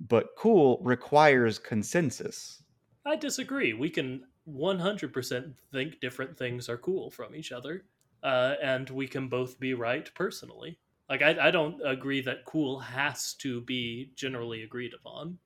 but 0.00 0.30
cool 0.36 0.80
requires 0.82 1.58
consensus. 1.58 2.62
I 3.04 3.16
disagree. 3.16 3.72
We 3.72 3.90
can 3.90 4.26
100% 4.44 5.58
think 5.72 6.00
different 6.00 6.36
things 6.36 6.68
are 6.68 6.78
cool 6.78 7.10
from 7.10 7.34
each 7.34 7.52
other, 7.52 7.84
uh, 8.22 8.54
and 8.62 8.88
we 8.90 9.06
can 9.06 9.28
both 9.28 9.58
be 9.58 9.74
right 9.74 10.10
personally. 10.14 10.78
Like, 11.08 11.22
I, 11.22 11.48
I 11.48 11.50
don't 11.50 11.80
agree 11.84 12.22
that 12.22 12.44
cool 12.46 12.78
has 12.78 13.34
to 13.34 13.60
be 13.62 14.12
generally 14.14 14.62
agreed 14.62 14.92
upon. 14.94 15.38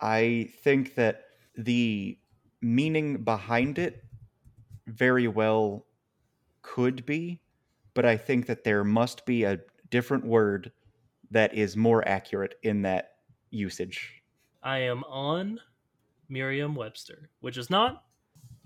I 0.00 0.50
think 0.62 0.94
that 0.96 1.24
the 1.56 2.18
meaning 2.60 3.22
behind 3.22 3.78
it 3.78 4.04
very 4.86 5.28
well 5.28 5.86
could 6.62 7.06
be, 7.06 7.40
but 7.94 8.04
I 8.04 8.16
think 8.16 8.46
that 8.46 8.64
there 8.64 8.84
must 8.84 9.24
be 9.24 9.44
a 9.44 9.60
different 9.90 10.24
word 10.26 10.72
that 11.30 11.54
is 11.54 11.76
more 11.76 12.06
accurate 12.06 12.56
in 12.62 12.82
that 12.82 13.16
usage. 13.50 14.22
I 14.62 14.78
am 14.78 15.04
on 15.04 15.60
Merriam-Webster, 16.28 17.30
which 17.40 17.56
is 17.56 17.70
not 17.70 18.04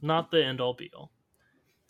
not 0.03 0.31
the 0.31 0.43
end 0.43 0.61
all 0.61 0.75
be 0.75 0.91
all. 0.95 1.13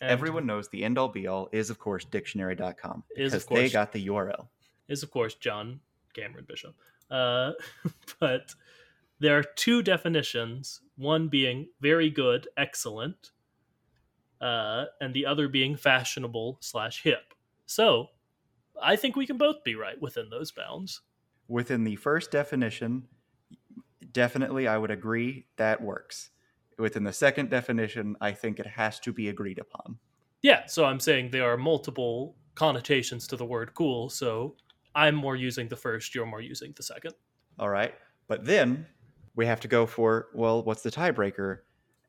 And 0.01 0.09
Everyone 0.09 0.47
knows 0.47 0.67
the 0.67 0.83
end 0.83 0.97
all 0.97 1.09
be 1.09 1.27
all 1.27 1.47
is, 1.51 1.69
of 1.69 1.77
course, 1.77 2.03
dictionary.com 2.05 3.03
Is, 3.15 3.31
because 3.31 3.43
of 3.43 3.49
they 3.49 3.69
got 3.69 3.91
the 3.91 4.07
URL. 4.07 4.47
is 4.87 5.03
of 5.03 5.11
course 5.11 5.35
John 5.35 5.79
Cameron 6.13 6.45
Bishop. 6.47 6.75
Uh, 7.09 7.51
but 8.19 8.55
there 9.19 9.37
are 9.37 9.43
two 9.43 9.83
definitions, 9.83 10.81
one 10.97 11.27
being 11.27 11.67
very 11.79 12.09
good, 12.09 12.47
excellent, 12.57 13.29
uh, 14.41 14.85
and 14.99 15.13
the 15.13 15.27
other 15.27 15.47
being 15.47 15.75
fashionable 15.75 16.57
slash 16.61 17.03
hip. 17.03 17.35
So 17.67 18.07
I 18.81 18.95
think 18.95 19.15
we 19.15 19.27
can 19.27 19.37
both 19.37 19.63
be 19.63 19.75
right 19.75 20.01
within 20.01 20.31
those 20.31 20.51
bounds. 20.51 21.01
Within 21.47 21.83
the 21.83 21.95
first 21.95 22.31
definition, 22.31 23.07
definitely 24.11 24.67
I 24.67 24.79
would 24.79 24.91
agree 24.91 25.45
that 25.57 25.81
works. 25.81 26.31
Within 26.77 27.03
the 27.03 27.13
second 27.13 27.49
definition, 27.49 28.15
I 28.21 28.31
think 28.31 28.59
it 28.59 28.65
has 28.67 28.99
to 29.01 29.13
be 29.13 29.29
agreed 29.29 29.59
upon. 29.59 29.97
Yeah, 30.41 30.65
so 30.65 30.85
I'm 30.85 30.99
saying 30.99 31.29
there 31.31 31.51
are 31.51 31.57
multiple 31.57 32.35
connotations 32.55 33.27
to 33.27 33.35
the 33.35 33.45
word 33.45 33.73
cool, 33.75 34.09
so 34.09 34.55
I'm 34.95 35.15
more 35.15 35.35
using 35.35 35.67
the 35.67 35.75
first, 35.75 36.15
you're 36.15 36.25
more 36.25 36.41
using 36.41 36.73
the 36.75 36.83
second. 36.83 37.13
All 37.59 37.69
right. 37.69 37.93
But 38.27 38.45
then 38.45 38.87
we 39.35 39.45
have 39.45 39.59
to 39.61 39.67
go 39.67 39.85
for, 39.85 40.29
well, 40.33 40.63
what's 40.63 40.81
the 40.81 40.91
tiebreaker? 40.91 41.59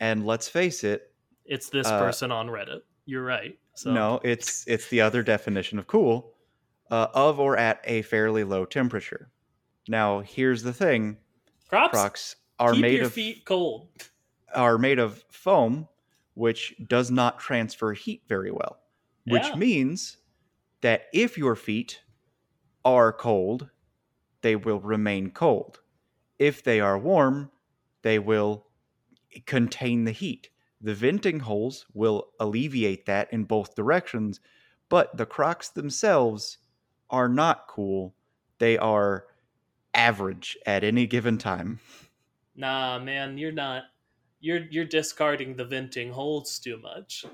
And 0.01 0.27
let's 0.27 0.49
face 0.49 0.83
it, 0.85 1.13
It's 1.45 1.69
this 1.69 1.87
Uh, 1.89 1.99
person 1.99 2.31
on 2.33 2.47
Reddit. 2.47 2.83
You're 3.05 3.25
right. 3.25 3.59
So 3.75 3.93
no, 3.93 4.21
it's 4.23 4.65
it's 4.69 4.89
the 4.89 5.01
other 5.01 5.23
definition 5.23 5.79
of 5.79 5.87
cool, 5.89 6.35
uh, 6.91 7.09
of 7.15 7.41
or 7.41 7.57
at 7.57 7.81
a 7.85 8.03
fairly 8.03 8.45
low 8.45 8.65
temperature. 8.65 9.31
Now, 9.89 10.21
here's 10.21 10.63
the 10.63 10.73
thing: 10.73 11.17
Crocs, 11.69 11.91
Crocs 11.91 12.37
are 12.61 12.73
keep 12.73 12.83
made 12.83 12.97
your 12.99 13.07
of 13.07 13.13
feet 13.13 13.45
cold. 13.45 13.89
are 14.55 14.79
made 14.79 14.99
of 14.99 15.25
foam, 15.31 15.89
which 16.35 16.75
does 16.89 17.11
not 17.11 17.39
transfer 17.39 17.93
heat 17.93 18.23
very 18.29 18.51
well. 18.51 18.81
Which 19.25 19.47
Yeah. 19.49 19.57
means 19.57 20.19
that 20.81 21.07
if 21.13 21.39
your 21.39 21.55
feet 21.57 22.03
are 22.85 23.13
cold, 23.13 23.71
they 24.43 24.57
will 24.57 24.81
remain 24.81 25.31
cold. 25.31 25.81
If 26.39 26.63
they 26.65 26.81
are 26.81 26.99
warm, 26.99 27.53
they 28.03 28.19
will 28.19 28.67
contain 29.47 30.05
the 30.05 30.13
heat. 30.13 30.51
The 30.81 30.95
venting 30.95 31.41
holes 31.41 31.87
will 31.95 32.33
alleviate 32.41 33.07
that 33.07 33.33
in 33.33 33.45
both 33.45 33.75
directions, 33.77 34.41
but 34.89 35.17
the 35.17 35.27
Crocs 35.27 35.69
themselves 35.69 36.59
are 37.11 37.29
not 37.29 37.69
cool. 37.69 38.17
They 38.59 38.77
are 38.79 39.27
average 39.95 40.57
at 40.67 40.85
any 40.85 41.07
given 41.07 41.39
time. 41.39 41.81
Nah, 42.55 42.99
man, 42.99 43.37
you're 43.39 43.53
not. 43.53 43.85
You're 44.43 44.67
you're 44.71 44.85
discarding 44.85 45.55
the 45.55 45.65
venting 45.65 46.11
holes 46.11 46.59
too 46.59 46.77
much. 46.77 47.25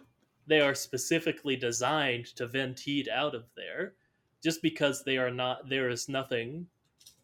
They 0.47 0.61
are 0.61 0.75
specifically 0.75 1.57
designed 1.57 2.27
to 2.37 2.47
vent 2.47 2.79
heat 2.79 3.09
out 3.09 3.35
of 3.35 3.45
there. 3.57 3.95
Just 4.45 4.63
because 4.63 5.03
they 5.03 5.17
are 5.17 5.31
not, 5.31 5.69
there 5.69 5.89
is 5.89 6.09
nothing 6.09 6.67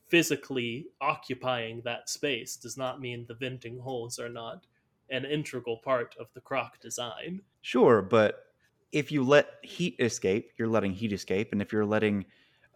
physically 0.09 0.87
occupying 1.01 1.83
that 1.85 2.09
space 2.09 2.57
does 2.57 2.77
not 2.77 3.01
mean 3.01 3.27
the 3.29 3.35
venting 3.35 3.79
holes 3.79 4.19
are 4.19 4.29
not 4.29 4.67
an 5.11 5.27
integral 5.27 5.77
part 5.77 6.15
of 6.19 6.29
the 6.33 6.41
croc 6.41 6.81
design. 6.81 7.43
Sure, 7.61 8.01
but 8.01 8.47
if 8.91 9.13
you 9.13 9.23
let 9.23 9.49
heat 9.63 9.97
escape, 9.99 10.53
you're 10.57 10.69
letting 10.69 10.93
heat 10.93 11.13
escape, 11.13 11.53
and 11.53 11.61
if 11.61 11.73
you're 11.73 11.85
letting 11.85 12.25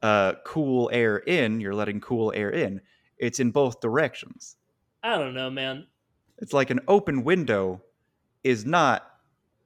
uh, 0.02 0.34
cool 0.44 0.90
air 0.92 1.18
in, 1.18 1.58
you're 1.58 1.74
letting 1.74 2.00
cool 2.00 2.32
air 2.36 2.50
in. 2.50 2.80
It's 3.16 3.40
in 3.40 3.50
both 3.50 3.80
directions. 3.80 4.56
I 5.02 5.16
don't 5.16 5.34
know, 5.34 5.48
man. 5.48 5.86
It's 6.38 6.52
like 6.52 6.70
an 6.70 6.80
open 6.88 7.24
window 7.24 7.82
is 8.44 8.64
not 8.64 9.08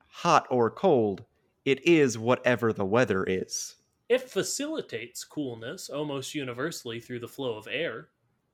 hot 0.09 0.47
or 0.51 0.71
cold. 0.71 1.25
It 1.65 1.87
is 1.87 2.19
whatever 2.19 2.73
the 2.73 2.85
weather 2.87 3.25
is. 3.25 3.77
it 4.09 4.29
facilitates 4.31 5.25
coolness 5.25 5.89
almost 5.89 6.35
universally 6.35 7.01
through 7.01 7.21
the 7.21 7.29
flow 7.29 7.57
of 7.57 7.69
air. 7.71 8.09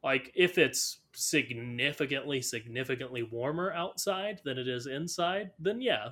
Like 0.04 0.30
if 0.34 0.56
it's 0.58 1.00
significantly, 1.14 2.40
significantly 2.40 3.24
warmer 3.24 3.72
outside 3.72 4.40
than 4.44 4.58
it 4.58 4.68
is 4.68 4.86
inside, 4.86 5.50
then 5.58 5.80
yeah, 5.80 6.10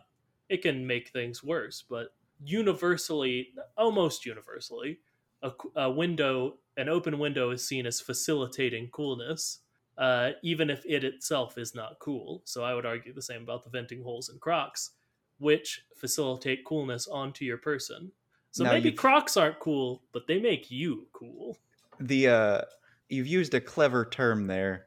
it 0.49 0.63
can 0.63 0.87
make 0.87 1.11
things 1.11 1.45
worse. 1.45 1.85
But 1.89 2.09
universally, 2.45 3.51
almost 3.77 4.27
universally, 4.27 4.99
a, 5.43 5.53
a 5.77 5.91
window, 5.91 6.59
an 6.77 6.89
open 6.89 7.19
window, 7.19 7.51
is 7.51 7.67
seen 7.67 7.87
as 7.87 8.01
facilitating 8.01 8.89
coolness, 8.91 9.61
uh, 9.99 10.31
even 10.43 10.71
if 10.71 10.85
it 10.87 11.05
itself 11.05 11.59
is 11.59 11.75
not 11.75 11.99
cool. 12.01 12.43
So 12.45 12.63
I 12.65 12.75
would 12.75 12.87
argue 12.87 13.13
the 13.13 13.23
same 13.23 13.43
about 13.43 13.65
the 13.65 13.71
venting 13.71 14.03
holes 14.03 14.29
in 14.29 14.39
Crocs, 14.39 14.91
which 15.39 15.83
facilitate 15.97 16.65
coolness 16.65 17.07
onto 17.09 17.45
your 17.45 17.59
person. 17.59 18.11
So 18.51 18.65
Now 18.65 18.73
maybe 18.73 18.87
you've- 18.91 18.97
Crocs 18.97 19.37
aren't 19.37 19.59
cool, 19.61 20.03
but 20.13 20.27
they 20.27 20.39
make 20.41 20.71
you 20.71 21.07
cool. 21.13 21.59
The 22.01 22.29
uh, 22.29 22.61
you've 23.09 23.27
used 23.27 23.55
a 23.55 23.61
clever 23.61 24.05
term 24.05 24.47
there 24.47 24.87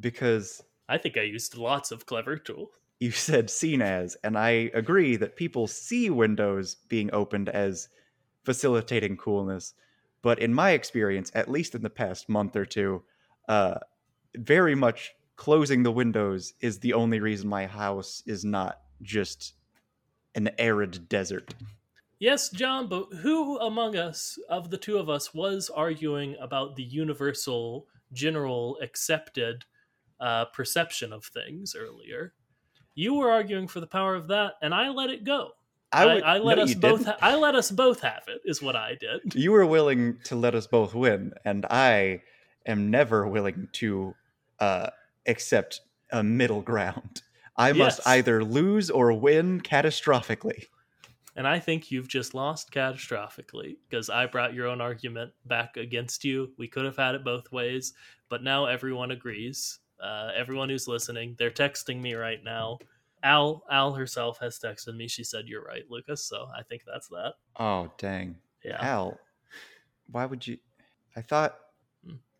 because 0.00 0.62
I 0.88 0.98
think 0.98 1.16
I 1.16 1.22
used 1.22 1.56
lots 1.56 1.90
of 1.90 2.04
clever 2.06 2.36
tool. 2.36 2.70
you 2.98 3.10
said 3.12 3.48
seen 3.48 3.80
as, 3.80 4.16
and 4.24 4.36
I 4.36 4.70
agree 4.74 5.16
that 5.16 5.36
people 5.36 5.66
see 5.66 6.10
windows 6.10 6.74
being 6.88 7.08
opened 7.14 7.48
as 7.48 7.88
facilitating 8.44 9.16
coolness. 9.16 9.74
But 10.22 10.38
in 10.38 10.52
my 10.52 10.72
experience, 10.72 11.30
at 11.34 11.50
least 11.50 11.74
in 11.74 11.82
the 11.82 11.88
past 11.90 12.28
month 12.28 12.56
or 12.56 12.66
two, 12.66 13.02
uh, 13.48 13.78
very 14.36 14.74
much 14.74 15.12
closing 15.36 15.82
the 15.82 15.92
windows 15.92 16.52
is 16.60 16.78
the 16.78 16.92
only 16.92 17.20
reason 17.20 17.48
my 17.48 17.66
house 17.66 18.22
is 18.26 18.44
not 18.44 18.80
just 19.02 19.54
an 20.34 20.50
arid 20.58 21.08
desert. 21.08 21.54
Yes, 22.18 22.50
John, 22.50 22.86
but 22.86 23.06
who 23.22 23.58
among 23.60 23.96
us, 23.96 24.38
of 24.50 24.70
the 24.70 24.76
two 24.76 24.98
of 24.98 25.08
us, 25.08 25.32
was 25.32 25.70
arguing 25.74 26.36
about 26.40 26.76
the 26.76 26.82
universal, 26.82 27.86
general, 28.12 28.78
accepted 28.82 29.64
uh, 30.20 30.44
perception 30.46 31.14
of 31.14 31.24
things 31.24 31.74
earlier? 31.74 32.34
You 32.94 33.14
were 33.14 33.30
arguing 33.30 33.66
for 33.68 33.80
the 33.80 33.86
power 33.86 34.14
of 34.14 34.28
that, 34.28 34.54
and 34.60 34.74
I 34.74 34.90
let 34.90 35.08
it 35.08 35.24
go. 35.24 35.52
I, 35.92 36.04
would- 36.04 36.22
I 36.22 36.38
let 36.38 36.58
no, 36.58 36.64
us 36.64 36.74
both. 36.74 37.06
Ha- 37.06 37.16
I 37.22 37.36
let 37.36 37.54
us 37.54 37.70
both 37.70 38.00
have 38.02 38.24
it. 38.28 38.42
Is 38.44 38.60
what 38.60 38.76
I 38.76 38.96
did. 39.00 39.34
you 39.34 39.50
were 39.52 39.64
willing 39.66 40.18
to 40.24 40.36
let 40.36 40.54
us 40.54 40.66
both 40.66 40.94
win, 40.94 41.32
and 41.46 41.64
I 41.70 42.20
am 42.70 42.90
never 42.90 43.26
willing 43.26 43.68
to 43.72 44.14
uh, 44.58 44.90
accept 45.26 45.80
a 46.12 46.22
middle 46.22 46.62
ground. 46.62 47.22
I 47.56 47.72
must 47.72 48.00
either 48.06 48.42
lose 48.42 48.90
or 48.90 49.12
win 49.12 49.60
catastrophically. 49.60 50.64
And 51.36 51.46
I 51.46 51.58
think 51.58 51.90
you've 51.90 52.08
just 52.08 52.34
lost 52.34 52.72
catastrophically 52.72 53.76
because 53.88 54.10
I 54.10 54.26
brought 54.26 54.54
your 54.54 54.66
own 54.66 54.80
argument 54.80 55.32
back 55.46 55.76
against 55.76 56.24
you. 56.24 56.52
We 56.58 56.68
could 56.68 56.84
have 56.84 56.96
had 56.96 57.14
it 57.14 57.24
both 57.24 57.52
ways, 57.52 57.92
but 58.28 58.42
now 58.42 58.66
everyone 58.66 59.10
agrees. 59.10 59.78
Uh, 60.02 60.30
everyone 60.34 60.68
who's 60.70 60.88
listening, 60.88 61.36
they're 61.38 61.50
texting 61.50 62.00
me 62.00 62.14
right 62.14 62.42
now. 62.42 62.78
Al, 63.22 63.62
Al 63.70 63.92
herself 63.92 64.38
has 64.40 64.58
texted 64.58 64.96
me. 64.96 65.06
She 65.06 65.22
said 65.22 65.46
you're 65.46 65.62
right, 65.62 65.84
Lucas. 65.90 66.24
So 66.24 66.48
I 66.56 66.62
think 66.62 66.82
that's 66.86 67.08
that. 67.08 67.34
Oh 67.58 67.90
dang, 67.98 68.36
Yeah. 68.64 68.78
Al, 68.80 69.18
why 70.10 70.24
would 70.26 70.46
you? 70.46 70.56
I 71.16 71.22
thought. 71.22 71.58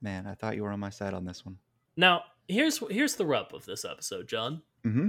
Man, 0.00 0.26
I 0.26 0.34
thought 0.34 0.56
you 0.56 0.62
were 0.62 0.72
on 0.72 0.80
my 0.80 0.90
side 0.90 1.14
on 1.14 1.24
this 1.24 1.44
one. 1.44 1.58
Now 1.96 2.24
here's 2.48 2.78
here's 2.90 3.16
the 3.16 3.26
rub 3.26 3.54
of 3.54 3.64
this 3.64 3.84
episode, 3.84 4.28
John. 4.28 4.62
hmm 4.82 5.08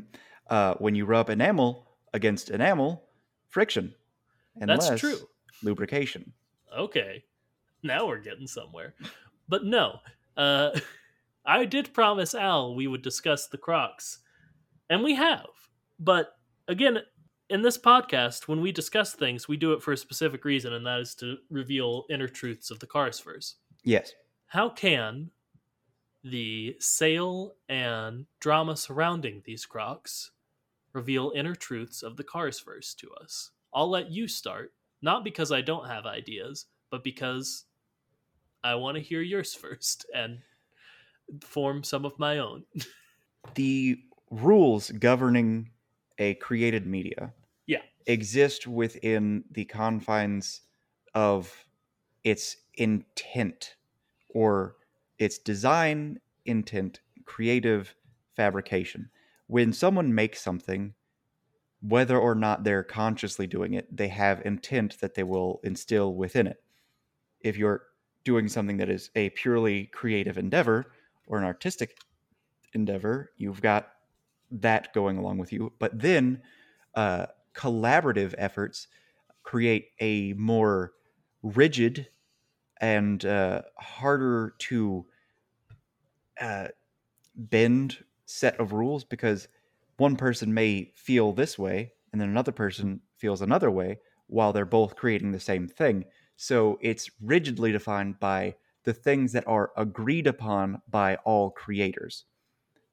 Uh, 0.49 0.75
when 0.75 0.95
you 0.95 1.05
rub 1.05 1.29
enamel 1.29 1.87
against 2.13 2.49
enamel, 2.49 3.03
friction. 3.47 3.93
Unless 4.59 4.89
That's 4.89 5.01
true. 5.01 5.17
Lubrication. 5.63 6.33
Okay, 6.77 7.23
now 7.83 8.05
we're 8.07 8.19
getting 8.19 8.47
somewhere. 8.47 8.93
But 9.47 9.63
no, 9.65 9.99
uh, 10.35 10.71
I 11.45 11.65
did 11.65 11.93
promise 11.93 12.35
Al 12.35 12.75
we 12.75 12.87
would 12.87 13.01
discuss 13.01 13.47
the 13.47 13.57
Crocs, 13.57 14.19
and 14.89 15.03
we 15.03 15.15
have. 15.15 15.47
But 15.99 16.33
again, 16.67 16.99
in 17.49 17.61
this 17.61 17.77
podcast, 17.77 18.47
when 18.47 18.61
we 18.61 18.71
discuss 18.71 19.13
things, 19.13 19.47
we 19.47 19.57
do 19.57 19.73
it 19.73 19.81
for 19.83 19.91
a 19.91 19.97
specific 19.97 20.45
reason, 20.45 20.73
and 20.73 20.85
that 20.85 20.99
is 20.99 21.15
to 21.15 21.37
reveal 21.49 22.05
inner 22.09 22.27
truths 22.27 22.71
of 22.71 22.79
the 22.79 22.87
cars 22.87 23.19
first. 23.19 23.57
Yes. 23.83 24.13
How 24.51 24.67
can 24.69 25.31
the 26.23 26.75
sale 26.79 27.55
and 27.69 28.27
drama 28.39 28.77
surrounding 28.77 29.43
these 29.45 29.65
Crocs 29.65 30.31
reveal 30.93 31.31
inner 31.35 31.55
truths 31.55 32.03
of 32.03 32.17
the 32.17 32.23
cars 32.25 32.59
first 32.59 32.99
to 32.99 33.13
us? 33.13 33.51
I'll 33.73 33.89
let 33.89 34.11
you 34.11 34.27
start, 34.27 34.73
not 35.01 35.23
because 35.23 35.53
I 35.53 35.61
don't 35.61 35.87
have 35.87 36.05
ideas, 36.05 36.65
but 36.89 37.03
because 37.03 37.65
I 38.63 38.75
want 38.75 38.95
to 38.97 39.01
hear 39.03 39.21
yours 39.21 39.53
first 39.63 40.05
and 40.13 40.41
form 41.41 41.83
some 41.83 42.05
of 42.05 42.19
my 42.19 42.39
own. 42.39 42.65
the 43.55 44.03
rules 44.29 44.91
governing 44.91 45.71
a 46.17 46.35
created 46.35 46.85
media 46.85 47.33
Yeah. 47.67 47.83
exist 48.05 48.67
within 48.67 49.43
the 49.51 49.65
confines 49.65 50.61
of 51.13 51.65
its 52.23 52.57
intent 52.75 53.75
or 54.33 54.75
its 55.17 55.37
design 55.37 56.19
intent 56.45 57.01
creative 57.25 57.95
fabrication 58.35 59.09
when 59.47 59.71
someone 59.73 60.13
makes 60.13 60.41
something 60.41 60.93
whether 61.81 62.17
or 62.17 62.35
not 62.35 62.63
they're 62.63 62.83
consciously 62.83 63.47
doing 63.47 63.73
it 63.73 63.95
they 63.95 64.07
have 64.07 64.41
intent 64.45 64.99
that 64.99 65.15
they 65.15 65.23
will 65.23 65.59
instill 65.63 66.15
within 66.15 66.47
it 66.47 66.63
if 67.41 67.57
you're 67.57 67.83
doing 68.23 68.47
something 68.47 68.77
that 68.77 68.89
is 68.89 69.09
a 69.15 69.29
purely 69.31 69.85
creative 69.87 70.37
endeavor 70.37 70.91
or 71.27 71.37
an 71.37 71.43
artistic 71.43 71.97
endeavor, 72.73 73.31
you've 73.37 73.61
got 73.61 73.89
that 74.51 74.93
going 74.93 75.17
along 75.17 75.37
with 75.37 75.51
you. 75.51 75.71
But 75.79 75.99
then 75.99 76.41
uh, 76.95 77.27
collaborative 77.55 78.33
efforts 78.37 78.87
create 79.43 79.89
a 79.99 80.33
more 80.33 80.93
rigid 81.41 82.07
and 82.81 83.23
uh, 83.25 83.61
harder 83.77 84.55
to 84.59 85.05
uh, 86.41 86.67
bend 87.35 88.03
set 88.25 88.59
of 88.59 88.73
rules 88.73 89.03
because 89.03 89.47
one 89.97 90.15
person 90.15 90.53
may 90.53 90.91
feel 90.95 91.31
this 91.33 91.59
way 91.59 91.93
and 92.11 92.19
then 92.21 92.29
another 92.29 92.51
person 92.51 93.01
feels 93.17 93.41
another 93.41 93.71
way 93.71 93.99
while 94.27 94.51
they're 94.53 94.65
both 94.65 94.95
creating 94.95 95.31
the 95.31 95.39
same 95.39 95.67
thing. 95.67 96.05
So 96.37 96.79
it's 96.81 97.09
rigidly 97.21 97.71
defined 97.71 98.19
by 98.19 98.55
the 98.83 98.93
things 98.93 99.31
that 99.33 99.47
are 99.47 99.71
agreed 99.77 100.27
upon 100.27 100.81
by 100.89 101.15
all 101.17 101.51
creators. 101.51 102.25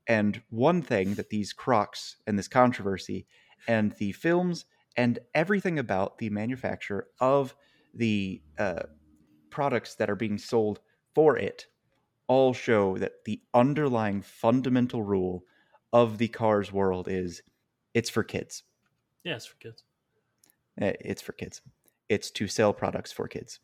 And 0.07 0.43
one 0.51 0.83
thing 0.83 1.15
that 1.15 1.31
these 1.31 1.53
crocs 1.53 2.17
and 2.27 2.39
this 2.39 2.49
controversy 2.49 3.27
and 3.67 3.93
the 3.93 4.13
films 4.13 4.67
and 4.97 5.19
everything 5.35 5.79
about 5.79 6.19
the 6.19 6.31
manufacture 6.31 7.09
of 7.21 7.55
the 7.95 8.43
uh, 8.59 8.83
products 9.51 9.95
that 9.97 10.11
are 10.11 10.17
being 10.17 10.39
sold 10.39 10.81
for 11.15 11.37
it 11.37 11.67
all 12.27 12.53
show 12.53 12.99
that 12.99 13.25
the 13.25 13.41
underlying 13.55 14.21
fundamental 14.23 15.03
rule 15.03 15.45
of 15.93 16.19
the 16.19 16.29
cars 16.29 16.71
world 16.73 17.09
is 17.09 17.43
it's 17.95 18.11
for 18.11 18.23
kids. 18.23 18.63
yes, 19.25 19.47
for 19.47 19.57
kids. 19.57 19.85
Eh, 20.81 20.93
It's 21.01 21.23
for 21.23 21.33
kids. 21.33 21.63
It's 22.09 22.31
to 22.33 22.47
sell 22.47 22.73
products 22.73 23.11
for 23.13 23.27
kids. 23.29 23.61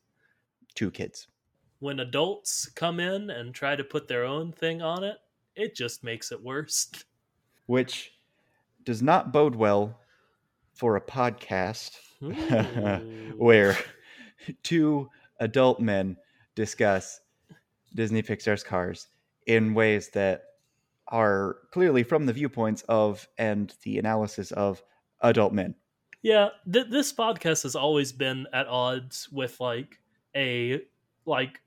To 0.77 0.91
kids. 0.91 1.29
When 1.81 2.01
adults 2.01 2.67
come 2.67 2.99
in 3.01 3.31
and 3.31 3.55
try 3.55 3.77
to 3.77 3.85
put 3.85 4.09
their 4.09 4.25
own 4.25 4.53
thing 4.53 4.81
on 4.83 5.05
it, 5.05 5.19
it 5.55 5.77
just 5.77 6.03
makes 6.03 6.33
it 6.33 6.43
worse. 6.43 6.91
Which 7.67 8.13
does 8.85 9.03
not 9.03 9.33
bode 9.33 9.55
well 9.55 10.01
for 10.73 10.97
a 10.97 11.01
podcast 11.01 11.97
where 13.37 13.77
two 14.63 15.09
adult 15.45 15.79
men 15.79 16.17
discuss 16.55 17.21
Disney 17.95 18.23
Pixar's 18.23 18.65
cars 18.65 19.09
in 19.47 19.75
ways 19.75 20.09
that 20.11 20.43
are 21.09 21.59
clearly 21.71 22.03
from 22.03 22.27
the 22.27 22.33
viewpoints 22.33 22.83
of 22.89 23.29
and 23.39 23.75
the 23.83 23.99
analysis 23.99 24.51
of 24.53 24.83
adult 25.21 25.53
men. 25.53 25.75
Yeah, 26.23 26.49
th- 26.73 26.89
this 26.91 27.13
podcast 27.13 27.65
has 27.65 27.77
always 27.77 28.13
been 28.13 28.47
at 28.53 28.67
odds 28.67 29.29
with 29.31 29.61
like 29.61 30.01
a 30.35 30.81
like 31.27 31.61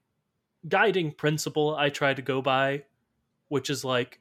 guiding 0.68 1.12
principle 1.12 1.76
I 1.76 1.90
try 1.90 2.16
to 2.16 2.22
go 2.22 2.42
by, 2.42 2.84
which 3.50 3.70
is 3.70 3.86
like 3.86 4.20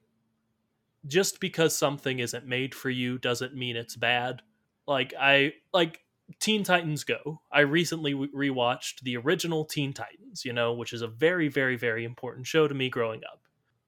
just 1.07 1.41
because 1.41 1.77
something 1.77 2.19
isn't 2.19 2.47
made 2.47 2.75
for 2.75 2.91
you 2.91 3.17
doesn't 3.17 3.55
mean 3.55 3.77
it's 3.77 3.97
bad. 3.97 4.43
Like 4.87 5.15
I 5.19 5.55
like 5.73 6.01
Teen 6.41 6.65
Titans 6.65 7.05
Go. 7.05 7.41
I 7.53 7.61
recently 7.61 8.15
re- 8.15 8.51
rewatched 8.51 9.01
the 9.03 9.17
original 9.17 9.65
Teen 9.65 9.93
Titans, 9.93 10.45
you 10.45 10.53
know, 10.53 10.73
which 10.73 10.93
is 10.93 11.03
a 11.03 11.09
very 11.09 11.49
very 11.49 11.77
very 11.77 12.05
important 12.05 12.47
show 12.47 12.69
to 12.69 12.75
me 12.75 12.89
growing 12.89 13.23
up. 13.25 13.43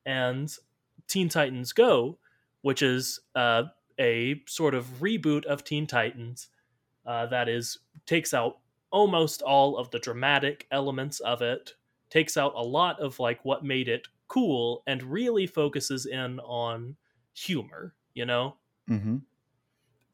And 0.07 0.53
Teen 1.07 1.29
Titans 1.29 1.73
Go, 1.73 2.19
which 2.63 2.83
is 2.83 3.21
uh 3.35 3.65
a 4.01 4.41
sort 4.47 4.75
of 4.75 4.87
reboot 5.01 5.45
of 5.47 5.65
Teen 5.65 5.87
Titans 5.87 6.49
uh, 7.07 7.27
that 7.27 7.49
is 7.49 7.79
takes 8.07 8.33
out 8.33 8.59
almost 8.91 9.43
all 9.43 9.77
of 9.77 9.91
the 9.91 9.99
dramatic 9.99 10.67
elements 10.71 11.21
of 11.21 11.43
it, 11.43 11.73
takes 12.11 12.37
out 12.37 12.53
a 12.55 12.63
lot 12.63 13.01
of 13.01 13.19
like 13.19 13.45
what 13.45 13.65
made 13.65 13.89
it 13.89 14.07
cool 14.29 14.83
and 14.87 15.03
really 15.03 15.47
focuses 15.47 16.07
in 16.07 16.39
on 16.41 16.97
humor, 17.35 17.95
you 18.15 18.25
know? 18.25 18.57
hmm 18.87 19.17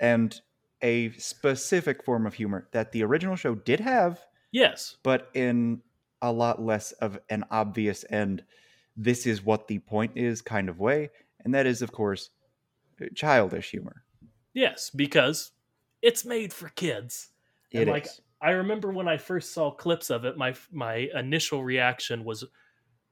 And 0.00 0.40
a 0.84 1.10
specific 1.12 2.04
form 2.04 2.26
of 2.26 2.34
humor 2.34 2.68
that 2.72 2.92
the 2.92 3.02
original 3.02 3.34
show 3.34 3.56
did 3.56 3.80
have, 3.80 4.20
Yes. 4.52 4.96
but 5.02 5.30
in 5.34 5.82
a 6.22 6.30
lot 6.30 6.62
less 6.62 6.92
of 6.92 7.18
an 7.30 7.44
obvious 7.50 8.04
and 8.04 8.44
this 8.96 9.26
is 9.26 9.42
what 9.42 9.66
the 9.66 9.80
point 9.80 10.12
is 10.14 10.40
kind 10.40 10.68
of 10.68 10.78
way. 10.78 11.10
And 11.44 11.52
that 11.54 11.66
is, 11.66 11.82
of 11.82 11.90
course, 11.90 12.30
childish 13.16 13.70
humor. 13.72 14.04
Yes, 14.52 14.90
because 14.90 15.50
it's 16.00 16.24
made 16.24 16.52
for 16.52 16.68
kids. 16.68 17.30
And, 17.72 17.82
It 17.82 17.88
is. 17.88 17.92
like, 17.92 18.06
I 18.40 18.50
remember 18.52 18.92
when 18.92 19.08
I 19.08 19.16
first 19.16 19.52
saw 19.52 19.70
clips 19.72 20.10
of 20.10 20.24
it, 20.24 20.36
my 20.36 20.54
my 20.70 21.08
initial 21.14 21.64
reaction 21.64 22.24
was 22.24 22.44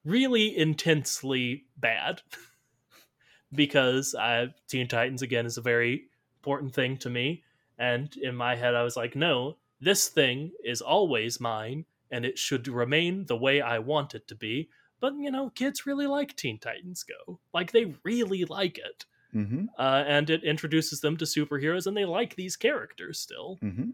really 0.05 0.57
intensely 0.57 1.65
bad 1.77 2.23
because 3.53 4.15
I, 4.15 4.49
Teen 4.69 4.89
Titans 4.89 5.23
again 5.23 5.47
is 5.47 5.59
a 5.59 5.63
very 5.63 6.05
important 6.39 6.75
thing 6.75 6.97
to 6.99 7.11
me, 7.11 7.43
and 7.83 8.17
in 8.17 8.35
my 8.37 8.55
head 8.57 8.75
I 8.75 8.83
was 8.85 8.97
like, 8.97 9.17
no, 9.17 9.59
this 9.81 10.09
thing 10.09 10.53
is 10.65 10.81
always 10.83 11.41
mine, 11.41 11.87
and 12.11 12.25
it 12.25 12.39
should 12.39 12.69
remain 12.69 13.27
the 13.27 13.37
way 13.37 13.61
I 13.61 13.79
want 13.81 14.15
it 14.15 14.27
to 14.29 14.35
be. 14.37 14.71
But 15.01 15.15
you 15.19 15.31
know, 15.31 15.51
kids 15.51 15.87
really 15.87 16.07
like 16.07 16.37
Teen 16.37 16.59
Titans 16.59 17.03
Go, 17.05 17.41
like 17.53 17.73
they 17.73 17.95
really 18.05 18.45
like 18.45 18.79
it, 18.79 19.07
hmm 19.33 19.65
uh, 19.79 20.05
and 20.07 20.31
it 20.31 20.45
introduces 20.45 21.01
them 21.01 21.17
to 21.19 21.25
superheroes, 21.27 21.87
and 21.87 21.97
they 21.97 22.05
like 22.07 22.37
these 22.37 22.57
characters 22.57 23.21
still. 23.21 23.61
hmm 23.61 23.91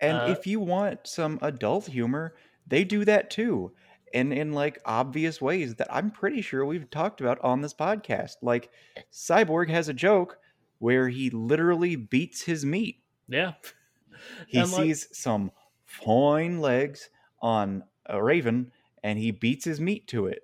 And 0.00 0.22
Uh, 0.22 0.24
if 0.24 0.46
you 0.46 0.60
want 0.60 1.06
some 1.06 1.38
adult 1.42 1.86
humor, 1.88 2.36
they 2.66 2.84
do 2.84 3.04
that 3.06 3.30
too. 3.30 3.74
And 4.14 4.32
in 4.32 4.52
like 4.54 4.78
obvious 4.86 5.40
ways 5.42 5.76
that 5.76 5.88
I'm 5.94 6.10
pretty 6.10 6.42
sure 6.42 6.64
we've 6.66 6.90
talked 6.90 7.20
about 7.20 7.40
on 7.42 7.62
this 7.62 7.74
podcast. 7.74 8.36
Like 8.42 8.72
Cyborg 9.12 9.70
has 9.70 9.88
a 9.88 9.94
joke 9.94 10.38
where 10.78 11.08
he 11.10 11.30
literally 11.30 11.96
beats 11.96 12.42
his 12.42 12.64
meat. 12.64 13.02
Yeah, 13.28 13.52
He 14.48 14.58
And, 14.58 14.70
like- 14.72 14.82
sees 14.84 15.08
some 15.12 15.50
fine 15.84 16.60
legs 16.60 17.08
on 17.40 17.84
a 18.06 18.22
raven 18.22 18.72
and 19.02 19.18
he 19.18 19.30
beats 19.30 19.64
his 19.64 19.80
meat 19.80 20.06
to 20.08 20.26
it, 20.26 20.42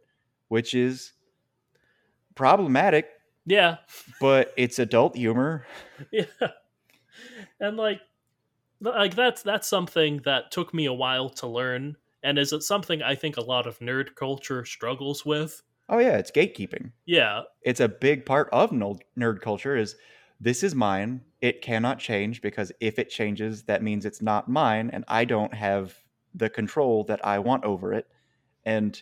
which 0.49 0.75
is 0.75 1.13
problematic, 2.35 3.09
yeah. 3.47 3.77
but 4.21 4.53
it's 4.57 4.79
adult 4.79 5.17
humor. 5.17 5.67
yeah 6.11 6.25
and 7.61 7.77
like 7.77 8.01
like 8.81 9.15
that's 9.15 9.43
that's 9.43 9.69
something 9.69 10.21
that 10.25 10.51
took 10.51 10.75
me 10.75 10.87
a 10.87 10.93
while 10.93 11.29
to 11.31 11.47
learn 11.47 11.97
and 12.25 12.39
is 12.39 12.53
it 12.53 12.63
something 12.63 13.03
i 13.03 13.15
think 13.15 13.37
a 13.37 13.41
lot 13.41 13.67
of 13.69 13.79
nerd 13.79 14.15
culture 14.17 14.65
struggles 14.65 15.25
with 15.25 15.63
Oh 15.89 15.99
yeah, 15.99 16.17
it's 16.17 16.31
gatekeeping. 16.33 16.91
yeah 17.07 17.43
it's 17.63 17.79
a 17.81 17.89
big 17.89 18.27
part 18.27 18.49
of 18.53 18.71
nerd 18.71 18.99
nerd 19.17 19.41
culture 19.43 19.77
is 19.77 19.95
this 20.45 20.63
is 20.63 20.75
mine. 20.75 21.23
It 21.41 21.63
cannot 21.63 21.99
change 21.99 22.43
because 22.43 22.71
if 22.81 22.99
it 22.99 23.09
changes 23.09 23.63
that 23.65 23.83
means 23.83 24.05
it's 24.05 24.23
not 24.23 24.49
mine 24.49 24.91
and 24.93 25.05
i 25.09 25.25
don't 25.25 25.53
have 25.53 25.95
the 26.35 26.51
control 26.51 27.05
that 27.05 27.25
i 27.25 27.39
want 27.39 27.65
over 27.65 27.93
it. 27.93 28.07
And 28.65 29.01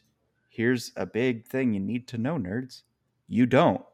here's 0.49 0.93
a 0.97 1.07
big 1.07 1.47
thing 1.47 1.73
you 1.73 1.81
need 1.81 2.07
to 2.09 2.19
know 2.19 2.37
nerds. 2.37 2.83
You 3.29 3.47
don't. 3.47 3.85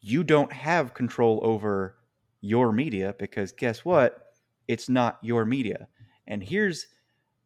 You 0.00 0.24
don't 0.24 0.52
have 0.52 0.94
control 0.94 1.40
over 1.42 1.96
your 2.40 2.72
media 2.72 3.14
because 3.18 3.52
guess 3.52 3.84
what? 3.84 4.34
It's 4.68 4.88
not 4.88 5.18
your 5.22 5.44
media. 5.44 5.88
And 6.26 6.42
here's 6.42 6.86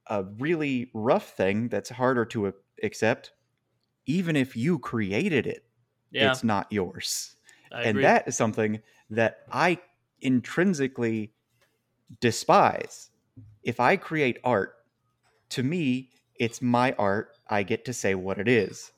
a 0.09 0.25
really 0.39 0.91
rough 0.95 1.37
thing 1.37 1.69
that's 1.69 1.91
harder 1.91 2.25
to 2.27 2.53
accept. 2.83 3.33
Even 4.07 4.37
if 4.37 4.57
you 4.57 4.79
created 4.79 5.47
it 5.47 5.67
yeah. 6.11 6.31
it's 6.31 6.45
not 6.45 6.67
yours. 6.71 7.37
I 7.73 7.81
and 7.81 7.91
agree. 7.91 8.03
that 8.03 8.29
is 8.29 8.37
something 8.37 8.81
that 9.11 9.41
I 9.51 9.79
intrinsically 10.21 11.33
despise. 12.21 13.11
If 13.63 13.81
I 13.81 13.97
create 13.97 14.39
art, 14.45 14.75
to 15.51 15.63
me, 15.63 16.11
it's 16.39 16.61
my 16.61 16.93
art. 16.99 17.37
I 17.49 17.63
get 17.63 17.85
to 17.87 17.93
say 17.93 18.15
what 18.15 18.39
it 18.39 18.49
is. 18.49 18.93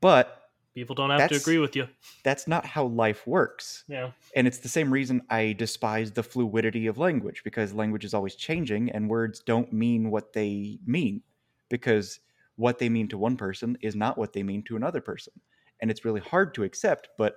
But 0.00 0.42
people 0.74 0.94
don't 0.94 1.10
have 1.10 1.30
to 1.30 1.36
agree 1.36 1.58
with 1.58 1.76
you 1.76 1.88
that's 2.24 2.48
not 2.48 2.66
how 2.66 2.86
life 2.86 3.26
works. 3.26 3.84
yeah 3.86 4.10
And 4.34 4.46
it's 4.46 4.58
the 4.58 4.68
same 4.68 4.92
reason 4.92 5.22
I 5.30 5.52
despise 5.52 6.10
the 6.10 6.22
fluidity 6.22 6.86
of 6.86 6.98
language 6.98 7.42
because 7.44 7.72
language 7.72 8.04
is 8.04 8.14
always 8.14 8.34
changing 8.34 8.90
and 8.90 9.08
words 9.08 9.40
don't 9.40 9.72
mean 9.72 10.10
what 10.10 10.32
they 10.32 10.78
mean 10.84 11.22
because 11.68 12.20
what 12.56 12.78
they 12.78 12.88
mean 12.88 13.08
to 13.08 13.18
one 13.18 13.36
person 13.36 13.78
is 13.80 13.94
not 13.94 14.18
what 14.18 14.32
they 14.32 14.42
mean 14.42 14.62
to 14.64 14.76
another 14.76 15.00
person. 15.00 15.32
And 15.80 15.90
it's 15.90 16.04
really 16.04 16.20
hard 16.20 16.54
to 16.54 16.64
accept, 16.64 17.08
but 17.18 17.34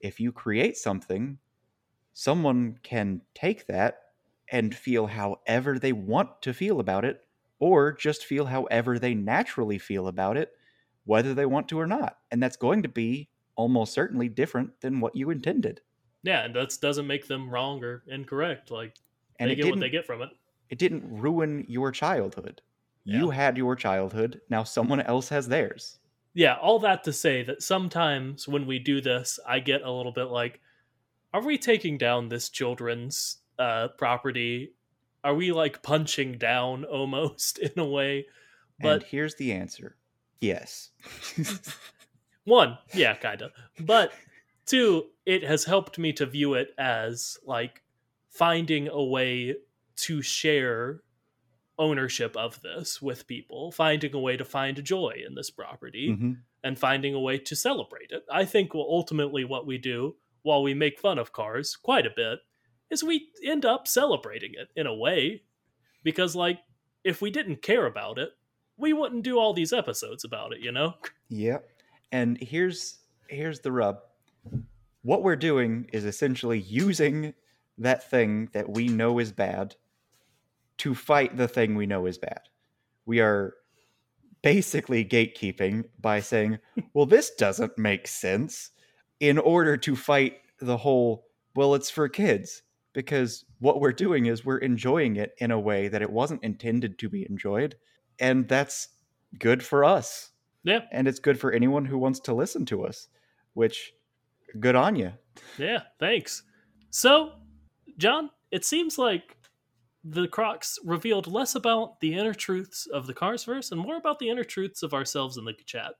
if 0.00 0.20
you 0.20 0.32
create 0.32 0.76
something, 0.76 1.38
someone 2.14 2.78
can 2.82 3.22
take 3.34 3.66
that 3.66 4.02
and 4.50 4.74
feel 4.74 5.06
however 5.08 5.78
they 5.78 5.92
want 5.92 6.42
to 6.42 6.54
feel 6.54 6.80
about 6.80 7.04
it 7.04 7.26
or 7.58 7.92
just 7.92 8.24
feel 8.24 8.46
however 8.46 8.98
they 8.98 9.14
naturally 9.14 9.78
feel 9.78 10.08
about 10.08 10.36
it 10.36 10.52
whether 11.04 11.34
they 11.34 11.46
want 11.46 11.68
to 11.68 11.78
or 11.80 11.86
not. 11.86 12.18
And 12.30 12.42
that's 12.42 12.56
going 12.56 12.82
to 12.82 12.88
be 12.88 13.30
almost 13.56 13.92
certainly 13.94 14.28
different 14.28 14.80
than 14.80 15.00
what 15.00 15.16
you 15.16 15.30
intended. 15.30 15.82
yeah 16.22 16.44
and 16.44 16.54
that 16.54 16.76
doesn't 16.80 17.06
make 17.06 17.26
them 17.26 17.50
wrong 17.50 17.82
or 17.84 18.02
incorrect 18.06 18.70
like 18.70 18.96
And 19.38 19.50
they 19.50 19.54
get 19.54 19.68
what 19.68 19.80
they 19.80 19.90
get 19.90 20.06
from 20.06 20.22
it 20.22 20.30
it 20.70 20.78
didn't 20.78 21.20
ruin 21.20 21.66
your 21.68 21.92
childhood. 21.92 22.62
You 23.04 23.30
had 23.30 23.56
your 23.58 23.76
childhood, 23.76 24.40
now 24.48 24.64
someone 24.64 25.00
else 25.02 25.28
has 25.30 25.48
theirs. 25.48 25.99
Yeah 26.34 26.54
all 26.60 26.78
that 26.78 27.04
to 27.04 27.12
say 27.12 27.42
that 27.42 27.62
sometimes 27.62 28.46
when 28.46 28.66
we 28.66 28.78
do 28.78 29.00
this 29.00 29.38
i 29.46 29.58
get 29.58 29.82
a 29.82 29.90
little 29.90 30.12
bit 30.12 30.24
like 30.28 30.60
are 31.34 31.42
we 31.44 31.58
taking 31.58 31.98
down 31.98 32.28
this 32.28 32.48
children's 32.48 33.38
uh 33.58 33.88
property 33.98 34.72
are 35.24 35.34
we 35.34 35.52
like 35.52 35.82
punching 35.82 36.38
down 36.38 36.84
almost 36.84 37.58
in 37.66 37.72
a 37.78 37.84
way 37.84 38.26
and 38.80 39.00
But- 39.00 39.02
here's 39.08 39.34
the 39.34 39.52
answer. 39.52 39.96
Yes. 40.40 40.90
one 42.44 42.78
yeah 42.94 43.14
kind 43.14 43.42
of 43.42 43.50
but 43.80 44.12
two 44.64 45.04
it 45.26 45.44
has 45.44 45.64
helped 45.64 45.98
me 45.98 46.12
to 46.14 46.24
view 46.24 46.54
it 46.54 46.70
as 46.78 47.36
like 47.44 47.82
finding 48.30 48.88
a 48.88 49.04
way 49.04 49.54
to 49.96 50.22
share 50.22 51.02
ownership 51.80 52.36
of 52.36 52.60
this 52.62 53.00
with 53.02 53.26
people 53.26 53.72
finding 53.72 54.14
a 54.14 54.20
way 54.20 54.36
to 54.36 54.44
find 54.44 54.82
joy 54.84 55.14
in 55.26 55.34
this 55.34 55.50
property 55.50 56.10
Mhm. 56.10 56.36
and 56.62 56.78
finding 56.78 57.14
a 57.14 57.20
way 57.20 57.38
to 57.38 57.56
celebrate 57.56 58.10
it 58.10 58.22
i 58.30 58.44
think 58.44 58.74
well, 58.74 58.86
ultimately 58.88 59.44
what 59.44 59.66
we 59.66 59.78
do 59.78 60.16
while 60.42 60.62
we 60.62 60.74
make 60.74 60.98
fun 61.00 61.18
of 61.18 61.32
cars 61.32 61.74
quite 61.76 62.06
a 62.06 62.12
bit 62.14 62.38
is 62.90 63.02
we 63.02 63.28
end 63.44 63.64
up 63.64 63.88
celebrating 63.88 64.52
it 64.54 64.68
in 64.76 64.86
a 64.86 64.94
way 64.94 65.42
because 66.04 66.36
like 66.36 66.58
if 67.02 67.20
we 67.22 67.30
didn't 67.30 67.62
care 67.62 67.86
about 67.86 68.18
it 68.18 68.30
we 68.76 68.92
wouldn't 68.92 69.22
do 69.24 69.38
all 69.38 69.52
these 69.54 69.72
episodes 69.72 70.22
about 70.24 70.52
it 70.52 70.60
you 70.60 70.70
know 70.72 70.94
Yep. 71.28 71.66
And 72.12 72.36
here's 72.42 72.98
here's 73.28 73.60
the 73.60 73.70
rub. 73.70 74.00
What 75.02 75.22
we're 75.22 75.36
doing 75.36 75.88
is 75.92 76.04
essentially 76.04 76.58
using 76.58 77.34
that 77.78 78.10
thing 78.10 78.48
that 78.52 78.68
we 78.68 78.88
know 78.88 79.18
is 79.20 79.30
bad 79.32 79.76
to 80.80 80.94
fight 80.94 81.36
the 81.36 81.48
thing 81.48 81.74
we 81.74 81.86
know 81.86 82.06
is 82.06 82.18
bad. 82.18 82.42
We 83.06 83.20
are 83.20 83.54
basically 84.42 85.04
gatekeeping 85.04 85.84
by 86.00 86.20
saying, 86.20 86.58
"Well, 86.94 87.06
this 87.06 87.30
doesn't 87.30 87.78
make 87.78 88.06
sense," 88.06 88.70
in 89.18 89.38
order 89.38 89.76
to 89.78 89.96
fight 89.96 90.38
the 90.60 90.78
whole, 90.78 91.26
"Well, 91.54 91.74
it's 91.74 91.90
for 91.90 92.08
kids." 92.08 92.62
Because 92.92 93.44
what 93.60 93.80
we're 93.80 93.92
doing 93.92 94.26
is 94.26 94.44
we're 94.44 94.58
enjoying 94.58 95.14
it 95.14 95.34
in 95.38 95.52
a 95.52 95.60
way 95.60 95.86
that 95.86 96.02
it 96.02 96.10
wasn't 96.10 96.42
intended 96.42 96.98
to 96.98 97.08
be 97.08 97.24
enjoyed, 97.30 97.76
and 98.18 98.48
that's 98.48 98.88
good 99.38 99.62
for 99.62 99.84
us 99.84 100.32
yeah 100.64 100.80
and 100.90 101.06
it's 101.06 101.20
good 101.20 101.38
for 101.38 101.52
anyone 101.52 101.84
who 101.84 101.96
wants 101.96 102.18
to 102.18 102.34
listen 102.34 102.66
to 102.66 102.84
us 102.84 103.06
which 103.54 103.92
good 104.58 104.74
on 104.74 104.96
you 104.96 105.12
Yeah, 105.58 105.82
thanks. 105.98 106.42
So, 106.90 107.32
John, 107.98 108.30
it 108.50 108.64
seems 108.64 108.98
like 108.98 109.36
the 110.04 110.28
Crocs 110.28 110.78
revealed 110.84 111.26
less 111.26 111.54
about 111.54 112.00
the 112.00 112.14
inner 112.14 112.34
truths 112.34 112.86
of 112.86 113.06
the 113.06 113.14
Carsverse 113.14 113.70
and 113.70 113.80
more 113.80 113.96
about 113.96 114.18
the 114.18 114.30
inner 114.30 114.44
truths 114.44 114.82
of 114.82 114.94
ourselves 114.94 115.36
in 115.36 115.44
the 115.44 115.52
chat. 115.66 115.94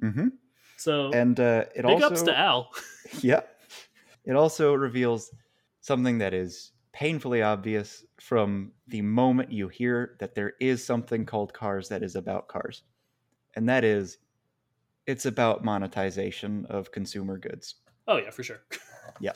hmm 0.00 0.28
So, 0.76 1.12
and 1.12 1.38
uh, 1.38 1.64
it 1.74 1.82
big 1.82 2.02
also 2.02 2.14
ups 2.14 2.22
to 2.22 2.36
Al. 2.36 2.70
yeah 3.22 3.42
it 4.24 4.34
also 4.34 4.74
reveals 4.74 5.30
something 5.80 6.18
that 6.18 6.34
is 6.34 6.72
painfully 6.92 7.42
obvious 7.42 8.04
from 8.20 8.72
the 8.88 9.02
moment 9.02 9.52
you 9.52 9.68
hear 9.68 10.16
that 10.20 10.34
there 10.34 10.54
is 10.60 10.84
something 10.84 11.26
called 11.26 11.52
cars 11.52 11.88
that 11.88 12.02
is 12.02 12.16
about 12.16 12.48
cars 12.48 12.82
and 13.54 13.68
that 13.68 13.84
is 13.84 14.18
it's 15.06 15.26
about 15.26 15.64
monetization 15.64 16.64
of 16.66 16.90
consumer 16.90 17.36
goods 17.36 17.76
Oh 18.06 18.18
yeah, 18.18 18.30
for 18.30 18.42
sure. 18.42 18.60
Yeah. 19.20 19.32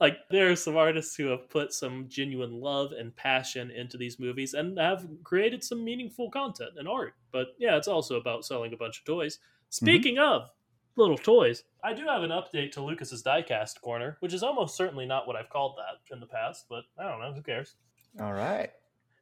Like 0.00 0.18
there 0.30 0.50
are 0.50 0.56
some 0.56 0.76
artists 0.76 1.14
who 1.16 1.26
have 1.26 1.48
put 1.48 1.72
some 1.72 2.08
genuine 2.08 2.60
love 2.60 2.92
and 2.92 3.14
passion 3.14 3.70
into 3.70 3.96
these 3.96 4.18
movies 4.18 4.54
and 4.54 4.78
have 4.78 5.06
created 5.24 5.62
some 5.64 5.84
meaningful 5.84 6.30
content 6.30 6.72
and 6.76 6.88
art. 6.88 7.14
But 7.30 7.48
yeah, 7.58 7.76
it's 7.76 7.88
also 7.88 8.16
about 8.20 8.44
selling 8.44 8.72
a 8.72 8.76
bunch 8.76 8.98
of 9.00 9.04
toys. 9.04 9.38
Speaking 9.70 10.18
of 10.18 10.50
little 10.96 11.16
toys, 11.16 11.64
I 11.82 11.94
do 11.94 12.04
have 12.06 12.22
an 12.22 12.30
update 12.30 12.72
to 12.72 12.82
Lucas's 12.82 13.22
diecast 13.22 13.80
corner, 13.80 14.16
which 14.20 14.34
is 14.34 14.42
almost 14.42 14.76
certainly 14.76 15.06
not 15.06 15.26
what 15.26 15.36
I've 15.36 15.48
called 15.48 15.78
that 15.78 16.12
in 16.14 16.20
the 16.20 16.26
past, 16.26 16.66
but 16.68 16.84
I 16.98 17.08
don't 17.08 17.20
know, 17.20 17.32
who 17.32 17.42
cares? 17.42 17.76
All 18.20 18.32
right. 18.34 18.70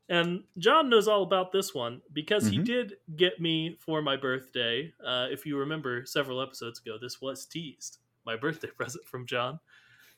And 0.09 0.43
John 0.59 0.89
knows 0.91 1.07
all 1.07 1.23
about 1.23 1.53
this 1.53 1.73
one 1.73 2.03
because 2.13 2.49
he 2.49 2.59
Mhm. 2.59 2.65
did 2.65 2.97
get 3.15 3.41
me 3.41 3.77
for 3.79 4.03
my 4.03 4.17
birthday. 4.17 4.93
Uh, 5.05 5.29
if 5.31 5.47
you 5.47 5.57
remember 5.57 6.05
several 6.05 6.41
episodes 6.43 6.81
ago, 6.81 6.99
this 6.99 7.21
was 7.21 7.47
teased 7.47 7.99
my 8.27 8.35
birthday 8.37 8.69
present 8.77 9.05
from 9.07 9.25
John. 9.27 9.61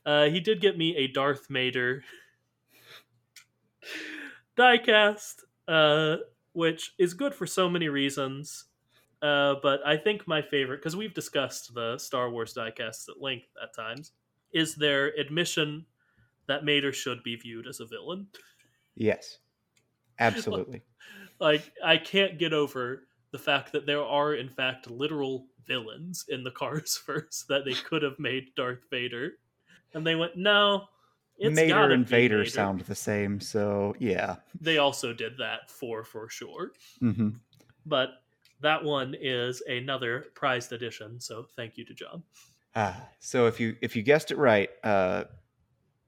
Uh, 0.04 0.24
he 0.24 0.40
did 0.40 0.60
get 0.60 0.76
me 0.76 0.96
a 0.96 1.06
Darth 1.06 1.48
Mater 1.48 2.02
diecast, 4.58 5.34
uh, 5.68 6.16
which 6.52 6.94
is 6.98 7.14
good 7.14 7.34
for 7.34 7.46
so 7.46 7.68
many 7.68 7.88
reasons. 7.88 8.64
Uh, 9.22 9.54
but 9.62 9.80
I 9.86 9.96
think 9.96 10.26
my 10.26 10.42
favorite, 10.42 10.78
because 10.78 10.96
we've 10.96 11.14
discussed 11.14 11.72
the 11.74 11.96
Star 11.98 12.28
Wars 12.30 12.54
diecasts 12.54 13.08
at 13.08 13.20
length 13.20 13.46
at 13.62 13.74
times, 13.74 14.12
is 14.52 14.74
their 14.74 15.08
admission 15.18 15.86
that 16.48 16.64
Mater 16.64 16.92
should 16.92 17.22
be 17.22 17.36
viewed 17.36 17.68
as 17.68 17.80
a 17.80 17.86
villain. 17.86 18.26
Yes. 18.96 19.38
Absolutely. 20.18 20.82
like 21.40 21.72
I 21.82 21.96
can't 21.96 22.38
get 22.38 22.52
over 22.52 23.08
the 23.32 23.38
fact 23.38 23.72
that 23.72 23.86
there 23.86 24.02
are 24.02 24.34
in 24.34 24.50
fact 24.50 24.90
literal 24.90 25.46
villains 25.66 26.26
in 26.28 26.44
the 26.44 26.50
Carsverse 26.60 27.46
that 27.46 27.64
they 27.64 27.72
could 27.72 28.02
have 28.02 28.18
made 28.18 28.54
Darth 28.54 28.84
Vader, 28.90 29.32
and 29.94 30.06
they 30.06 30.14
went 30.14 30.36
no. 30.36 30.88
It's 31.38 31.56
Mater 31.56 31.90
and 31.90 32.06
Vader 32.06 32.38
Mater." 32.38 32.50
sound 32.50 32.80
the 32.80 32.94
same, 32.94 33.40
so 33.40 33.94
yeah. 33.98 34.36
They 34.60 34.78
also 34.78 35.12
did 35.12 35.38
that 35.38 35.70
for 35.70 36.04
for 36.04 36.28
sure, 36.28 36.72
hmm 37.00 37.30
but 37.84 38.22
that 38.60 38.84
one 38.84 39.16
is 39.20 39.60
another 39.62 40.26
prized 40.34 40.72
edition. 40.72 41.18
So 41.20 41.44
thank 41.56 41.76
you 41.76 41.84
to 41.84 41.94
John. 41.94 42.22
Ah, 42.74 43.08
so 43.18 43.46
if 43.46 43.58
you 43.60 43.76
if 43.82 43.96
you 43.96 44.02
guessed 44.02 44.30
it 44.30 44.38
right, 44.38 44.70
uh, 44.84 45.24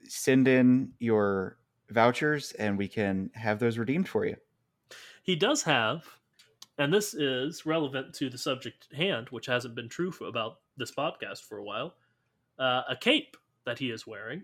send 0.05 0.49
in 0.49 0.93
your 0.99 1.59
vouchers 1.91 2.53
and 2.53 2.79
we 2.79 2.89
can 2.89 3.31
have 3.35 3.59
those 3.59 3.77
redeemed 3.77 4.09
for 4.09 4.25
you. 4.25 4.37
He 5.23 5.37
does 5.37 5.63
have, 5.63 6.05
and 6.79 6.93
this 6.93 7.15
is 7.15 7.67
relevant 7.67 8.15
to 8.15 8.31
the 8.31 8.39
subject 8.39 8.89
at 8.93 8.99
hand, 8.99 9.29
which 9.31 9.47
hasn't 9.47 9.75
been 9.75 9.89
true 9.89 10.11
for, 10.11 10.27
about 10.27 10.61
this 10.77 10.93
podcast 10.93 11.43
for 11.43 11.59
a 11.59 11.65
while. 11.65 11.95
Uh, 12.59 12.83
a 12.89 12.97
cape 12.97 13.37
that 13.65 13.79
he 13.79 13.91
is 13.91 14.07
wearing, 14.07 14.43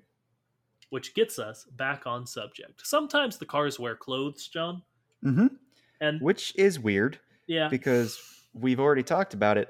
which 0.91 1.15
gets 1.15 1.39
us 1.39 1.65
back 1.77 2.07
on 2.07 2.27
subject. 2.27 2.87
Sometimes 2.87 3.39
the 3.39 3.47
cars 3.47 3.79
wear 3.79 3.97
clothes, 3.97 4.49
John, 4.49 4.83
hmm 5.23 5.47
and 6.01 6.21
Which 6.21 6.55
is 6.57 6.79
weird 6.79 7.19
yeah, 7.47 7.69
because 7.69 8.19
we've 8.55 8.81
already 8.81 9.03
talked 9.03 9.35
about 9.35 9.59
it. 9.59 9.69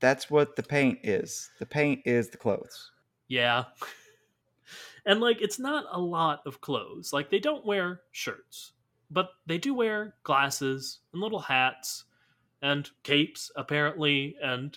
That's 0.00 0.28
what 0.30 0.56
the 0.56 0.62
paint 0.62 0.98
is. 1.04 1.50
The 1.60 1.66
paint 1.66 2.00
is 2.04 2.28
the 2.30 2.36
clothes. 2.38 2.90
yeah, 3.28 3.64
and 5.06 5.20
like 5.20 5.40
it's 5.40 5.58
not 5.58 5.84
a 5.90 6.00
lot 6.00 6.42
of 6.46 6.60
clothes. 6.60 7.12
Like 7.12 7.30
they 7.30 7.38
don't 7.38 7.64
wear 7.64 8.00
shirts, 8.12 8.72
but 9.10 9.30
they 9.46 9.58
do 9.58 9.74
wear 9.74 10.14
glasses 10.24 11.00
and 11.12 11.22
little 11.22 11.38
hats 11.40 12.04
and 12.62 12.90
capes 13.04 13.50
apparently, 13.56 14.36
and 14.42 14.76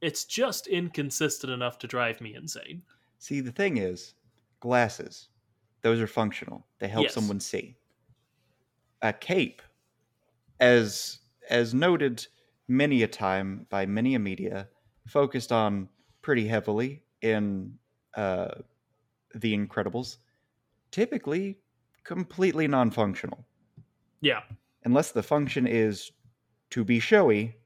it's 0.00 0.24
just 0.24 0.66
inconsistent 0.66 1.52
enough 1.52 1.78
to 1.80 1.86
drive 1.86 2.20
me 2.20 2.34
insane. 2.34 2.82
See, 3.18 3.40
the 3.40 3.52
thing 3.52 3.76
is, 3.78 4.14
glasses, 4.60 5.28
those 5.82 6.00
are 6.00 6.06
functional. 6.06 6.66
They 6.78 6.88
help 6.88 7.04
Yes. 7.04 7.14
someone 7.14 7.40
see. 7.40 7.76
A 9.02 9.12
cape, 9.12 9.62
as 10.60 11.20
as 11.50 11.72
noted 11.72 12.26
many 12.66 13.02
a 13.02 13.08
time 13.08 13.66
by 13.70 13.86
many 13.86 14.14
a 14.14 14.18
media, 14.18 14.68
focused 15.06 15.52
on 15.52 15.88
pretty 16.20 16.46
heavily 16.46 17.02
in 17.22 17.78
uh, 18.14 18.54
the 19.34 19.56
Incredibles, 19.56 20.18
typically 20.90 21.58
completely 22.04 22.66
non-functional. 22.68 23.46
Yeah, 24.20 24.42
Unless 24.84 25.12
the 25.12 25.22
function 25.22 25.66
is 25.66 26.10
to 26.70 26.84
be 26.84 26.98
showy, 27.00 27.56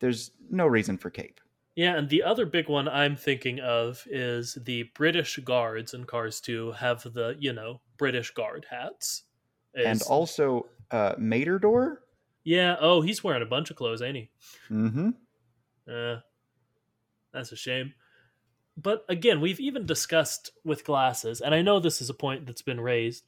there's 0.00 0.32
no 0.50 0.66
reason 0.66 0.96
for 0.98 1.10
cape. 1.10 1.40
Yeah, 1.76 1.96
and 1.96 2.08
the 2.08 2.22
other 2.22 2.46
big 2.46 2.68
one 2.68 2.88
I'm 2.88 3.16
thinking 3.16 3.60
of 3.60 4.02
is 4.10 4.58
the 4.64 4.84
British 4.94 5.36
guards 5.38 5.94
in 5.94 6.04
Cars 6.04 6.40
2 6.40 6.72
have 6.72 7.02
the, 7.14 7.36
you 7.38 7.52
know, 7.52 7.80
British 7.96 8.32
guard 8.32 8.66
hats. 8.68 9.22
And 9.74 10.02
also, 10.02 10.66
uh, 10.90 11.14
Matador. 11.16 12.02
yeah, 12.44 12.76
oh, 12.80 13.00
he's 13.02 13.22
wearing 13.22 13.42
a 13.42 13.46
bunch 13.46 13.70
of 13.70 13.76
clothes, 13.76 14.02
ain't 14.02 14.16
he? 14.16 14.30
Mm-hmm. 14.68 15.10
Uh, 15.90 16.16
that's 17.32 17.52
a 17.52 17.56
shame. 17.56 17.94
But 18.76 19.04
again, 19.08 19.40
we've 19.40 19.60
even 19.60 19.86
discussed 19.86 20.50
with 20.64 20.84
glasses, 20.84 21.40
and 21.40 21.54
I 21.54 21.62
know 21.62 21.78
this 21.78 22.00
is 22.02 22.10
a 22.10 22.14
point 22.14 22.46
that's 22.46 22.62
been 22.62 22.80
raised, 22.80 23.24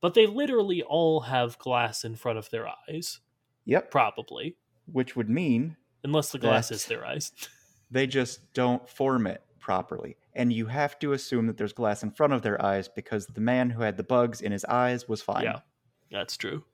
but 0.00 0.14
they 0.14 0.26
literally 0.26 0.82
all 0.82 1.20
have 1.20 1.58
glass 1.58 2.04
in 2.04 2.16
front 2.16 2.38
of 2.38 2.50
their 2.50 2.66
eyes, 2.88 3.20
Yep. 3.66 3.90
probably, 3.92 4.56
Which 4.90 5.14
would 5.14 5.30
mean 5.30 5.76
unless 6.02 6.32
the 6.32 6.38
glass 6.38 6.68
That's- 6.70 6.82
is 6.82 6.86
their 6.88 7.06
eyes. 7.06 7.30
they 7.90 8.06
just 8.06 8.52
don't 8.52 8.88
form 8.88 9.26
it 9.26 9.42
properly. 9.58 10.16
And 10.34 10.52
you 10.52 10.66
have 10.66 10.98
to 11.00 11.12
assume 11.12 11.46
that 11.48 11.56
there's 11.56 11.72
glass 11.72 12.02
in 12.02 12.10
front 12.10 12.32
of 12.32 12.42
their 12.42 12.60
eyes 12.64 12.88
because 12.88 13.26
the 13.26 13.40
man 13.40 13.70
who 13.70 13.82
had 13.82 13.96
the 13.96 14.02
bugs 14.02 14.40
in 14.40 14.52
his 14.52 14.64
eyes 14.66 15.08
was 15.08 15.20
fine. 15.20 15.42
Yeah, 15.44 15.60
that's 16.10 16.36
true. 16.36 16.64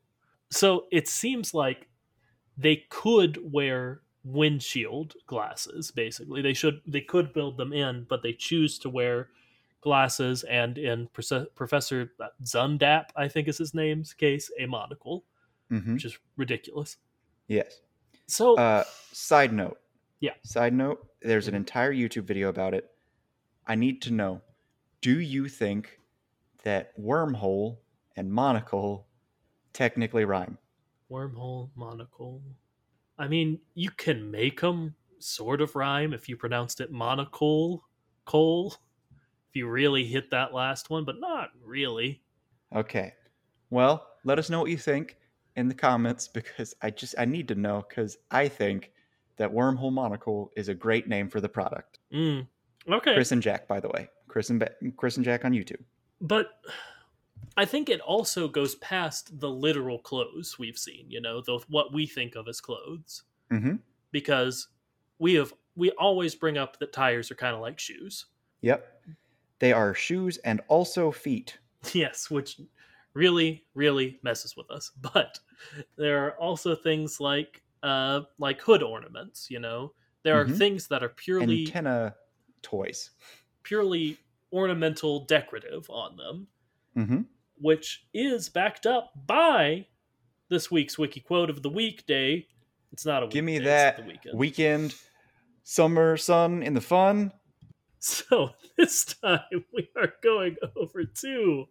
So 0.51 0.87
it 0.93 1.09
seems 1.09 1.55
like 1.55 1.89
they 2.57 2.85
could 2.91 3.39
wear 3.53 4.03
windshield 4.25 5.15
glasses. 5.27 5.91
Basically, 5.91 6.43
they 6.43 6.53
should 6.53 6.81
they 6.87 7.01
could 7.01 7.33
build 7.33 7.57
them 7.57 7.73
in, 7.73 8.07
but 8.09 8.23
they 8.23 8.33
choose 8.33 8.79
to 8.81 8.91
wear 8.91 9.31
glasses 9.81 10.43
and 10.45 10.79
in 10.79 11.09
Proce- 11.09 11.47
Professor 11.55 12.13
Zündapp, 12.43 13.07
I 13.15 13.29
think 13.29 13.47
is 13.47 13.59
his 13.59 13.73
name's 13.73 14.13
case, 14.13 14.51
a 14.59 14.67
monocle, 14.67 15.25
hmm 15.69 15.95
which 15.95 16.05
is 16.05 16.19
ridiculous. 16.37 16.97
Yes. 17.49 17.81
So 18.27 18.57
Uh, 18.57 18.85
side 19.13 19.53
note. 19.53 19.79
Yeah. 20.27 20.33
Side 20.43 20.75
note. 20.75 21.07
There's 21.23 21.47
an 21.47 21.55
entire 21.55 21.93
YouTube 21.93 22.25
video 22.25 22.49
about 22.49 22.75
it. 22.75 22.91
I 23.67 23.77
need 23.77 24.03
to 24.03 24.13
know: 24.13 24.43
Do 25.01 25.21
you 25.21 25.49
think 25.49 26.01
that 26.65 26.99
wormhole 27.01 27.79
and 28.17 28.33
monocle 28.33 29.07
technically 29.73 30.25
rhyme? 30.25 30.59
wormhole 31.11 31.71
monocle. 31.77 32.43
I 33.19 33.29
mean, 33.29 33.61
you 33.75 33.91
can 33.91 34.31
make 34.31 34.61
them 34.61 34.97
sort 35.21 35.61
of 35.61 35.77
rhyme 35.77 36.13
if 36.13 36.29
you 36.29 36.37
pronounced 36.37 36.81
it 36.81 36.91
monocle, 36.91 37.85
coal. 38.25 38.75
If 39.49 39.55
you 39.55 39.69
really 39.69 40.05
hit 40.05 40.31
that 40.33 40.53
last 40.53 40.91
one, 40.91 41.05
but 41.05 41.21
not 41.21 41.51
really. 41.65 42.21
Okay. 42.75 43.15
Well, 43.71 44.07
let 44.25 44.41
us 44.41 44.51
know 44.51 44.61
what 44.61 44.71
you 44.71 44.77
think 44.77 45.19
in 45.55 45.69
the 45.69 45.75
comments 45.75 46.27
because 46.35 46.75
I 46.83 46.91
just 46.91 47.15
I 47.17 47.25
need 47.25 47.49
to 47.49 47.55
know 47.55 47.85
because 47.89 48.17
I 48.31 48.49
think 48.49 48.91
that 49.37 49.53
wormhole 49.53 49.93
monocle 49.93 50.51
is 50.57 50.69
a 50.69 50.75
great 50.75 51.09
name 51.09 51.29
for 51.29 51.41
the 51.41 51.49
product. 51.49 51.99
Mm. 52.13 52.47
Okay. 52.89 53.15
Chris 53.15 53.33
and 53.33 53.43
Jack, 53.43 53.67
by 53.67 53.81
the 53.81 53.89
way, 53.89 54.09
Chris 54.29 54.51
and 54.51 54.61
Ba- 54.61 54.75
Chris 54.97 55.17
and 55.17 55.25
Jack 55.25 55.45
on 55.45 55.53
YouTube. 55.53 55.83
But 56.21 56.61
I 57.57 57.65
think 57.65 57.89
it 57.89 58.01
also 58.01 58.49
goes 58.49 58.77
past 58.77 59.41
the 59.41 59.51
literal 59.51 59.99
clothes 59.99 60.59
we've 60.59 60.79
seen, 60.79 61.07
you 61.09 61.21
know, 61.21 61.41
the, 61.41 61.59
what 61.69 61.93
we 61.93 62.07
think 62.07 62.37
of 62.37 62.49
as 62.49 62.61
clothes. 62.61 63.25
Mm-hmm. 63.53 63.77
Because 64.13 64.69
we 65.19 65.35
have 65.35 65.53
we 65.75 65.91
always 65.93 66.35
bring 66.35 66.57
up 66.57 66.79
that 66.79 66.93
tires 66.93 67.31
are 67.31 67.35
kind 67.37 67.55
of 67.55 67.61
like 67.61 67.79
shoes. 67.79 68.27
Yep. 68.63 68.87
They 69.59 69.73
are 69.73 69.95
shoes 69.95 70.39
and 70.39 70.61
also 70.69 71.11
feet. 71.11 71.59
Yes, 71.93 72.31
which 72.31 72.61
really, 73.15 73.65
really 73.75 74.19
messes 74.25 74.57
with 74.57 74.69
us. 74.73 74.91
But 75.01 75.39
there 75.97 76.25
are 76.25 76.33
also 76.33 76.75
things 76.75 77.21
like 77.21 77.63
uh 77.83 78.23
like 78.39 78.61
hood 78.61 78.83
ornaments, 78.83 79.51
you 79.51 79.59
know. 79.61 79.93
There 80.23 80.45
Mhm. 80.45 80.51
are 80.51 80.57
things 80.57 80.89
that 80.89 81.03
are 81.05 81.09
purely 81.11 81.65
Antenna 81.67 82.15
toys. 82.63 83.11
purely 83.63 84.17
ornamental 84.53 85.25
decorative 85.27 85.89
on 85.91 86.17
them. 86.17 86.47
Mm-hmm. 86.97 87.21
which 87.59 88.07
is 88.15 88.49
backed 88.49 88.87
up 88.87 89.13
by 89.27 89.87
this 90.49 90.71
week's 90.71 90.97
wiki 90.99 91.21
quote 91.21 91.51
of 91.51 91.63
the 91.63 91.69
weekday. 91.71 92.47
It's 92.93 93.05
not 93.05 93.23
a 93.23 93.27
Give 93.29 93.45
me 93.45 93.55
weekday, 93.55 93.65
that 93.67 94.07
weekend. 94.07 94.39
weekend, 94.39 94.95
summer 95.63 96.17
sun 96.17 96.63
in 96.63 96.75
the 96.75 96.81
fun. 96.81 97.33
So 97.99 98.51
this 98.77 99.05
time 99.05 99.65
we 99.75 99.89
are 99.97 100.13
going 100.23 100.57
over 100.77 101.05
to 101.05 101.65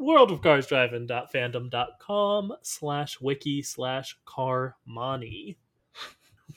worldofcarsdriving.fandom.com 0.00 2.52
slash 2.62 3.20
wiki 3.20 3.62
slash 3.62 4.16
carmani, 4.26 5.56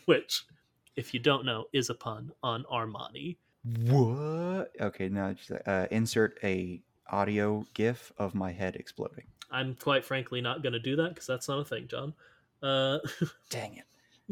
which, 0.05 0.45
if 0.95 1.13
you 1.13 1.19
don't 1.19 1.45
know, 1.45 1.65
is 1.73 1.89
a 1.89 1.95
pun 1.95 2.31
on 2.43 2.63
Armani. 2.71 3.37
What? 3.85 4.71
Okay, 4.79 5.09
now 5.09 5.33
just 5.33 5.51
uh, 5.65 5.87
insert 5.91 6.37
a 6.43 6.81
audio 7.09 7.65
gif 7.73 8.11
of 8.17 8.35
my 8.35 8.51
head 8.51 8.75
exploding. 8.75 9.25
I'm 9.51 9.75
quite 9.75 10.03
frankly 10.05 10.41
not 10.41 10.61
going 10.63 10.73
to 10.73 10.79
do 10.79 10.95
that 10.97 11.09
because 11.09 11.27
that's 11.27 11.47
not 11.47 11.59
a 11.59 11.65
thing, 11.65 11.87
John. 11.87 12.13
Uh, 12.61 12.99
Dang 13.49 13.75
it. 13.77 13.85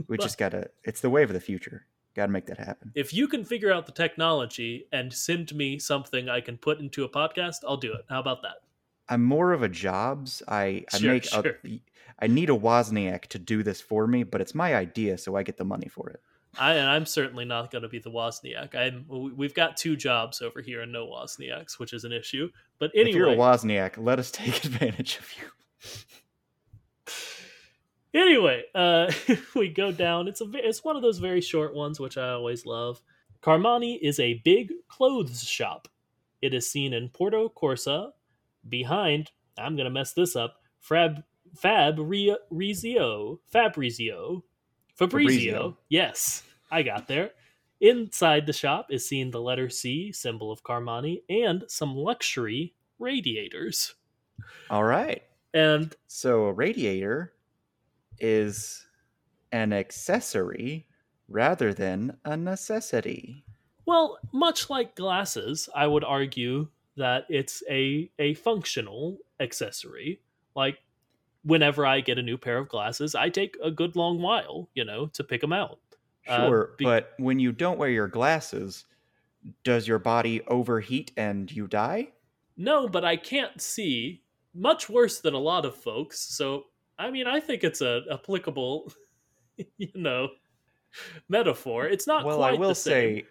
We 0.07 0.17
But- 0.17 0.23
just 0.23 0.37
gotta. 0.37 0.69
It's 0.83 0.99
the 1.01 1.09
wave 1.09 1.29
of 1.29 1.33
the 1.33 1.39
future. 1.39 1.85
Got 2.15 2.27
to 2.27 2.31
make 2.31 2.45
that 2.45 2.57
happen. 2.57 2.93
If 2.95 3.13
you 3.13 3.27
can 3.27 3.43
figure 3.43 3.73
out 3.73 3.85
the 3.85 3.91
technology 3.91 4.87
and 4.93 5.11
send 5.11 5.53
me 5.53 5.77
something 5.79 6.29
I 6.29 6.39
can 6.39 6.57
put 6.57 6.79
into 6.79 7.03
a 7.03 7.09
podcast, 7.09 7.55
I'll 7.67 7.75
do 7.75 7.91
it. 7.93 8.05
How 8.09 8.21
about 8.21 8.41
that? 8.43 8.61
I'm 9.09 9.23
more 9.23 9.53
of 9.53 9.61
a 9.63 9.69
Jobs. 9.69 10.41
I 10.47 10.85
I 10.93 10.97
Sure, 10.97 11.13
make 11.13 11.23
sure. 11.25 11.57
a, 11.65 11.81
I 12.19 12.27
need 12.27 12.49
a 12.49 12.53
Wozniak 12.53 13.27
to 13.27 13.39
do 13.39 13.61
this 13.63 13.81
for 13.81 14.07
me, 14.07 14.23
but 14.23 14.41
it's 14.41 14.55
my 14.55 14.73
idea, 14.75 15.17
so 15.17 15.35
I 15.35 15.43
get 15.43 15.57
the 15.57 15.65
money 15.65 15.87
for 15.87 16.09
it. 16.09 16.21
I 16.57 16.73
and 16.75 16.87
I'm 16.89 17.05
certainly 17.05 17.43
not 17.45 17.69
going 17.69 17.81
to 17.81 17.89
be 17.89 17.99
the 17.99 18.09
Wozniak. 18.11 18.73
I'm 18.75 19.05
we- 19.09 19.31
we've 19.33 19.53
got 19.53 19.75
two 19.77 19.95
jobs 19.97 20.41
over 20.41 20.61
here 20.61 20.81
and 20.81 20.91
no 20.91 21.05
Wozniaks, 21.07 21.77
which 21.79 21.91
is 21.93 22.03
an 22.05 22.13
issue. 22.13 22.49
But 22.79 22.91
anyway, 22.95 23.09
If 23.09 23.15
you're 23.15 23.29
a 23.29 23.35
Wozniak, 23.35 23.97
let 23.97 24.19
us 24.19 24.31
take 24.41 24.63
advantage 24.63 25.17
of 25.19 25.29
you. 25.37 25.43
anyway, 28.13 28.63
uh, 28.73 29.11
we 29.55 29.69
go 29.69 29.91
down. 29.91 30.27
It's 30.27 30.41
a 30.41 30.45
it's 30.53 30.83
one 30.83 30.95
of 30.95 31.01
those 31.01 31.19
very 31.19 31.41
short 31.41 31.75
ones, 31.75 31.99
which 31.99 32.17
I 32.17 32.29
always 32.31 32.65
love. 32.65 33.01
Carmani 33.41 33.99
is 34.01 34.19
a 34.19 34.35
big 34.45 34.71
clothes 34.87 35.43
shop. 35.43 35.87
It 36.41 36.53
is 36.53 36.69
seen 36.69 36.93
in 36.93 37.09
Porto 37.09 37.49
Corsa, 37.49 38.11
behind. 38.67 39.31
I'm 39.57 39.75
gonna 39.75 39.89
mess 39.89 40.13
this 40.13 40.35
up. 40.35 40.57
Fab 40.79 41.23
Fabrizio 41.55 42.37
Fabrizio 42.47 43.39
Fabrizio. 43.45 44.43
Fabrizio. 44.95 45.77
Yes, 45.89 46.43
I 46.71 46.83
got 46.83 47.07
there. 47.07 47.31
Inside 47.81 48.45
the 48.45 48.53
shop 48.53 48.87
is 48.89 49.07
seen 49.07 49.31
the 49.31 49.41
letter 49.41 49.69
C, 49.69 50.11
symbol 50.11 50.51
of 50.51 50.63
Carmani, 50.63 51.23
and 51.29 51.65
some 51.67 51.95
luxury 51.95 52.73
radiators. 52.99 53.95
All 54.69 54.83
right. 54.83 55.23
And 55.53 55.95
So 56.07 56.45
a 56.45 56.53
radiator 56.53 57.33
is 58.19 58.85
an 59.51 59.73
accessory 59.73 60.87
rather 61.27 61.73
than 61.73 62.17
a 62.25 62.37
necessity. 62.37 63.45
Well, 63.85 64.17
much 64.33 64.69
like 64.69 64.95
glasses, 64.95 65.69
I 65.75 65.87
would 65.87 66.03
argue 66.03 66.69
that 66.97 67.25
it's 67.29 67.63
a 67.69 68.11
a 68.19 68.33
functional 68.35 69.17
accessory. 69.39 70.21
Like 70.55 70.79
whenever 71.43 71.85
I 71.85 72.01
get 72.01 72.17
a 72.17 72.23
new 72.23 72.37
pair 72.37 72.57
of 72.57 72.69
glasses, 72.69 73.15
I 73.15 73.29
take 73.29 73.57
a 73.63 73.71
good 73.71 73.95
long 73.95 74.21
while, 74.21 74.69
you 74.73 74.85
know, 74.85 75.07
to 75.07 75.23
pick 75.23 75.41
them 75.41 75.53
out. 75.53 75.79
Uh, 76.27 76.47
Sure, 76.47 76.75
be- 76.77 76.85
but 76.85 77.13
when 77.17 77.39
you 77.39 77.51
don't 77.51 77.77
wear 77.77 77.89
your 77.89 78.07
glasses, 78.07 78.85
does 79.63 79.87
your 79.87 79.99
body 79.99 80.41
overheat 80.47 81.11
and 81.17 81.51
you 81.51 81.67
die? 81.67 82.13
No, 82.57 82.87
but 82.87 83.05
I 83.05 83.17
can't 83.17 83.61
see 83.61 84.23
much 84.53 84.89
worse 84.89 85.19
than 85.19 85.33
a 85.33 85.39
lot 85.39 85.65
of 85.65 85.75
folks. 85.75 86.19
So, 86.19 86.65
I 86.97 87.11
mean, 87.11 87.27
I 87.27 87.39
think 87.39 87.63
it's 87.63 87.81
a 87.81 88.03
applicable, 88.11 88.91
you 89.77 89.91
know, 89.93 90.29
metaphor. 91.29 91.85
It's 91.87 92.07
not 92.07 92.25
well, 92.25 92.43
I 92.43 92.53
will 92.53 92.75
say 92.75 93.25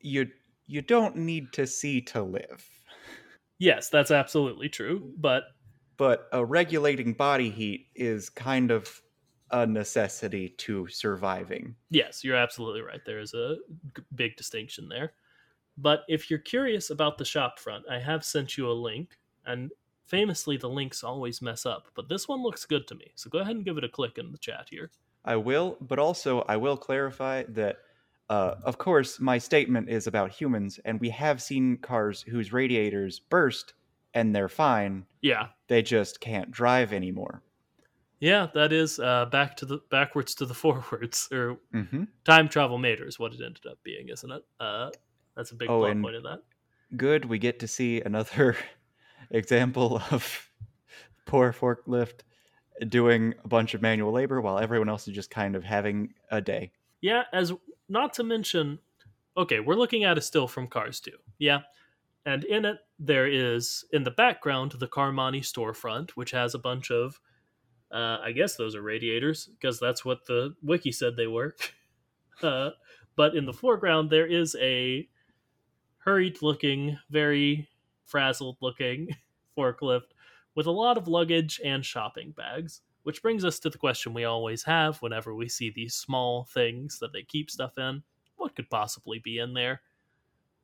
you 0.00 0.30
you 0.66 0.82
don't 0.82 1.16
need 1.16 1.52
to 1.54 1.66
see 1.66 2.00
to 2.02 2.22
live. 2.22 2.68
Yes, 3.58 3.88
that's 3.90 4.10
absolutely 4.10 4.68
true, 4.68 5.14
but 5.16 5.44
But 5.98 6.28
a 6.32 6.44
regulating 6.46 7.12
body 7.12 7.50
heat 7.50 7.88
is 7.94 8.30
kind 8.30 8.70
of 8.70 9.02
a 9.50 9.66
necessity 9.66 10.48
to 10.48 10.88
surviving. 10.88 11.76
Yes, 11.90 12.22
you're 12.24 12.36
absolutely 12.36 12.82
right. 12.82 13.04
There 13.04 13.18
is 13.20 13.34
a 13.34 13.56
g- 13.96 14.02
big 14.14 14.36
distinction 14.36 14.88
there. 14.88 15.14
But 15.78 16.04
if 16.08 16.30
you're 16.30 16.40
curious 16.40 16.90
about 16.90 17.18
the 17.18 17.26
shop 17.26 17.58
front, 17.60 17.86
I 17.90 18.00
have 18.00 18.24
sent 18.24 18.58
you 18.58 18.70
a 18.70 18.74
link, 18.74 19.18
and 19.46 19.72
famously 20.06 20.56
the 20.58 20.70
links 20.70 21.04
always 21.04 21.42
mess 21.42 21.66
up, 21.66 21.88
but 21.94 22.08
this 22.08 22.28
one 22.28 22.42
looks 22.42 22.66
good 22.66 22.88
to 22.88 22.96
me. 22.96 23.12
So 23.16 23.30
go 23.30 23.40
ahead 23.40 23.56
and 23.56 23.64
give 23.64 23.78
it 23.78 23.84
a 23.84 23.88
click 23.90 24.18
in 24.18 24.32
the 24.32 24.38
chat 24.38 24.68
here. 24.70 24.92
I 25.24 25.36
will, 25.36 25.76
but 25.80 25.98
also 25.98 26.40
I 26.42 26.56
will 26.56 26.76
clarify 26.76 27.44
that, 27.48 27.78
uh, 28.28 28.56
of 28.64 28.78
course, 28.78 29.20
my 29.20 29.38
statement 29.38 29.88
is 29.88 30.06
about 30.06 30.30
humans, 30.32 30.78
and 30.84 31.00
we 31.00 31.10
have 31.10 31.42
seen 31.42 31.78
cars 31.78 32.22
whose 32.22 32.52
radiators 32.52 33.20
burst 33.20 33.74
and 34.14 34.34
they're 34.34 34.48
fine. 34.48 35.06
Yeah. 35.20 35.48
They 35.68 35.82
just 35.82 36.20
can't 36.20 36.50
drive 36.50 36.92
anymore. 36.92 37.42
Yeah, 38.20 38.48
that 38.54 38.72
is 38.72 38.98
uh, 38.98 39.26
back 39.26 39.56
to 39.58 39.66
the 39.66 39.78
backwards 39.90 40.34
to 40.36 40.46
the 40.46 40.54
forwards, 40.62 41.28
or 41.32 41.58
hmm 41.72 42.04
time 42.24 42.48
travel 42.48 42.78
maters, 42.78 43.18
what 43.18 43.32
it 43.34 43.40
ended 43.44 43.66
up 43.66 43.78
being, 43.82 44.08
isn't 44.08 44.30
it? 44.30 44.42
Uh, 44.60 44.90
that's 45.36 45.52
a 45.52 45.56
big 45.56 45.70
Oh, 45.70 45.80
point 45.80 46.16
of 46.16 46.22
that. 46.24 46.42
Good. 46.96 47.24
We 47.26 47.38
get 47.38 47.60
to 47.60 47.68
see 47.68 48.00
another 48.00 48.56
example 49.30 50.02
of 50.10 50.50
poor 51.26 51.52
forklift 51.52 52.20
doing 52.88 53.34
a 53.44 53.48
bunch 53.48 53.74
of 53.74 53.82
manual 53.82 54.12
labor 54.12 54.40
while 54.40 54.58
everyone 54.58 54.88
else 54.88 55.08
is 55.08 55.14
just 55.14 55.30
kind 55.30 55.56
of 55.56 55.64
having 55.64 56.14
a 56.30 56.40
day. 56.40 56.72
Yeah, 57.00 57.24
as 57.32 57.52
not 57.88 58.12
to 58.14 58.24
mention, 58.24 58.78
okay, 59.36 59.60
we're 59.60 59.74
looking 59.74 60.04
at 60.04 60.18
a 60.18 60.20
still 60.20 60.48
from 60.48 60.68
Cars 60.68 61.00
2. 61.00 61.12
Yeah. 61.38 61.60
And 62.26 62.44
in 62.44 62.64
it, 62.64 62.78
there 62.98 63.26
is, 63.26 63.84
in 63.92 64.04
the 64.04 64.10
background, 64.10 64.72
the 64.72 64.88
Carmani 64.88 65.40
storefront, 65.40 66.10
which 66.10 66.30
has 66.32 66.54
a 66.54 66.58
bunch 66.58 66.90
of, 66.90 67.18
uh, 67.90 68.18
I 68.22 68.32
guess 68.32 68.56
those 68.56 68.74
are 68.74 68.82
radiators, 68.82 69.46
because 69.46 69.80
that's 69.80 70.04
what 70.04 70.26
the 70.26 70.54
wiki 70.62 70.92
said 70.92 71.16
they 71.16 71.26
were. 71.26 71.54
uh, 72.42 72.70
but 73.16 73.34
in 73.34 73.46
the 73.46 73.52
foreground, 73.52 74.10
there 74.10 74.26
is 74.26 74.56
a 74.60 75.08
hurried 75.98 76.42
looking, 76.42 76.98
very 77.10 77.68
frazzled 78.04 78.56
looking 78.60 79.08
forklift 79.56 80.12
with 80.54 80.66
a 80.66 80.70
lot 80.70 80.98
of 80.98 81.08
luggage 81.08 81.60
and 81.64 81.84
shopping 81.84 82.32
bags. 82.36 82.82
Which 83.08 83.22
brings 83.22 83.42
us 83.42 83.58
to 83.60 83.70
the 83.70 83.78
question 83.78 84.12
we 84.12 84.24
always 84.24 84.62
have 84.64 85.00
whenever 85.00 85.34
we 85.34 85.48
see 85.48 85.70
these 85.70 85.94
small 85.94 86.44
things 86.44 86.98
that 86.98 87.10
they 87.10 87.22
keep 87.22 87.50
stuff 87.50 87.78
in. 87.78 88.02
What 88.36 88.54
could 88.54 88.68
possibly 88.68 89.18
be 89.18 89.38
in 89.38 89.54
there? 89.54 89.80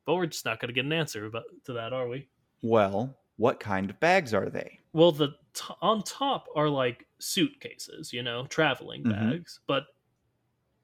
But 0.05 0.13
we're 0.13 0.27
just 0.27 0.45
not 0.45 0.59
going 0.59 0.67
to 0.69 0.73
get 0.73 0.85
an 0.85 0.93
answer 0.93 1.25
about, 1.25 1.45
to 1.63 1.73
that, 1.73 1.91
are 1.91 2.07
we? 2.07 2.29
Well, 2.61 3.17
what 3.37 3.59
kind 3.59 3.89
of 3.89 3.99
bags 3.99 4.31
are 4.31 4.51
they? 4.51 4.79
Well, 4.93 5.11
the 5.11 5.29
t- 5.55 5.73
on 5.81 6.03
top 6.03 6.45
are 6.55 6.69
like 6.69 7.07
suitcases, 7.17 8.13
you 8.13 8.21
know, 8.21 8.45
traveling 8.45 9.03
Mhm. 9.03 9.09
bags, 9.09 9.59
but 9.65 9.85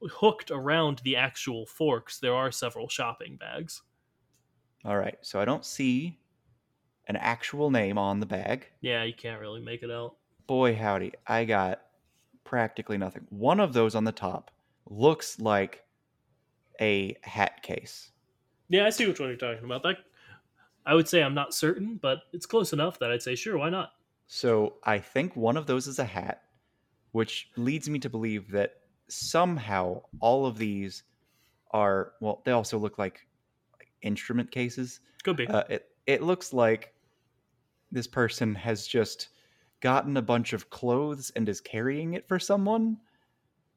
hooked 0.09 0.49
around 0.49 0.97
the 1.03 1.15
actual 1.15 1.67
forks, 1.67 2.17
there 2.19 2.33
are 2.33 2.51
several 2.51 2.89
shopping 2.89 3.37
bags. 3.37 3.83
All 4.83 4.97
right. 4.97 5.19
So 5.21 5.39
I 5.39 5.45
don't 5.45 5.63
see 5.63 6.19
an 7.05 7.17
actual 7.17 7.69
name 7.69 7.99
on 7.99 8.19
the 8.19 8.25
bag. 8.25 8.67
Yeah, 8.81 9.03
you 9.03 9.13
can't 9.13 9.39
really 9.39 9.61
make 9.61 9.83
it 9.83 9.91
out. 9.91 10.17
Boy, 10.47 10.75
howdy. 10.75 11.13
I 11.27 11.45
got 11.45 11.81
practically 12.43 12.97
nothing. 12.97 13.25
One 13.29 13.59
of 13.59 13.73
those 13.73 13.95
on 13.95 14.03
the 14.03 14.11
top 14.11 14.51
looks 14.89 15.39
like 15.39 15.83
a 16.79 17.15
hat 17.23 17.63
case. 17.63 18.11
Yeah, 18.69 18.85
I 18.85 18.89
see 18.89 19.07
which 19.07 19.19
one 19.19 19.29
you're 19.29 19.37
talking 19.37 19.63
about. 19.63 19.83
That 19.83 19.97
I 20.85 20.95
would 20.95 21.07
say 21.07 21.21
I'm 21.21 21.33
not 21.33 21.53
certain, 21.53 21.99
but 22.01 22.23
it's 22.33 22.45
close 22.45 22.73
enough 22.73 22.99
that 22.99 23.11
I'd 23.11 23.21
say 23.21 23.35
sure, 23.35 23.57
why 23.57 23.69
not? 23.69 23.91
So 24.27 24.75
I 24.83 24.97
think 24.97 25.35
one 25.35 25.57
of 25.57 25.67
those 25.67 25.87
is 25.87 25.99
a 25.99 26.05
hat, 26.05 26.43
which 27.11 27.49
leads 27.57 27.89
me 27.89 27.99
to 27.99 28.09
believe 28.09 28.49
that 28.51 28.75
somehow 29.07 30.01
all 30.19 30.45
of 30.45 30.57
these 30.57 31.03
are 31.71 32.13
well. 32.21 32.41
They 32.45 32.51
also 32.51 32.77
look 32.77 32.97
like 32.97 33.27
instrument 34.01 34.51
cases. 34.51 35.01
Could 35.23 35.37
be. 35.37 35.47
Uh, 35.47 35.63
it 35.69 35.89
it 36.07 36.23
looks 36.23 36.53
like 36.53 36.93
this 37.91 38.07
person 38.07 38.55
has 38.55 38.87
just 38.87 39.29
gotten 39.81 40.17
a 40.17 40.21
bunch 40.21 40.53
of 40.53 40.69
clothes 40.69 41.31
and 41.35 41.47
is 41.49 41.61
carrying 41.61 42.13
it 42.13 42.27
for 42.27 42.39
someone. 42.39 42.97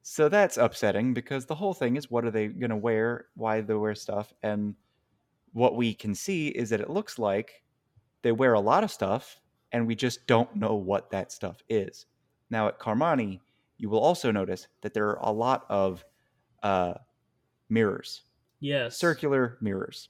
So 0.03 0.29
that's 0.29 0.59
upsetting 0.59 1.15
because 1.15 1.47
the 1.47 1.55
whole 1.55 1.75
thing 1.75 1.97
is 1.97 2.11
what 2.11 2.25
are 2.25 2.31
they 2.31 2.49
going 2.49 2.71
to 2.71 2.77
wear? 2.77 3.27
Why 3.35 3.61
they 3.61 3.75
wear 3.75 3.95
stuff? 3.95 4.33
And 4.43 4.75
what 5.53 5.77
we 5.77 5.95
can 5.95 6.15
see 6.15 6.49
is 6.49 6.71
that 6.71 6.81
it 6.81 6.91
looks 6.91 7.19
like 7.19 7.63
they 8.23 8.33
wear 8.33 8.55
a 8.55 8.61
lot 8.61 8.85
of 8.85 8.91
stuff 8.91 9.41
and 9.73 9.87
we 9.87 9.95
just 9.95 10.27
don't 10.27 10.55
know 10.55 10.75
what 10.75 11.11
that 11.11 11.33
stuff 11.33 11.59
is. 11.69 12.07
Now 12.51 12.69
at 12.69 12.79
Carmani, 12.79 13.41
you 13.79 13.89
will 13.89 14.01
also 14.01 14.31
notice 14.31 14.69
that 14.83 14.95
there 14.95 15.09
are 15.09 15.19
a 15.23 15.33
lot 15.33 15.65
of 15.69 16.05
uh, 16.63 16.95
mirrors 17.69 18.23
yes. 18.65 18.97
circular 18.99 19.59
mirrors, 19.61 20.09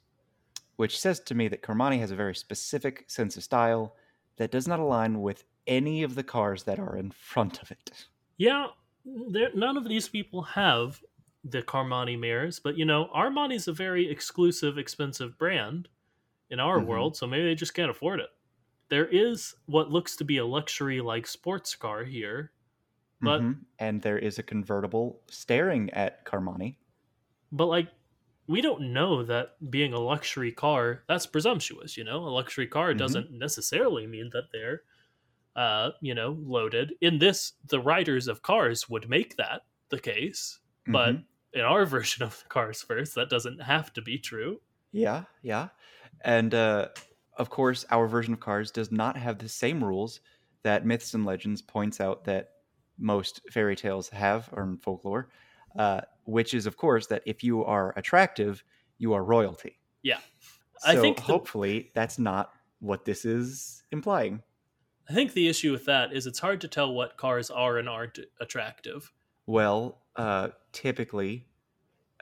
which 0.77 0.99
says 0.99 1.21
to 1.21 1.35
me 1.35 1.49
that 1.49 1.63
Carmani 1.63 1.99
has 1.99 2.11
a 2.11 2.17
very 2.17 2.35
specific 2.35 3.05
sense 3.09 3.37
of 3.37 3.43
style 3.43 3.97
that 4.37 4.51
does 4.51 4.69
not 4.69 4.79
align 4.79 5.21
with 5.21 5.45
any 5.67 6.03
of 6.03 6.15
the 6.15 6.23
cars 6.25 6.65
that 6.65 6.79
are 6.79 6.97
in 6.97 7.11
front 7.11 7.63
of 7.63 7.71
it. 7.71 8.07
Yeah, 8.37 8.69
none 9.05 9.77
of 9.77 9.85
these 9.89 10.09
people 10.09 10.43
have 10.43 11.03
the 11.45 11.63
Carmani 11.63 12.19
mirrors, 12.19 12.59
but 12.59 12.77
you 12.79 12.85
know, 12.85 13.07
Armani's 13.15 13.69
a 13.69 13.73
very 13.73 14.09
exclusive, 14.09 14.79
expensive 14.79 15.37
brand 15.39 15.89
in 16.51 16.61
our 16.61 16.79
Mhm. 16.79 16.87
world, 16.87 17.17
so 17.17 17.27
maybe 17.27 17.45
they 17.45 17.55
just 17.55 17.75
can't 17.75 17.91
afford 17.91 18.21
it. 18.21 18.31
There 18.89 19.07
is 19.07 19.55
what 19.67 19.91
looks 19.91 20.17
to 20.17 20.25
be 20.25 20.39
a 20.39 20.45
luxury 20.47 21.01
like 21.01 21.27
sports 21.27 21.75
car 21.77 22.05
here, 22.05 22.53
But- 23.21 23.41
Mhm. 23.41 23.65
and 23.79 24.03
there 24.03 24.19
is 24.19 24.39
a 24.39 24.43
convertible 24.43 25.23
staring 25.29 25.91
at 25.91 26.25
Carmani. 26.27 26.77
but 27.53 27.67
like 27.67 27.91
we 28.49 28.61
don't 28.61 28.93
know 28.93 29.23
that 29.23 29.57
being 29.71 29.93
a 29.95 29.99
luxury 30.01 30.53
car 30.53 31.05
that's 31.09 31.27
presumptuous, 31.27 31.97
you 31.97 32.05
know? 32.05 32.19
A 32.27 32.29
luxury 32.29 32.67
car 32.67 32.93
Mhm. 32.93 32.99
doesn't 32.99 33.31
necessarily 33.33 34.07
mean 34.07 34.31
that 34.35 34.51
they're 34.53 34.83
uh, 35.57 35.91
you 36.01 36.15
know, 36.15 36.37
loaded. 36.41 36.95
In 37.01 37.19
this 37.19 37.53
the 37.69 37.81
writers 37.81 38.29
of 38.29 38.43
cars 38.43 38.89
would 38.89 39.09
make 39.09 39.37
that 39.37 39.63
the 39.91 39.99
case, 40.01 40.59
but 40.87 41.15
Mhm. 41.15 41.25
in 41.53 41.61
our 41.61 41.85
version 41.97 42.23
of 42.25 42.43
Carsverse. 42.49 43.15
That 43.15 43.31
doesn't 43.31 43.61
have 43.63 43.93
to 43.95 44.03
be 44.03 44.19
true. 44.19 44.61
Yeah, 44.93 45.25
yeah. 45.43 45.69
And 46.23 46.55
uh, 46.55 46.89
of 47.37 47.51
course, 47.51 47.85
our 47.91 48.07
version 48.07 48.33
of 48.33 48.41
Cars 48.41 48.71
does 48.71 48.91
not 48.93 49.17
have 49.17 49.39
the 49.39 49.49
same 49.49 49.83
rules 49.83 50.21
that 50.63 50.87
Myths 50.87 51.15
and 51.15 51.25
Legends 51.27 51.61
points 51.63 52.01
out 52.01 52.25
that 52.25 52.51
most 52.99 53.41
fairy 53.51 53.75
tales 53.77 54.09
have 54.11 54.49
or 54.53 54.63
in 54.63 54.79
folklore, 54.79 55.31
uh, 55.79 56.01
which 56.25 56.55
is, 56.55 56.67
of 56.67 56.77
course, 56.77 57.07
that 57.09 57.23
if 57.27 57.43
you 57.43 57.65
are 57.65 57.93
attractive, 57.99 58.63
you 58.99 59.13
are 59.15 59.25
royalty. 59.25 59.81
Yeah. 60.03 60.21
So 60.79 60.91
I 60.91 60.97
think 60.97 61.17
the- 61.17 61.23
hopefully 61.25 61.91
that's 61.95 62.19
not 62.19 62.53
what 62.79 63.05
this 63.05 63.25
is 63.25 63.83
implying. 63.91 64.43
I 65.09 65.13
think 65.13 65.33
the 65.33 65.49
issue 65.49 65.73
with 65.73 65.85
that 65.87 66.13
is 66.13 66.27
it's 66.27 66.39
hard 66.39 66.61
to 66.63 66.69
tell 66.69 66.93
what 66.93 67.17
cars 67.17 67.51
are 67.51 67.77
and 67.79 67.89
aren't 67.89 68.19
attractive. 68.41 69.13
Well, 69.47 70.01
uh, 70.17 70.51
typically 70.73 71.47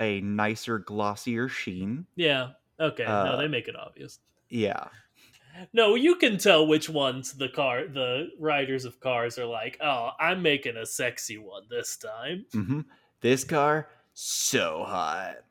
a 0.00 0.20
nicer, 0.20 0.78
glossier 0.78 1.48
sheen. 1.48 2.06
Yeah. 2.16 2.50
Okay. 2.80 3.04
no, 3.04 3.10
Uh, 3.12 3.36
they 3.36 3.48
make 3.48 3.68
it 3.68 3.76
obvious. 3.76 4.18
Yeah. 4.48 4.88
No, 5.72 5.94
you 5.94 6.16
can 6.16 6.38
tell 6.38 6.66
which 6.66 6.88
ones 6.88 7.34
the 7.34 7.48
car 7.48 7.86
the 7.86 8.30
riders 8.38 8.84
of 8.86 9.00
cars 9.00 9.38
are 9.38 9.44
like, 9.46 9.76
"Oh, 9.80 10.12
I'm 10.18 10.40
making 10.42 10.76
a 10.78 10.86
sexy 10.86 11.36
one 11.36 11.64
this 11.68 11.96
time." 11.96 12.46
hmm 12.52 12.80
This 13.20 13.44
car, 13.44 13.88
so 14.14 14.84
hot. 14.84 15.44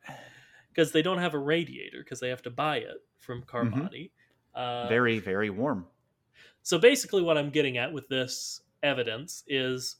Because 0.68 0.90
they 0.92 1.02
don't 1.02 1.18
have 1.18 1.34
a 1.34 1.38
radiator 1.38 2.02
because 2.02 2.18
they 2.20 2.30
have 2.30 2.42
to 2.42 2.50
buy 2.50 2.78
it 2.78 3.02
from 3.18 3.42
Carmody. 3.44 4.10
Uh, 4.54 4.88
Very, 4.88 5.18
very 5.20 5.50
warm. 5.50 5.86
So 6.62 6.78
basically, 6.78 7.22
what 7.22 7.38
I'm 7.38 7.50
getting 7.50 7.78
at 7.78 7.92
with 7.92 8.08
this 8.08 8.62
evidence 8.82 9.44
is 9.46 9.96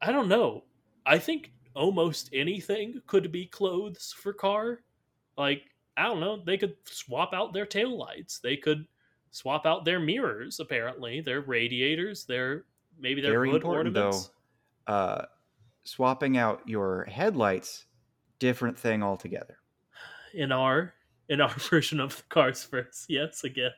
I 0.00 0.12
don't 0.12 0.28
know. 0.28 0.64
I 1.06 1.18
think 1.18 1.52
almost 1.74 2.30
anything 2.32 3.00
could 3.06 3.32
be 3.32 3.46
clothes 3.46 4.14
for 4.16 4.32
car. 4.32 4.80
Like, 5.36 5.62
I 5.96 6.04
don't 6.04 6.20
know. 6.20 6.42
They 6.44 6.58
could 6.58 6.76
swap 6.84 7.32
out 7.32 7.52
their 7.52 7.66
taillights. 7.66 8.40
They 8.40 8.56
could 8.56 8.86
swap 9.30 9.66
out 9.66 9.84
their 9.84 10.00
mirrors, 10.00 10.60
apparently, 10.60 11.20
their 11.20 11.40
radiators, 11.40 12.24
their 12.24 12.64
maybe 12.98 13.20
their 13.20 13.32
Very 13.32 13.50
hood 13.50 13.62
important, 13.62 13.96
ornaments. 13.96 14.30
though. 14.86 14.92
Uh, 14.92 15.26
swapping 15.84 16.36
out 16.36 16.68
your 16.68 17.04
headlights, 17.04 17.86
different 18.38 18.78
thing 18.78 19.02
altogether. 19.02 19.58
In 20.34 20.52
our 20.52 20.94
in 21.28 21.40
our 21.40 21.54
version 21.70 22.00
of 22.00 22.16
the 22.16 22.22
Carsverse. 22.24 23.06
Yes, 23.08 23.44
again. 23.44 23.72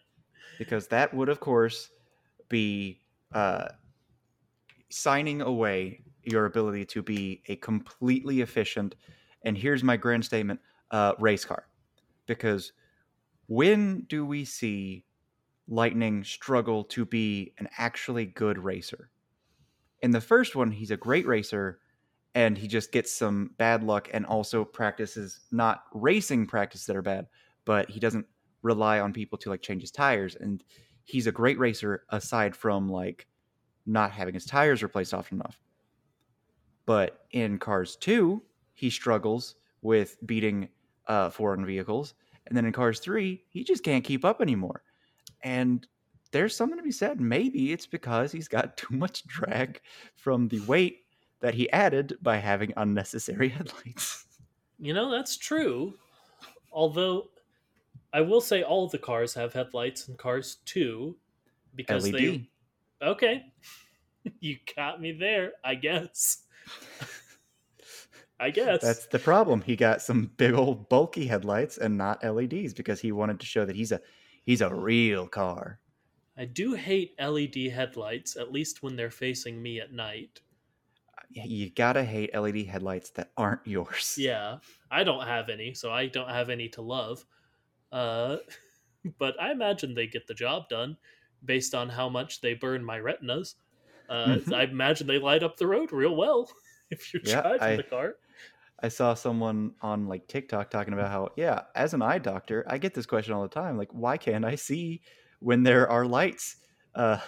Because 0.58 0.88
that 0.88 1.14
would, 1.14 1.28
of 1.28 1.40
course, 1.40 1.90
be 2.50 3.00
uh, 3.32 3.68
signing 4.90 5.40
away 5.40 6.02
your 6.22 6.44
ability 6.44 6.84
to 6.84 7.02
be 7.02 7.42
a 7.48 7.56
completely 7.56 8.42
efficient, 8.42 8.94
and 9.44 9.56
here's 9.56 9.82
my 9.82 9.96
grand 9.96 10.24
statement, 10.24 10.60
uh, 10.90 11.14
race 11.18 11.46
car. 11.46 11.66
Because 12.26 12.72
when 13.46 14.02
do 14.02 14.26
we 14.26 14.44
see 14.44 15.06
Lightning 15.66 16.24
struggle 16.24 16.84
to 16.84 17.06
be 17.06 17.54
an 17.58 17.68
actually 17.78 18.26
good 18.26 18.58
racer? 18.58 19.10
In 20.02 20.10
the 20.10 20.20
first 20.20 20.54
one, 20.54 20.70
he's 20.70 20.90
a 20.90 20.96
great 20.96 21.26
racer, 21.26 21.78
and 22.34 22.58
he 22.58 22.68
just 22.68 22.92
gets 22.92 23.12
some 23.12 23.54
bad 23.56 23.82
luck 23.82 24.08
and 24.12 24.26
also 24.26 24.64
practices 24.64 25.40
not 25.50 25.84
racing 25.94 26.46
practices 26.46 26.86
that 26.86 26.96
are 26.96 27.02
bad, 27.02 27.26
but 27.64 27.90
he 27.90 28.00
doesn't 28.00 28.26
rely 28.62 29.00
on 29.00 29.12
people 29.12 29.38
to 29.38 29.50
like 29.50 29.62
change 29.62 29.82
his 29.82 29.90
tires. 29.90 30.36
And 30.36 30.62
he's 31.10 31.26
a 31.26 31.32
great 31.32 31.58
racer 31.58 32.04
aside 32.10 32.54
from 32.54 32.88
like 32.88 33.26
not 33.86 34.12
having 34.12 34.34
his 34.34 34.46
tires 34.46 34.82
replaced 34.82 35.12
often 35.12 35.38
enough. 35.38 35.60
But 36.86 37.26
in 37.32 37.58
Cars 37.58 37.96
2, 37.96 38.40
he 38.74 38.90
struggles 38.90 39.56
with 39.82 40.16
beating 40.26 40.68
uh, 41.08 41.30
foreign 41.30 41.66
vehicles. 41.66 42.14
And 42.46 42.56
then 42.56 42.64
in 42.64 42.72
Cars 42.72 43.00
3, 43.00 43.42
he 43.48 43.64
just 43.64 43.82
can't 43.82 44.04
keep 44.04 44.24
up 44.24 44.40
anymore. 44.40 44.82
And 45.42 45.86
there's 46.32 46.54
something 46.54 46.78
to 46.78 46.82
be 46.82 46.92
said. 46.92 47.20
Maybe 47.20 47.72
it's 47.72 47.86
because 47.86 48.30
he's 48.32 48.48
got 48.48 48.76
too 48.76 48.94
much 48.94 49.26
drag 49.26 49.80
from 50.16 50.48
the 50.48 50.60
weight 50.60 51.00
that 51.40 51.54
he 51.54 51.70
added 51.72 52.16
by 52.22 52.36
having 52.36 52.72
unnecessary 52.76 53.48
headlights. 53.56 54.26
You 54.78 54.94
know, 54.94 55.10
that's 55.10 55.36
true. 55.36 55.94
Although 56.72 57.30
I 58.12 58.20
will 58.22 58.40
say 58.40 58.62
all 58.62 58.88
the 58.88 58.98
cars 58.98 59.34
have 59.34 59.52
headlights 59.52 60.08
in 60.08 60.16
cars 60.16 60.56
too. 60.64 61.16
Because 61.74 62.10
LED. 62.10 62.14
they 62.14 62.48
Okay. 63.02 63.44
you 64.40 64.56
got 64.76 65.00
me 65.00 65.12
there, 65.12 65.52
I 65.64 65.74
guess. 65.76 66.42
I 68.40 68.50
guess. 68.50 68.80
That's 68.80 69.06
the 69.06 69.18
problem. 69.18 69.60
He 69.60 69.76
got 69.76 70.00
some 70.00 70.30
big 70.36 70.54
old 70.54 70.88
bulky 70.88 71.26
headlights 71.26 71.76
and 71.76 71.98
not 71.98 72.24
LEDs 72.24 72.72
because 72.72 73.00
he 73.00 73.12
wanted 73.12 73.38
to 73.40 73.46
show 73.46 73.64
that 73.66 73.76
he's 73.76 73.92
a 73.92 74.00
he's 74.44 74.62
a 74.62 74.74
real 74.74 75.28
car. 75.28 75.78
I 76.38 76.46
do 76.46 76.72
hate 76.72 77.14
LED 77.20 77.70
headlights, 77.70 78.36
at 78.36 78.50
least 78.50 78.82
when 78.82 78.96
they're 78.96 79.10
facing 79.10 79.62
me 79.62 79.78
at 79.78 79.92
night. 79.92 80.40
You 81.32 81.70
gotta 81.70 82.02
hate 82.02 82.34
LED 82.34 82.66
headlights 82.66 83.10
that 83.10 83.30
aren't 83.36 83.66
yours. 83.66 84.16
Yeah, 84.18 84.58
I 84.90 85.04
don't 85.04 85.26
have 85.26 85.50
any, 85.50 85.74
so 85.74 85.92
I 85.92 86.06
don't 86.06 86.30
have 86.30 86.48
any 86.48 86.68
to 86.70 86.82
love. 86.82 87.24
Uh, 87.92 88.38
but 89.18 89.40
I 89.40 89.52
imagine 89.52 89.94
they 89.94 90.06
get 90.06 90.26
the 90.26 90.34
job 90.34 90.68
done 90.68 90.98
based 91.44 91.74
on 91.74 91.90
how 91.90 92.08
much 92.08 92.40
they 92.40 92.54
burn 92.54 92.84
my 92.84 92.98
retinas. 92.98 93.56
Uh, 94.08 94.40
Mhm. 94.42 94.52
I 94.52 94.64
imagine 94.64 95.06
they 95.06 95.18
light 95.18 95.42
up 95.42 95.56
the 95.56 95.66
road 95.66 95.92
real 95.92 96.16
well 96.16 96.52
if 96.90 97.12
you're 97.14 97.22
Yeah, 97.22 97.42
driving 97.42 97.76
I- 97.76 97.76
the 97.76 97.84
car. 97.84 98.16
I 98.82 98.88
saw 98.88 99.14
someone 99.14 99.74
on 99.82 100.06
like 100.08 100.26
TikTok 100.26 100.70
talking 100.70 100.94
about 100.94 101.10
how, 101.10 101.28
yeah, 101.36 101.64
as 101.74 101.92
an 101.94 102.02
eye 102.02 102.18
doctor, 102.18 102.64
I 102.66 102.78
get 102.78 102.94
this 102.94 103.06
question 103.06 103.34
all 103.34 103.42
the 103.42 103.48
time. 103.48 103.76
Like, 103.76 103.92
why 103.92 104.16
can't 104.16 104.44
I 104.44 104.54
see 104.54 105.02
when 105.40 105.62
there 105.64 105.88
are 105.88 106.06
lights 106.06 106.56
uh, 106.94 107.20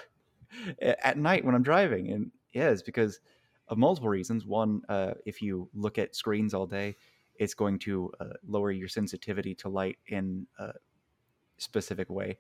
at 0.81 1.19
night 1.19 1.45
when 1.45 1.55
I'm 1.55 1.63
driving? 1.63 2.11
And 2.11 2.33
yeah, 2.53 2.71
it's 2.71 2.83
because 2.83 3.21
of 3.69 3.79
multiple 3.79 4.09
reasons. 4.09 4.47
One, 4.47 4.83
uh, 4.89 5.15
if 5.27 5.43
you 5.43 5.71
look 5.75 5.99
at 5.99 6.17
screens 6.17 6.55
all 6.55 6.67
day, 6.67 6.97
it's 7.43 7.55
going 7.55 7.79
to 7.81 7.95
uh, 8.21 8.25
lower 8.47 8.71
your 8.71 8.89
sensitivity 8.89 9.55
to 9.63 9.69
light 9.69 9.99
in 10.07 10.47
a 10.59 10.73
specific 11.59 12.09
way. 12.11 12.39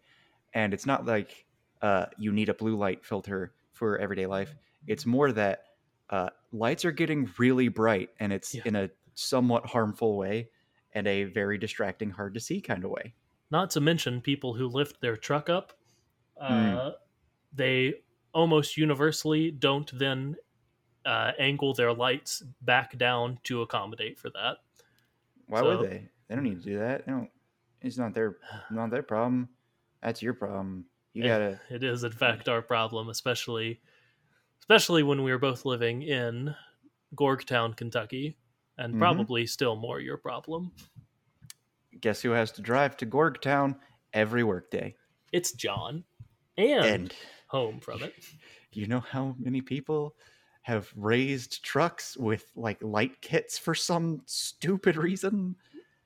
And 0.55 0.75
it's 0.75 0.87
not 0.87 1.07
like 1.07 1.47
uh, 1.83 2.07
you 2.19 2.33
need 2.33 2.49
a 2.49 2.55
blue 2.55 2.77
light 2.77 3.05
filter 3.05 3.55
for 3.73 3.99
everyday 3.99 4.27
life. 4.27 4.55
It's 4.87 5.07
more 5.07 5.33
that 5.33 5.65
uh, 6.11 6.31
lights 6.53 6.85
are 6.85 6.93
getting 6.93 7.29
really 7.39 7.69
bright 7.69 8.11
and 8.21 8.33
it's 8.33 8.55
Yeah. 8.55 8.63
in 8.67 8.77
a 8.77 8.91
somewhat 9.15 9.67
harmful 9.67 10.17
way 10.17 10.51
and 10.95 11.07
a 11.07 11.25
very 11.25 11.59
distracting, 11.59 12.11
hard 12.11 12.35
to 12.35 12.41
see 12.41 12.61
kind 12.61 12.85
of 12.85 12.91
way. 12.91 13.15
Not 13.51 13.71
to 13.71 13.81
mention 13.81 14.21
people 14.21 14.55
who 14.55 14.69
lift 14.69 15.01
their 15.01 15.17
truck 15.17 15.49
up. 15.51 15.73
Uh, 16.41 16.51
Mm. 16.53 16.93
They 17.55 17.95
almost 18.33 18.77
universally 18.77 19.51
don't 19.51 19.91
then 19.99 20.37
uh, 21.05 21.33
angle 21.39 21.75
their 21.75 21.93
lights 21.93 22.43
back 22.63 22.97
down 22.97 23.39
to 23.45 23.63
accommodate 23.63 24.19
for 24.19 24.31
that. 24.31 24.59
Why 25.47 25.61
So- 25.61 25.78
would 25.78 25.90
they? 25.90 26.09
They 26.28 26.34
don't 26.34 26.45
need 26.45 26.62
to 26.62 26.64
do 26.70 26.78
that. 26.78 27.05
They 27.07 27.12
don't. 27.12 27.30
It's 27.80 27.99
not 27.99 28.14
their 28.14 28.36
not 28.70 28.90
their 28.90 29.03
problem. 29.03 29.49
That's 30.03 30.22
your 30.22 30.34
problem. 30.34 30.86
You 31.12 31.24
gotta. 31.24 31.61
it 31.70 31.82
is 31.84 32.05
in 32.05 32.12
fact 32.12 32.49
our 32.49 32.62
problem 32.62 33.09
especially 33.11 33.80
especially 34.61 35.03
when 35.03 35.22
we 35.22 35.30
were 35.32 35.38
both 35.38 35.64
living 35.66 36.03
in 36.03 36.55
georgetown 37.18 37.74
kentucky 37.74 38.38
and 38.78 38.95
Mhm. 38.95 38.99
probably 38.99 39.45
still 39.47 39.76
more 39.76 40.01
your 40.01 40.16
problem 40.16 40.72
Guess 42.01 42.22
who 42.22 42.30
has 42.30 42.51
to 42.53 42.62
drive 42.62 42.97
to 42.99 43.07
Georgetown 43.07 43.76
every 44.14 44.43
workday? 44.45 44.97
it's 45.32 45.53
john 45.53 46.05
and, 46.57 46.84
And 46.86 47.14
home 47.49 47.80
from 47.80 48.03
it 48.03 48.14
you 48.72 48.86
know 48.86 49.01
how 49.01 49.34
many 49.38 49.61
people 49.61 50.16
have 50.63 50.93
raised 50.97 51.65
trucks 51.65 52.17
with 52.17 52.51
like 52.57 52.83
light 52.83 53.21
kits 53.21 53.59
for 53.59 53.75
some 53.75 54.23
stupid 54.27 54.97
reason? 54.97 55.57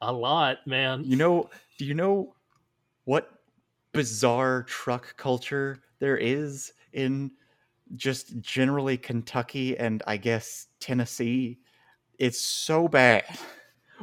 a 0.03 0.13
lot 0.13 0.59
man 0.67 1.03
You 1.05 1.17
know, 1.17 1.49
do 1.79 1.85
you 1.85 1.95
know 1.95 2.35
what 3.05 3.31
bizarre 3.93 4.63
truck 4.65 5.17
culture 5.17 5.83
there 6.01 6.19
is 6.19 6.73
in 6.93 7.31
just 7.95 8.39
generally 8.41 8.97
Kentucky 8.99 9.77
and 9.79 10.03
I 10.07 10.17
guess 10.17 10.67
Tennessee? 10.81 11.59
It's 12.19 12.41
so 12.41 12.89
bad. 12.89 13.25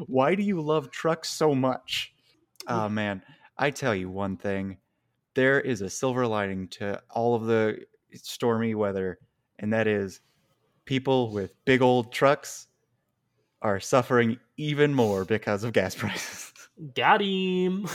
Why 0.07 0.35
do 0.35 0.43
you 0.43 0.61
love 0.61 0.89
trucks 0.89 1.29
so 1.29 1.53
much? 1.53 2.13
Oh 2.67 2.89
man, 2.89 3.21
I 3.57 3.69
tell 3.69 3.93
you 3.93 4.09
one 4.09 4.37
thing. 4.37 4.77
There 5.35 5.61
is 5.61 5.81
a 5.81 5.89
silver 5.89 6.25
lining 6.25 6.67
to 6.69 7.01
all 7.09 7.35
of 7.35 7.45
the 7.45 7.85
stormy 8.13 8.73
weather, 8.75 9.19
and 9.59 9.73
that 9.73 9.87
is 9.87 10.21
people 10.85 11.31
with 11.31 11.53
big 11.65 11.81
old 11.81 12.11
trucks 12.11 12.67
are 13.61 13.79
suffering 13.79 14.37
even 14.57 14.93
more 14.93 15.25
because 15.25 15.63
of 15.63 15.73
gas 15.73 15.95
prices. 15.95 16.53
got 16.95 17.21
him 17.21 17.87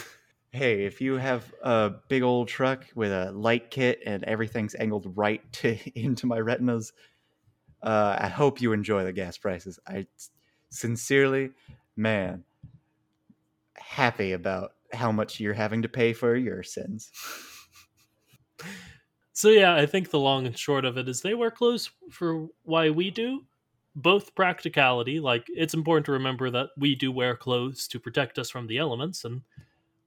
hey, 0.50 0.84
if 0.84 1.00
you 1.00 1.14
have 1.14 1.52
a 1.62 1.92
big 2.08 2.22
old 2.22 2.48
truck 2.48 2.84
with 2.94 3.12
a 3.12 3.30
light 3.32 3.70
kit 3.70 4.00
and 4.04 4.24
everything's 4.24 4.74
angled 4.74 5.12
right 5.16 5.40
to 5.52 5.76
into 5.98 6.26
my 6.26 6.38
retinas, 6.38 6.92
uh, 7.82 8.16
I 8.18 8.28
hope 8.28 8.60
you 8.60 8.72
enjoy 8.72 9.04
the 9.04 9.12
gas 9.12 9.38
prices. 9.38 9.78
I 9.86 10.06
Sincerely, 10.70 11.52
man, 11.96 12.44
happy 13.74 14.32
about 14.32 14.72
how 14.92 15.12
much 15.12 15.40
you're 15.40 15.54
having 15.54 15.80
to 15.82 15.88
pay 15.88 16.12
for 16.12 16.36
your 16.36 16.62
sins. 16.62 17.10
So 19.38 19.50
yeah, 19.50 19.76
I 19.76 19.86
think 19.86 20.10
the 20.10 20.18
long 20.18 20.46
and 20.46 20.58
short 20.58 20.84
of 20.84 20.98
it 20.98 21.08
is 21.08 21.20
they 21.20 21.32
wear 21.32 21.52
clothes 21.52 21.92
for 22.10 22.48
why 22.64 22.90
we 22.90 23.08
do. 23.08 23.44
Both 23.94 24.34
practicality, 24.34 25.20
like 25.20 25.46
it's 25.46 25.74
important 25.74 26.06
to 26.06 26.12
remember 26.12 26.50
that 26.50 26.70
we 26.76 26.96
do 26.96 27.12
wear 27.12 27.36
clothes 27.36 27.86
to 27.86 28.00
protect 28.00 28.40
us 28.40 28.50
from 28.50 28.66
the 28.66 28.78
elements, 28.78 29.24
and 29.24 29.42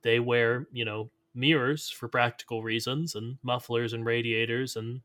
they 0.01 0.19
wear, 0.19 0.67
you 0.73 0.83
know, 0.83 1.11
mirrors 1.33 1.87
for 1.89 2.09
practical 2.09 2.61
reasons, 2.61 3.15
and 3.15 3.37
mufflers 3.41 3.93
and 3.93 4.05
radiators, 4.05 4.75
and 4.75 4.99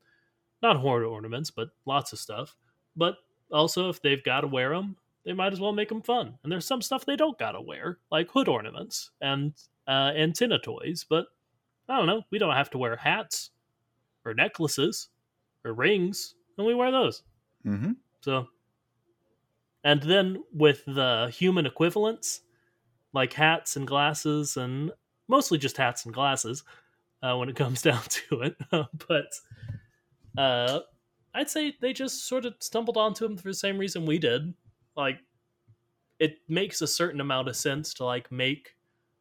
not 0.60 0.76
horn 0.76 1.04
ornaments, 1.04 1.52
but 1.52 1.68
lots 1.84 2.12
of 2.12 2.18
stuff. 2.18 2.56
But 2.96 3.18
also, 3.52 3.90
if 3.90 4.02
they've 4.02 4.24
got 4.24 4.40
to 4.40 4.48
wear 4.48 4.70
them, 4.70 4.96
they 5.24 5.34
might 5.34 5.52
as 5.52 5.60
well 5.60 5.72
make 5.72 5.88
them 5.88 6.02
fun. 6.02 6.36
And 6.42 6.50
there's 6.50 6.66
some 6.66 6.82
stuff 6.82 7.06
they 7.06 7.14
don't 7.14 7.38
got 7.38 7.52
to 7.52 7.60
wear, 7.60 7.98
like 8.10 8.28
hood 8.30 8.48
ornaments 8.48 9.12
and 9.20 9.52
uh, 9.86 10.10
antenna 10.16 10.58
toys. 10.58 11.06
But 11.08 11.26
I 11.88 11.96
don't 11.96 12.08
know, 12.08 12.24
we 12.32 12.38
don't 12.38 12.56
have 12.56 12.70
to 12.70 12.78
wear 12.78 12.96
hats 12.96 13.50
or 14.26 14.34
necklaces 14.34 15.08
or 15.64 15.72
rings, 15.72 16.34
and 16.58 16.66
we 16.66 16.74
wear 16.74 16.90
those. 16.90 17.22
Mm-hmm. 17.64 17.92
So, 18.22 18.48
and 19.84 20.02
then 20.02 20.42
with 20.52 20.84
the 20.86 21.32
human 21.32 21.66
equivalents, 21.66 22.42
like 23.12 23.32
hats 23.32 23.76
and 23.76 23.86
glasses, 23.86 24.56
and 24.56 24.92
mostly 25.28 25.58
just 25.58 25.76
hats 25.76 26.04
and 26.04 26.14
glasses, 26.14 26.64
uh, 27.22 27.36
when 27.36 27.48
it 27.48 27.56
comes 27.64 27.82
down 27.82 28.02
to 28.08 28.42
it. 28.42 28.56
but 29.08 29.32
uh, 30.38 30.80
I'd 31.34 31.50
say 31.50 31.76
they 31.80 31.92
just 31.92 32.26
sort 32.26 32.44
of 32.46 32.54
stumbled 32.60 32.96
onto 32.96 33.26
them 33.26 33.36
for 33.36 33.48
the 33.48 33.54
same 33.54 33.78
reason 33.78 34.06
we 34.06 34.18
did. 34.18 34.54
Like, 34.96 35.20
it 36.18 36.38
makes 36.48 36.80
a 36.82 36.86
certain 36.86 37.20
amount 37.20 37.48
of 37.48 37.56
sense 37.56 37.92
to 37.94 38.04
like 38.04 38.32
make 38.32 38.76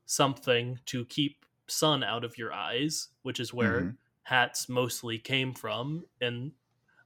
something 0.05 0.79
to 0.85 1.05
keep 1.05 1.45
sun 1.67 2.03
out 2.03 2.23
of 2.23 2.37
your 2.37 2.53
eyes, 2.53 3.09
which 3.23 3.39
is 3.39 3.53
where 3.53 3.81
Mhm. 3.81 3.97
Hats 4.25 4.67
mostly 4.67 5.17
came 5.17 5.53
from. 5.53 6.03
And 6.19 6.51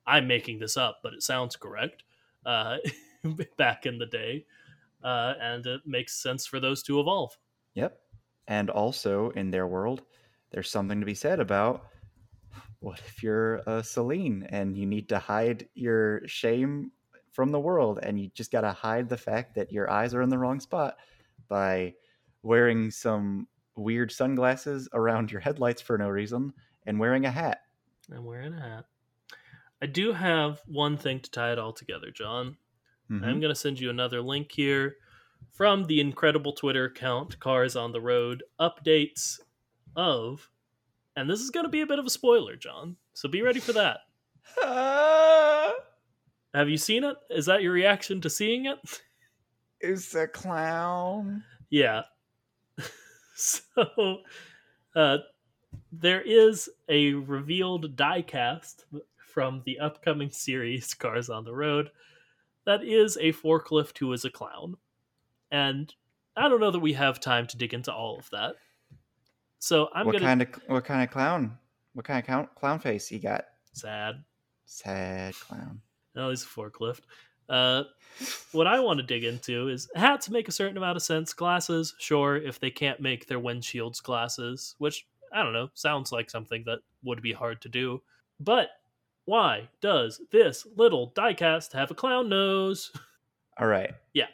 I'm 0.08 0.28
making 0.28 0.60
this 0.60 0.76
up, 0.76 1.00
but 1.04 1.14
it 1.14 1.22
sounds 1.22 1.56
correct. 1.56 2.04
Uh, 2.46 2.78
back 3.58 3.86
in 3.86 3.98
the 3.98 4.06
day, 4.06 4.46
uh, 5.04 5.34
and 5.42 5.66
it 5.66 5.82
makes 5.86 6.22
sense 6.22 6.46
for 6.46 6.60
those 6.60 6.82
to 6.84 7.00
evolve. 7.00 7.38
Yep. 7.76 8.00
And 8.48 8.70
also 8.70 9.30
in 9.32 9.52
their 9.52 9.68
world, 9.68 10.04
there's 10.52 10.70
something 10.70 11.00
to 11.00 11.06
be 11.06 11.14
said 11.14 11.40
about 11.40 11.86
what 12.80 13.00
if 13.00 13.22
you're 13.22 13.58
a 13.68 13.84
Celine 13.84 14.48
and 14.50 14.78
you 14.78 14.86
need 14.86 15.10
to 15.10 15.20
hide 15.20 15.68
your 15.76 16.26
shame 16.28 16.92
from 17.32 17.52
the 17.52 17.60
world 17.60 18.00
and 18.02 18.20
you 18.20 18.30
just 18.34 18.52
got 18.52 18.62
to 18.62 18.72
hide 18.72 19.10
the 19.10 19.18
fact 19.18 19.54
that 19.56 19.72
your 19.72 19.90
eyes 19.92 20.14
are 20.14 20.22
in 20.22 20.30
the 20.30 20.38
wrong 20.38 20.60
spot 20.60 20.96
by 21.50 21.94
wearing 22.42 22.90
some 22.90 23.48
weird 23.76 24.12
sunglasses 24.12 24.88
around 24.94 25.32
your 25.32 25.42
headlights 25.42 25.82
for 25.82 25.98
no 25.98 26.08
reason 26.08 26.54
and 26.90 27.00
wearing 27.00 27.24
a 27.26 27.32
hat. 27.32 27.62
I'm 28.12 28.26
wearing 28.26 28.54
a 28.56 28.60
hat. 28.60 28.86
I 29.82 29.86
do 29.86 30.12
have 30.12 30.60
one 30.66 30.98
thing 30.98 31.20
to 31.20 31.30
tie 31.30 31.52
it 31.52 31.60
all 31.60 31.72
together, 31.72 32.10
John. 32.12 32.58
Mhm. 33.12 33.24
I'm 33.24 33.40
going 33.40 33.54
to 33.54 33.56
send 33.60 33.80
you 33.80 33.92
another 33.92 34.22
link 34.22 34.52
here 34.52 34.98
from 35.54 35.86
the 35.86 36.00
incredible 36.02 36.52
Twitter 36.54 36.86
account 36.86 37.40
Cars 37.40 37.76
on 37.76 37.92
the 37.92 38.02
Road 38.02 38.44
updates 38.60 39.40
of, 39.96 40.50
and 41.16 41.30
this 41.30 41.40
is 41.42 41.52
going 41.52 41.66
to 41.66 41.70
be 41.72 41.82
a 41.82 41.88
bit 41.88 42.00
of 42.00 42.06
a 42.06 42.10
spoiler, 42.10 42.56
John. 42.56 42.98
So 43.14 43.30
be 43.30 43.44
ready 43.44 43.60
for 43.60 43.74
that. 43.74 44.00
Have 46.56 46.70
you 46.70 46.78
seen 46.78 47.04
it? 47.04 47.16
Is 47.30 47.46
that 47.46 47.62
your 47.62 47.72
reaction 47.74 48.20
to 48.22 48.30
seeing 48.32 48.66
it? 48.66 48.80
it's 49.80 50.14
a 50.16 50.28
clown. 50.28 51.44
yeah. 51.70 52.02
so 53.36 54.18
uh, 54.96 55.18
there 55.92 56.22
is 56.22 56.70
a 56.88 57.14
revealed 57.14 57.96
diecast 57.96 58.84
from 59.18 59.62
the 59.66 59.80
upcoming 59.80 60.30
series 60.32 60.94
Cars 60.94 61.30
on 61.30 61.46
the 61.46 61.54
Road 61.54 61.92
that 62.66 62.84
is 62.84 63.18
a 63.18 63.34
forklift 63.34 63.98
who 63.98 64.12
is 64.14 64.26
a 64.26 64.30
clown. 64.30 64.78
And 65.52 65.94
I 66.36 66.48
don't 66.48 66.60
know 66.60 66.72
that 66.72 66.80
we 66.80 66.94
have 66.94 67.20
time 67.20 67.48
to 67.48 67.58
dig 67.58 67.74
into 67.74 67.94
all 67.94 68.18
of 68.18 68.30
that. 68.32 68.56
So 69.58 69.90
I'm 69.94 70.06
what 70.06 70.14
gonna 70.14 70.26
kind 70.26 70.42
of 70.42 70.50
what 70.68 70.86
kind 70.86 71.04
of 71.04 71.10
clown? 71.10 71.58
What 71.94 72.06
kind 72.06 72.20
of 72.20 72.26
clown, 72.26 72.48
clown 72.56 72.80
face 72.80 73.08
he 73.08 73.20
got? 73.20 73.46
sad. 73.74 74.24
Sad 74.66 75.34
clown. 75.36 75.82
No, 76.16 76.30
he's 76.30 76.44
a 76.44 76.48
forklift. 76.48 77.02
Uh, 77.48 77.84
what 78.52 78.68
I 78.68 78.80
want 78.80 79.00
to 79.00 79.06
dig 79.06 79.24
into 79.24 79.70
is 79.70 79.90
hats 79.96 80.30
make 80.30 80.48
a 80.48 80.52
certain 80.52 80.78
amount 80.78 80.98
of 80.98 81.04
sense. 81.04 81.34
Glasses, 81.34 81.96
sure, 81.98 82.38
if 82.38 82.60
they 82.60 82.70
can't 82.70 83.00
make 83.00 83.28
their 83.28 83.40
windshields 83.40 84.04
glasses, 84.04 84.76
which 84.78 85.08
I 85.34 85.44
don't 85.44 85.54
know, 85.54 85.70
sounds 85.74 86.12
like 86.12 86.30
something 86.30 86.64
that 86.66 86.80
would 87.04 87.22
be 87.22 87.34
hard 87.34 87.62
to 87.62 87.70
do. 87.70 88.02
But 88.40 88.70
why 89.26 89.70
does 89.82 90.22
this 90.32 90.66
little 90.76 91.12
diecast 91.16 91.74
have 91.74 91.92
a 91.92 91.96
clown 91.96 92.30
nose? 92.30 92.92
All 93.60 93.68
right. 93.68 93.94
Yeah. 94.14 94.28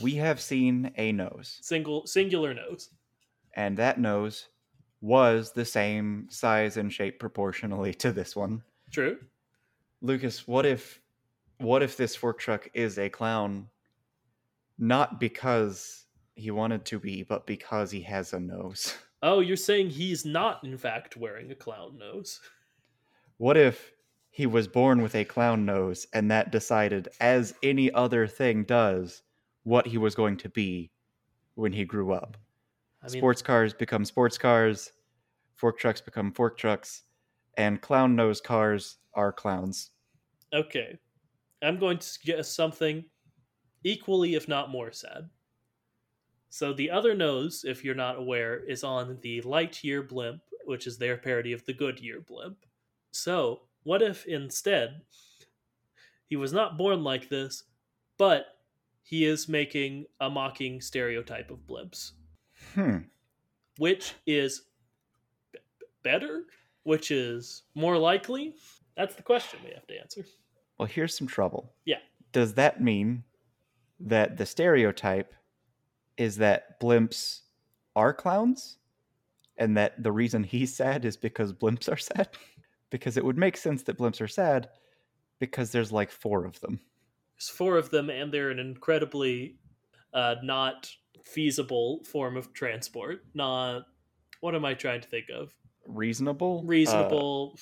We 0.00 0.14
have 0.14 0.40
seen 0.40 0.90
a 0.96 1.12
nose, 1.12 1.58
Single 1.60 2.06
singular 2.06 2.54
nose. 2.54 2.88
and 3.54 3.76
that 3.76 4.00
nose 4.00 4.48
was 5.00 5.52
the 5.52 5.64
same 5.64 6.26
size 6.30 6.76
and 6.76 6.90
shape 6.92 7.18
proportionally 7.20 7.92
to 7.94 8.12
this 8.12 8.34
one. 8.34 8.62
True. 8.90 9.18
Lucas, 10.00 10.46
what 10.48 10.64
if 10.64 11.00
what 11.58 11.82
if 11.82 11.96
this 11.96 12.16
fork 12.16 12.38
truck 12.40 12.68
is 12.74 12.98
a 12.98 13.08
clown 13.08 13.68
not 14.78 15.20
because 15.20 16.06
he 16.34 16.50
wanted 16.50 16.84
to 16.86 16.98
be, 16.98 17.22
but 17.22 17.46
because 17.46 17.90
he 17.90 18.00
has 18.02 18.32
a 18.32 18.40
nose? 18.40 18.94
Oh, 19.22 19.40
you're 19.40 19.56
saying 19.56 19.90
he's 19.90 20.24
not 20.24 20.64
in 20.64 20.76
fact 20.76 21.16
wearing 21.16 21.50
a 21.50 21.54
clown 21.54 21.98
nose. 21.98 22.40
What 23.38 23.56
if 23.56 23.92
he 24.30 24.46
was 24.46 24.68
born 24.68 25.02
with 25.02 25.16
a 25.16 25.24
clown 25.24 25.64
nose 25.64 26.06
and 26.12 26.30
that 26.30 26.52
decided, 26.52 27.08
as 27.18 27.54
any 27.60 27.90
other 27.90 28.28
thing 28.28 28.62
does, 28.62 29.22
what 29.64 29.84
he 29.86 29.98
was 29.98 30.14
going 30.14 30.36
to 30.36 30.48
be 30.48 30.92
when 31.56 31.72
he 31.72 31.84
grew 31.84 32.12
up? 32.12 32.36
I 33.02 33.06
mean, 33.06 33.20
sports 33.20 33.42
cars 33.42 33.74
become 33.74 34.04
sports 34.04 34.38
cars, 34.38 34.92
fork 35.56 35.76
trucks 35.78 36.00
become 36.00 36.30
fork 36.30 36.56
trucks, 36.56 37.02
and 37.56 37.80
clown 37.80 38.14
nose 38.14 38.40
cars 38.40 38.98
are 39.14 39.32
clowns. 39.32 39.90
Okay. 40.52 40.98
I'm 41.62 41.78
going 41.78 41.98
to 41.98 42.06
suggest 42.06 42.54
something 42.54 43.04
equally, 43.82 44.34
if 44.34 44.46
not 44.46 44.70
more 44.70 44.92
sad. 44.92 45.28
So 46.54 46.74
the 46.74 46.90
other 46.90 47.14
nose, 47.14 47.64
if 47.66 47.82
you're 47.82 47.94
not 47.94 48.18
aware, 48.18 48.58
is 48.58 48.84
on 48.84 49.16
the 49.22 49.40
Lightyear 49.40 50.06
blimp, 50.06 50.42
which 50.66 50.86
is 50.86 50.98
their 50.98 51.16
parody 51.16 51.54
of 51.54 51.64
the 51.64 51.72
Goodyear 51.72 52.20
blimp. 52.20 52.66
So, 53.10 53.62
what 53.84 54.02
if 54.02 54.26
instead 54.26 55.00
he 56.26 56.36
was 56.36 56.52
not 56.52 56.76
born 56.76 57.02
like 57.02 57.30
this, 57.30 57.64
but 58.18 58.58
he 59.02 59.24
is 59.24 59.48
making 59.48 60.04
a 60.20 60.28
mocking 60.28 60.82
stereotype 60.82 61.50
of 61.50 61.60
blimps, 61.66 62.12
Hmm. 62.74 62.98
which 63.78 64.12
is 64.26 64.66
b- 65.52 65.58
better, 66.02 66.44
which 66.82 67.10
is 67.10 67.62
more 67.74 67.96
likely? 67.96 68.56
That's 68.94 69.14
the 69.14 69.22
question 69.22 69.58
we 69.64 69.70
have 69.72 69.86
to 69.86 69.98
answer. 69.98 70.26
Well, 70.76 70.86
here's 70.86 71.16
some 71.16 71.26
trouble. 71.28 71.72
Yeah. 71.86 72.00
Does 72.32 72.52
that 72.54 72.82
mean 72.82 73.24
that 74.00 74.36
the 74.36 74.44
stereotype 74.44 75.32
is 76.22 76.36
that 76.36 76.80
blimps 76.80 77.40
are 77.96 78.14
clowns? 78.14 78.78
And 79.58 79.76
that 79.76 80.02
the 80.02 80.12
reason 80.12 80.44
he's 80.44 80.74
sad 80.82 81.04
is 81.04 81.16
because 81.16 81.52
blimps 81.52 81.92
are 81.92 81.96
sad? 81.98 82.28
because 82.90 83.16
it 83.16 83.24
would 83.24 83.38
make 83.38 83.56
sense 83.56 83.82
that 83.82 83.98
blimps 83.98 84.20
are 84.20 84.28
sad 84.28 84.68
because 85.40 85.72
there's 85.72 85.90
like 85.92 86.10
four 86.10 86.44
of 86.44 86.60
them. 86.60 86.80
There's 87.36 87.48
four 87.48 87.76
of 87.76 87.90
them, 87.90 88.08
and 88.10 88.32
they're 88.32 88.50
an 88.50 88.58
incredibly 88.60 89.56
uh, 90.14 90.36
not 90.42 90.88
feasible 91.24 92.04
form 92.04 92.36
of 92.36 92.52
transport. 92.52 93.24
Not 93.34 93.86
what 94.40 94.54
am 94.54 94.64
I 94.64 94.74
trying 94.74 95.00
to 95.00 95.08
think 95.08 95.26
of? 95.34 95.52
Reasonable? 95.86 96.60
Uh, 96.64 96.68
Reasonable, 96.68 97.58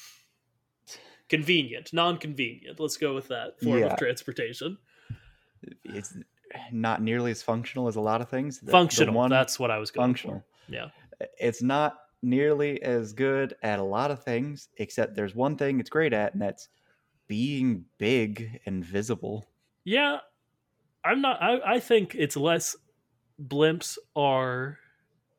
convenient, 1.29 1.93
non-convenient. 1.93 2.79
Let's 2.79 2.97
go 2.99 3.15
with 3.15 3.29
that 3.29 3.61
form 3.63 3.79
Yeah. 3.79 3.87
of 3.87 3.99
transportation. 3.99 4.77
it's 5.85 6.15
not 6.73 7.03
nearly 7.03 7.31
as 7.31 7.43
functional 7.43 7.89
as 7.89 7.97
a 7.97 8.01
lot 8.01 8.21
of 8.21 8.29
things. 8.29 8.59
The- 8.61 8.67
the 8.67 8.73
functional. 8.73 9.15
one- 9.15 9.31
That's 9.31 9.59
what 9.59 9.71
I 9.71 9.79
was 9.79 9.91
going 9.91 10.09
functional. 10.09 10.41
for. 10.69 10.73
Yeah. 10.73 10.89
It's 11.39 11.63
not 11.63 11.99
nearly 12.23 12.83
as 12.83 13.13
good 13.13 13.55
at 13.63 13.79
a 13.79 13.83
lot 13.83 14.11
of 14.11 14.23
things, 14.23 14.69
except 14.77 15.15
there's 15.15 15.35
one 15.35 15.57
thing 15.57 15.81
it's 15.81 15.91
great 15.91 16.13
at, 16.13 16.33
and 16.33 16.43
that's 16.43 16.69
being 17.29 17.85
big 17.99 18.61
and 18.67 18.85
visible. 18.85 19.47
Yeah, 19.85 20.19
I'm 21.05 21.21
not. 21.21 21.43
I, 21.43 21.75
I 21.77 21.81
think 21.81 22.15
it's 22.15 22.37
less 22.37 22.77
blimps 23.43 23.97
are 24.17 24.79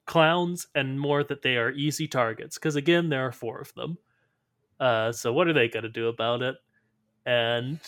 clowns 0.05 0.67
and 0.73 0.99
more 0.99 1.23
that 1.23 1.41
they 1.43 1.57
are 1.57 1.69
easy 1.71 2.07
targets. 2.07 2.57
Because 2.57 2.75
again, 2.75 3.09
there 3.09 3.25
are 3.25 3.31
four 3.31 3.59
of 3.59 3.73
them. 3.75 3.97
Uh, 4.79 5.11
so 5.11 5.31
what 5.31 5.47
are 5.47 5.53
they 5.53 5.67
going 5.67 5.83
to 5.83 5.89
do 5.89 6.07
about 6.07 6.41
it? 6.41 6.55
And 7.25 7.79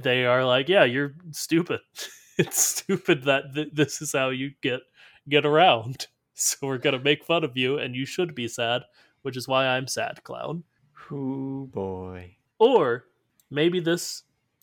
they 0.00 0.26
are 0.26 0.44
like, 0.44 0.68
"Yeah, 0.68 0.84
you're 0.84 1.14
stupid. 1.30 1.80
it's 2.46 2.62
stupid 2.62 3.24
that 3.24 3.54
th- 3.54 3.70
this 3.72 4.02
is 4.02 4.12
how 4.12 4.30
you 4.30 4.52
get 4.62 4.80
get 5.28 5.46
around. 5.46 6.06
So 6.34 6.56
we're 6.66 6.78
gonna 6.78 6.98
make 6.98 7.24
fun 7.24 7.44
of 7.44 7.56
you, 7.58 7.78
and 7.78 7.94
you 7.94 8.06
should 8.06 8.34
be 8.34 8.48
sad, 8.48 8.82
which 9.20 9.36
is 9.36 9.46
why 9.46 9.66
I'm 9.66 9.86
sad, 9.86 10.24
clown. 10.24 10.64
Ooh 11.12 11.68
boy. 11.72 12.34
Or 12.58 13.04
maybe 13.50 13.80
this 13.80 14.22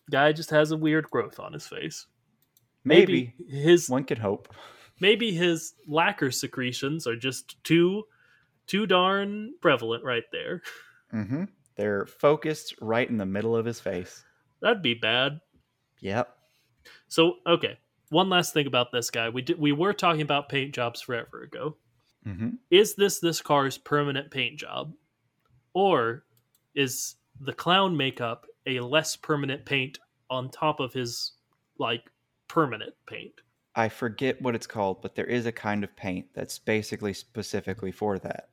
guy 0.09 0.31
just 0.33 0.49
has 0.49 0.71
a 0.71 0.77
weird 0.77 1.09
growth 1.11 1.39
on 1.39 1.53
his 1.53 1.67
face. 1.67 2.07
Maybe, 2.83 3.35
his 3.47 3.87
one 3.87 4.03
could 4.03 4.17
hope. 4.17 4.51
maybe 4.99 5.31
his 5.31 5.75
lacquer 5.87 6.31
secretions 6.31 7.05
are 7.05 7.15
just 7.15 7.63
too 7.63 8.03
too 8.65 8.87
darn 8.87 9.53
prevalent 9.61 10.03
right 10.03 10.25
there. 10.31 10.63
Mm-hmm. 11.13 11.43
They're 11.75 12.07
focused 12.07 12.73
right 12.81 13.07
in 13.07 13.17
the 13.17 13.27
middle 13.27 13.55
of 13.55 13.63
his 13.65 13.79
face. 13.79 14.25
That'd 14.59 14.81
be 14.81 14.95
bad. 14.95 15.39
Yep. 16.01 16.35
So 17.07 17.35
okay, 17.47 17.77
one 18.09 18.29
last 18.29 18.53
thing 18.53 18.67
about 18.67 18.91
this 18.91 19.09
guy. 19.09 19.29
We 19.29 19.41
did 19.41 19.59
we 19.59 19.71
were 19.71 19.93
talking 19.93 20.21
about 20.21 20.49
paint 20.49 20.73
jobs 20.73 21.01
forever 21.01 21.43
ago. 21.43 21.75
Mm-hmm. 22.27 22.49
Is 22.71 22.95
this 22.95 23.19
this 23.19 23.41
car's 23.41 23.77
permanent 23.77 24.31
paint 24.31 24.59
job, 24.59 24.93
or 25.73 26.25
is 26.75 27.15
the 27.39 27.53
clown 27.53 27.95
makeup 27.95 28.45
a 28.65 28.79
less 28.79 29.15
permanent 29.15 29.65
paint 29.65 29.99
on 30.29 30.49
top 30.49 30.79
of 30.79 30.93
his 30.93 31.33
like 31.77 32.03
permanent 32.47 32.93
paint? 33.07 33.33
I 33.75 33.87
forget 33.87 34.41
what 34.41 34.55
it's 34.55 34.67
called, 34.67 35.01
but 35.01 35.15
there 35.15 35.25
is 35.25 35.45
a 35.45 35.51
kind 35.51 35.83
of 35.83 35.95
paint 35.95 36.27
that's 36.33 36.59
basically 36.59 37.13
specifically 37.13 37.91
for 37.91 38.19
that. 38.19 38.49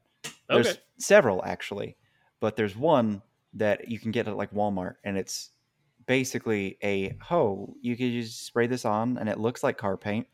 There's 0.49 0.79
several 0.99 1.45
actually, 1.45 1.97
but 2.39 2.55
there's 2.55 2.77
one 2.77 3.23
that 3.55 3.89
you 3.89 3.99
can 3.99 4.13
get 4.13 4.29
at 4.29 4.37
like 4.37 4.53
Walmart, 4.53 4.97
and 5.03 5.17
it's 5.17 5.51
basically 6.07 6.79
a 6.83 7.17
hoe. 7.21 7.75
You 7.81 7.97
can 7.97 8.11
just 8.13 8.47
spray 8.47 8.67
this 8.67 8.85
on, 8.85 9.19
and 9.19 9.29
it 9.29 9.39
looks 9.39 9.63
like 9.63 9.77
car 9.77 9.97
paint, 9.97 10.27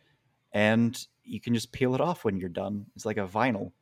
and 0.52 0.98
you 1.24 1.40
can 1.40 1.54
just 1.54 1.72
peel 1.72 1.94
it 1.94 2.00
off 2.00 2.24
when 2.24 2.38
you're 2.38 2.48
done. 2.48 2.86
It's 2.94 3.06
like 3.06 3.16
a 3.16 3.26
vinyl. 3.26 3.72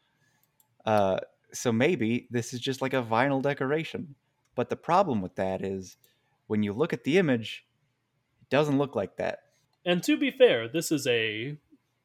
Uh, 0.84 1.18
so 1.52 1.72
maybe 1.72 2.28
this 2.30 2.54
is 2.54 2.60
just 2.60 2.80
like 2.80 2.94
a 2.94 3.02
vinyl 3.02 3.42
decoration. 3.42 4.14
But 4.54 4.68
the 4.68 4.76
problem 4.76 5.20
with 5.20 5.34
that 5.36 5.64
is 5.64 5.96
when 6.46 6.62
you 6.62 6.72
look 6.72 6.92
at 6.92 7.04
the 7.04 7.18
image, 7.18 7.66
it 8.40 8.48
doesn't 8.50 8.78
look 8.78 8.94
like 8.94 9.16
that. 9.16 9.40
And 9.84 10.02
to 10.02 10.16
be 10.16 10.30
fair, 10.30 10.68
this 10.68 10.92
is 10.92 11.06
a, 11.06 11.56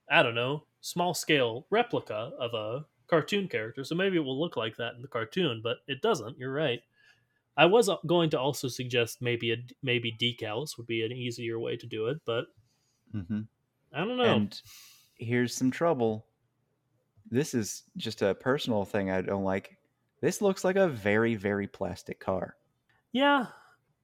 I 0.09 0.23
don't 0.23 0.35
know, 0.35 0.63
small 0.81 1.13
scale 1.13 1.65
replica 1.69 2.31
of 2.39 2.53
a 2.53 2.85
cartoon 3.07 3.47
character, 3.47 3.83
so 3.83 3.95
maybe 3.95 4.17
it 4.17 4.23
will 4.23 4.39
look 4.39 4.55
like 4.55 4.77
that 4.77 4.95
in 4.95 5.01
the 5.01 5.07
cartoon, 5.07 5.61
but 5.63 5.77
it 5.87 6.01
doesn't. 6.01 6.37
You're 6.37 6.53
right. 6.53 6.81
I 7.57 7.65
was 7.65 7.89
uh, 7.89 7.97
going 8.05 8.29
to 8.31 8.39
also 8.39 8.67
suggest 8.67 9.21
maybe 9.21 9.51
a 9.51 9.57
maybe 9.81 10.11
decals 10.11 10.77
would 10.77 10.87
be 10.87 11.03
an 11.05 11.11
easier 11.11 11.59
way 11.59 11.77
to 11.77 11.87
do 11.87 12.07
it, 12.07 12.19
but 12.25 12.45
Mm-hmm. 13.13 13.41
I 13.93 13.99
don't 13.99 14.17
know. 14.17 14.23
And 14.23 14.61
here's 15.17 15.55
some 15.55 15.71
trouble. 15.71 16.27
This 17.29 17.53
is 17.53 17.83
just 17.97 18.21
a 18.21 18.35
personal 18.35 18.83
thing 18.85 19.09
I 19.11 19.21
don't 19.21 19.43
like. 19.43 19.77
This 20.21 20.41
looks 20.41 20.63
like 20.63 20.75
a 20.75 20.87
very, 20.87 21.35
very 21.35 21.67
plastic 21.67 22.19
car. 22.19 22.57
yeah, 23.11 23.47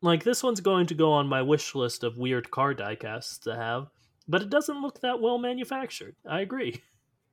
like 0.02 0.24
this 0.24 0.44
one's 0.44 0.62
going 0.62 0.88
to 0.88 0.96
go 0.96 1.12
on 1.12 1.28
my 1.28 1.42
wish 1.42 1.76
list 1.76 2.04
of 2.04 2.18
weird 2.18 2.50
car 2.52 2.74
diecasts 2.74 3.40
to 3.44 3.56
have, 3.56 3.90
but 4.28 4.42
it 4.42 4.50
doesn't 4.50 4.82
look 4.82 5.02
that 5.02 5.22
well 5.22 5.38
manufactured. 5.38 6.16
I 6.26 6.42
agree. 6.42 6.82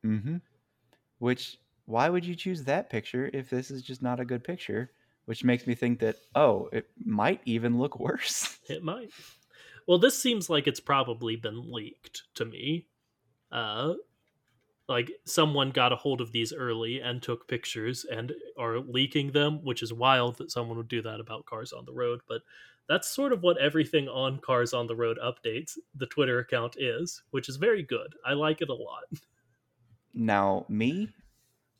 Mm-hmm. 0.04 0.36
Which, 1.18 1.58
why 1.86 2.08
would 2.08 2.24
you 2.24 2.34
choose 2.34 2.64
that 2.64 2.90
picture 2.90 3.30
if 3.32 3.50
this 3.50 3.70
is 3.70 3.82
just 3.82 4.02
not 4.02 4.20
a 4.20 4.24
good 4.24 4.44
picture? 4.44 4.92
Which 5.28 5.44
makes 5.44 5.66
me 5.66 5.74
think 5.74 5.98
that, 5.98 6.16
oh, 6.34 6.70
it 6.72 6.88
might 7.04 7.42
even 7.44 7.78
look 7.78 8.00
worse. 8.00 8.56
It 8.70 8.82
might. 8.82 9.10
Well, 9.86 9.98
this 9.98 10.18
seems 10.18 10.48
like 10.48 10.66
it's 10.66 10.80
probably 10.80 11.36
been 11.36 11.70
leaked 11.70 12.22
to 12.36 12.46
me. 12.46 12.86
Uh, 13.52 13.96
like 14.88 15.10
someone 15.26 15.68
got 15.70 15.92
a 15.92 15.96
hold 15.96 16.22
of 16.22 16.32
these 16.32 16.54
early 16.54 17.00
and 17.00 17.22
took 17.22 17.46
pictures 17.46 18.06
and 18.10 18.32
are 18.56 18.78
leaking 18.78 19.32
them, 19.32 19.62
which 19.62 19.82
is 19.82 19.92
wild 19.92 20.38
that 20.38 20.50
someone 20.50 20.78
would 20.78 20.88
do 20.88 21.02
that 21.02 21.20
about 21.20 21.44
Cars 21.44 21.74
on 21.74 21.84
the 21.84 21.92
Road. 21.92 22.20
But 22.26 22.40
that's 22.88 23.10
sort 23.10 23.34
of 23.34 23.42
what 23.42 23.58
everything 23.58 24.08
on 24.08 24.38
Cars 24.38 24.72
on 24.72 24.86
the 24.86 24.96
Road 24.96 25.18
updates 25.22 25.76
the 25.94 26.06
Twitter 26.06 26.38
account 26.38 26.76
is, 26.78 27.22
which 27.32 27.50
is 27.50 27.56
very 27.56 27.82
good. 27.82 28.14
I 28.24 28.32
like 28.32 28.62
it 28.62 28.70
a 28.70 28.74
lot. 28.74 29.04
Now, 30.14 30.64
me, 30.70 31.10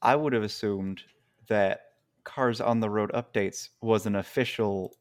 I 0.03 0.16
would 0.16 0.34
have 0.34 0.42
assumed 0.42 1.01
that 1.49 1.88
Cars 2.29 2.61
on 2.61 2.79
the 2.79 2.91
Road 2.91 3.11
updates 3.12 3.70
was 3.81 4.05
an 4.05 4.16
official 4.16 4.95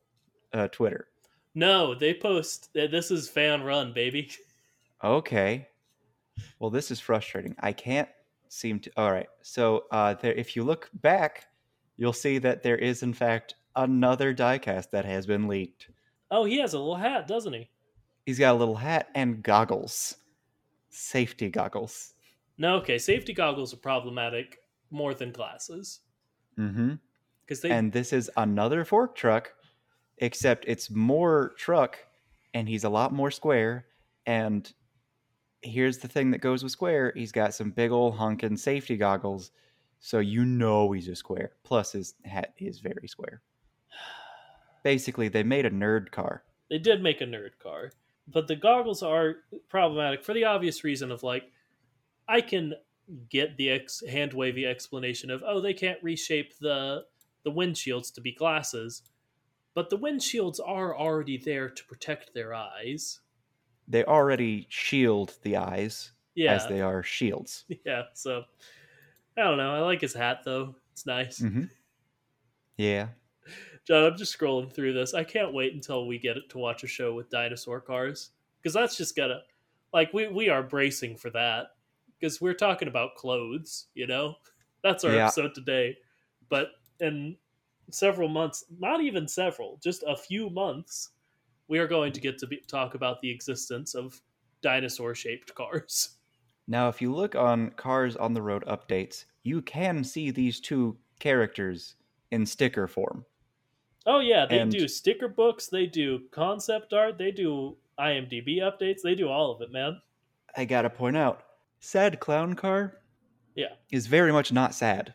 uh, 0.54 0.70
Twitter. 0.70 1.10
No, 1.54 1.94
they 1.94 2.14
post. 2.14 2.70
This 2.74 3.12
is 3.12 3.28
fan 3.28 3.64
run, 3.64 3.94
baby. 3.94 4.32
Okay. 5.04 5.68
Well, 6.58 6.72
this 6.72 6.90
is 6.90 7.00
frustrating. 7.00 7.56
I 7.60 7.72
can't 7.72 8.10
seem 8.50 8.80
to. 8.80 8.92
All 8.98 9.12
right. 9.12 9.28
So, 9.44 9.84
uh, 9.92 10.16
there, 10.16 10.34
if 10.34 10.56
you 10.56 10.64
look 10.64 10.90
back, 10.92 11.46
you'll 11.98 12.14
see 12.14 12.40
that 12.40 12.64
there 12.64 12.80
is, 12.80 13.04
in 13.04 13.14
fact, 13.14 13.54
another 13.76 14.34
diecast 14.34 14.90
that 14.90 15.06
has 15.06 15.28
been 15.28 15.48
leaked. 15.48 15.92
Oh, 16.32 16.46
he 16.46 16.58
has 16.62 16.74
a 16.74 16.80
little 16.80 16.96
hat, 16.96 17.28
doesn't 17.28 17.54
he? 17.54 17.70
He's 18.26 18.40
got 18.40 18.56
a 18.56 18.58
little 18.58 18.78
hat 18.78 19.10
and 19.14 19.44
goggles, 19.44 20.16
safety 20.90 21.52
goggles. 21.52 22.16
No, 22.58 22.78
okay. 22.78 22.98
Safety 22.98 23.34
goggles 23.34 23.72
are 23.72 23.78
problematic 23.78 24.58
more 24.90 25.14
than 25.14 25.32
glasses 25.32 26.00
Mm-hmm. 26.58 26.94
Because 27.48 27.62
they 27.62 27.72
And 27.72 27.92
this 27.92 28.12
is 28.12 28.30
another 28.36 28.84
fork 28.84 29.16
truck, 29.16 29.54
except 30.18 30.66
it's 30.68 30.90
more 30.90 31.54
truck, 31.58 31.98
and 32.54 32.68
he's 32.68 32.84
a 32.84 32.90
lot 32.90 33.14
more 33.14 33.32
square. 33.32 33.86
And 34.26 34.72
here's 35.62 36.00
the 36.00 36.08
thing 36.08 36.32
that 36.32 36.40
goes 36.40 36.64
with 36.64 36.72
square: 36.72 37.14
he's 37.16 37.32
got 37.32 37.54
some 37.54 37.72
big 37.72 37.92
old 37.92 38.16
honking 38.16 38.58
safety 38.58 38.98
goggles, 38.98 39.52
so 40.00 40.20
you 40.20 40.44
know 40.46 40.92
he's 40.92 41.08
a 41.08 41.16
square. 41.16 41.52
Plus, 41.64 41.94
his 41.94 42.16
hat 42.26 42.54
is 42.58 42.80
very 42.80 43.08
square. 43.08 43.42
Basically, 44.84 45.30
they 45.30 45.44
made 45.44 45.66
a 45.66 45.72
nerd 45.72 46.12
car. 46.12 46.44
they 46.70 46.80
did 46.80 47.02
make 47.02 47.22
a 47.22 47.26
nerd 47.26 47.60
car, 47.60 47.92
but 48.28 48.48
the 48.48 48.56
goggles 48.56 49.02
are 49.02 49.36
problematic 49.70 50.24
for 50.24 50.34
the 50.34 50.44
obvious 50.44 50.84
reason 50.84 51.12
of 51.12 51.24
like, 51.24 51.44
I 52.28 52.42
can 52.42 52.74
get 53.30 53.56
the 53.56 53.70
ex- 53.70 54.04
hand 54.06 54.34
wavy 54.34 54.66
explanation 54.66 55.32
of 55.32 55.42
oh 55.48 55.62
they 55.62 55.74
can't 55.74 55.98
reshape 56.04 56.60
the 56.60 57.06
the 57.44 57.52
windshields 57.52 58.14
to 58.16 58.22
be 58.22 58.32
glasses, 58.32 59.04
but 59.74 59.90
the 59.90 59.98
windshields 59.98 60.60
are 60.66 60.98
already 60.98 61.38
there 61.38 61.70
to 61.70 61.86
protect 61.86 62.34
their 62.34 62.54
eyes. 62.54 63.22
They 63.88 64.04
already 64.04 64.68
shield 64.70 65.38
the 65.44 65.58
eyes 65.58 66.12
Yeah, 66.36 66.56
as 66.56 66.68
they 66.68 66.82
are 66.82 67.04
shields. 67.04 67.66
yeah. 67.86 68.04
So 68.14 68.44
I 69.38 69.44
don't 69.44 69.58
know. 69.58 69.74
I 69.76 69.80
like 69.80 70.02
his 70.02 70.14
hat 70.14 70.42
though. 70.44 70.76
It's 70.92 71.06
nice. 71.06 71.40
hmm 71.40 71.66
Yeah. 72.78 73.10
John, 73.86 74.04
I'm 74.04 74.18
just 74.18 74.38
scrolling 74.38 74.72
through 74.72 74.94
this. 74.94 75.14
I 75.14 75.24
can't 75.24 75.54
wait 75.54 75.74
until 75.74 76.08
we 76.08 76.18
get 76.20 76.36
to 76.50 76.58
watch 76.58 76.84
a 76.84 76.88
show 76.88 77.14
with 77.14 77.30
dinosaur 77.30 77.80
cars 77.80 78.32
because 78.62 78.74
that's 78.74 78.98
just 78.98 79.16
gonna 79.16 79.42
like 79.94 80.12
we 80.14 80.28
we 80.28 80.50
are 80.50 80.64
bracing 80.64 81.16
for 81.16 81.30
that 81.32 81.68
because 82.20 82.42
we're 82.42 82.54
talking 82.54 82.88
about 82.88 83.16
clothes. 83.16 83.88
You 83.94 84.08
know, 84.08 84.36
that's 84.84 85.04
our 85.04 85.14
Yeah. 85.14 85.28
episode 85.28 85.56
today. 85.56 85.98
But 86.50 86.72
in 87.02 87.36
several 87.92 88.28
months, 88.28 88.66
not 88.80 89.02
even 89.02 89.28
several, 89.28 89.80
just 89.84 90.04
a 90.08 90.16
few 90.16 90.50
months, 90.50 91.10
we 91.68 91.80
are 91.80 91.88
going 91.88 92.12
to 92.14 92.22
get 92.22 92.38
to 92.40 92.48
be, 92.48 92.58
talk 92.68 92.96
about 92.96 93.22
the 93.22 93.30
existence 93.30 93.96
of 93.96 94.20
dinosaur 94.62 95.14
shaped 95.16 95.54
cars. 95.56 96.12
Now, 96.68 96.90
if 96.90 97.02
you 97.02 97.14
look 97.16 97.36
on 97.36 97.72
Cars 97.72 98.18
on 98.18 98.34
the 98.34 98.42
Road 98.42 98.66
updates, 98.66 99.26
you 99.44 99.62
can 99.62 100.04
see 100.04 100.32
these 100.32 100.60
two 100.60 100.98
characters 101.20 101.96
in 102.32 102.46
sticker 102.46 102.88
form. 102.88 103.26
Oh 104.06 104.20
yeah, 104.20 104.46
they 104.46 104.60
And- 104.60 104.72
do 104.72 104.88
sticker 104.88 105.28
books, 105.30 105.68
they 105.68 105.86
do 105.86 106.28
concept 106.32 106.92
art, 106.94 107.18
they 107.18 107.32
do 107.32 107.78
IMDb 108.00 108.58
updates, 108.60 109.02
they 109.02 109.16
do 109.16 109.30
all 109.30 109.52
of 109.52 109.62
it, 109.62 109.72
man. 109.72 110.02
I 110.58 110.66
gotta 110.66 110.90
point 110.90 111.16
out, 111.18 111.44
sad 111.80 112.20
clown 112.20 112.54
car 112.54 113.02
Yeah. 113.56 113.76
is 113.92 114.08
very 114.08 114.32
much 114.34 114.52
not 114.52 114.74
sad 114.76 115.14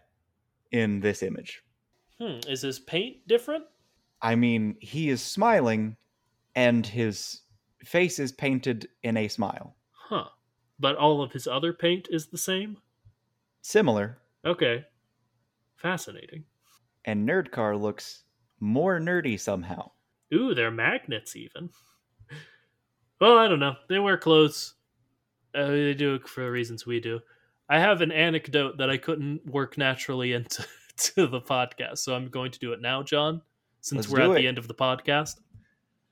in 0.70 1.01
this 1.01 1.22
image. 1.22 1.62
Hmm, 2.23 2.39
is 2.49 2.62
his 2.62 2.79
paint 2.79 3.27
different? 3.27 3.64
I 4.20 4.37
mean, 4.37 4.77
he 4.81 5.09
is 5.11 5.20
smiling, 5.20 5.97
and 6.55 6.87
his 6.87 7.41
face 7.85 8.18
is 8.20 8.31
painted 8.31 8.89
in 9.03 9.16
a 9.16 9.27
smile. 9.27 9.75
Huh. 9.91 10.27
But 10.79 10.97
all 10.97 11.20
of 11.23 11.33
his 11.33 11.47
other 11.49 11.73
paint 11.73 12.07
is 12.11 12.29
the 12.29 12.39
same? 12.39 12.77
Similar, 13.62 14.18
Okay. 14.45 14.85
Fascinating. 15.77 16.45
and 17.05 17.29
Nerd 17.29 17.51
Car 17.51 17.77
looks 17.77 18.23
more 18.61 19.01
nerdy 19.01 19.39
somehow. 19.41 19.91
Ooh, 20.33 20.55
they're 20.55 20.70
magnets 20.70 21.35
even. 21.37 21.70
Well, 23.20 23.39
I 23.39 23.47
don't 23.47 23.61
know. 23.61 23.77
They 23.89 24.01
wear 24.01 24.18
clothes. 24.18 24.75
Uh, 25.55 25.66
they 25.68 25.95
do 25.95 26.16
it 26.16 26.27
for 26.29 26.43
the 26.43 26.51
reasons 26.51 26.85
we 26.87 26.99
do. 26.99 27.20
I 27.68 27.79
have 27.79 28.01
an 28.01 28.11
anecdote 28.11 28.79
that 28.79 28.91
I 28.91 28.97
couldn't 28.97 29.47
work 29.47 29.79
naturally 29.79 30.33
into 30.33 30.66
to 31.14 31.26
the 31.26 31.40
podcast, 31.40 31.98
so 31.98 32.14
I'm 32.14 32.28
going 32.28 32.50
to 32.53 32.59
do 32.59 32.72
it 32.72 32.80
now, 32.80 33.03
John, 33.03 33.42
since 33.80 34.07
Let's 34.07 34.09
we're 34.09 34.20
at 34.20 34.30
it. 34.30 34.42
the 34.42 34.48
end 34.48 34.59
of 34.59 34.68
the 34.68 34.74
podcast. 34.74 35.40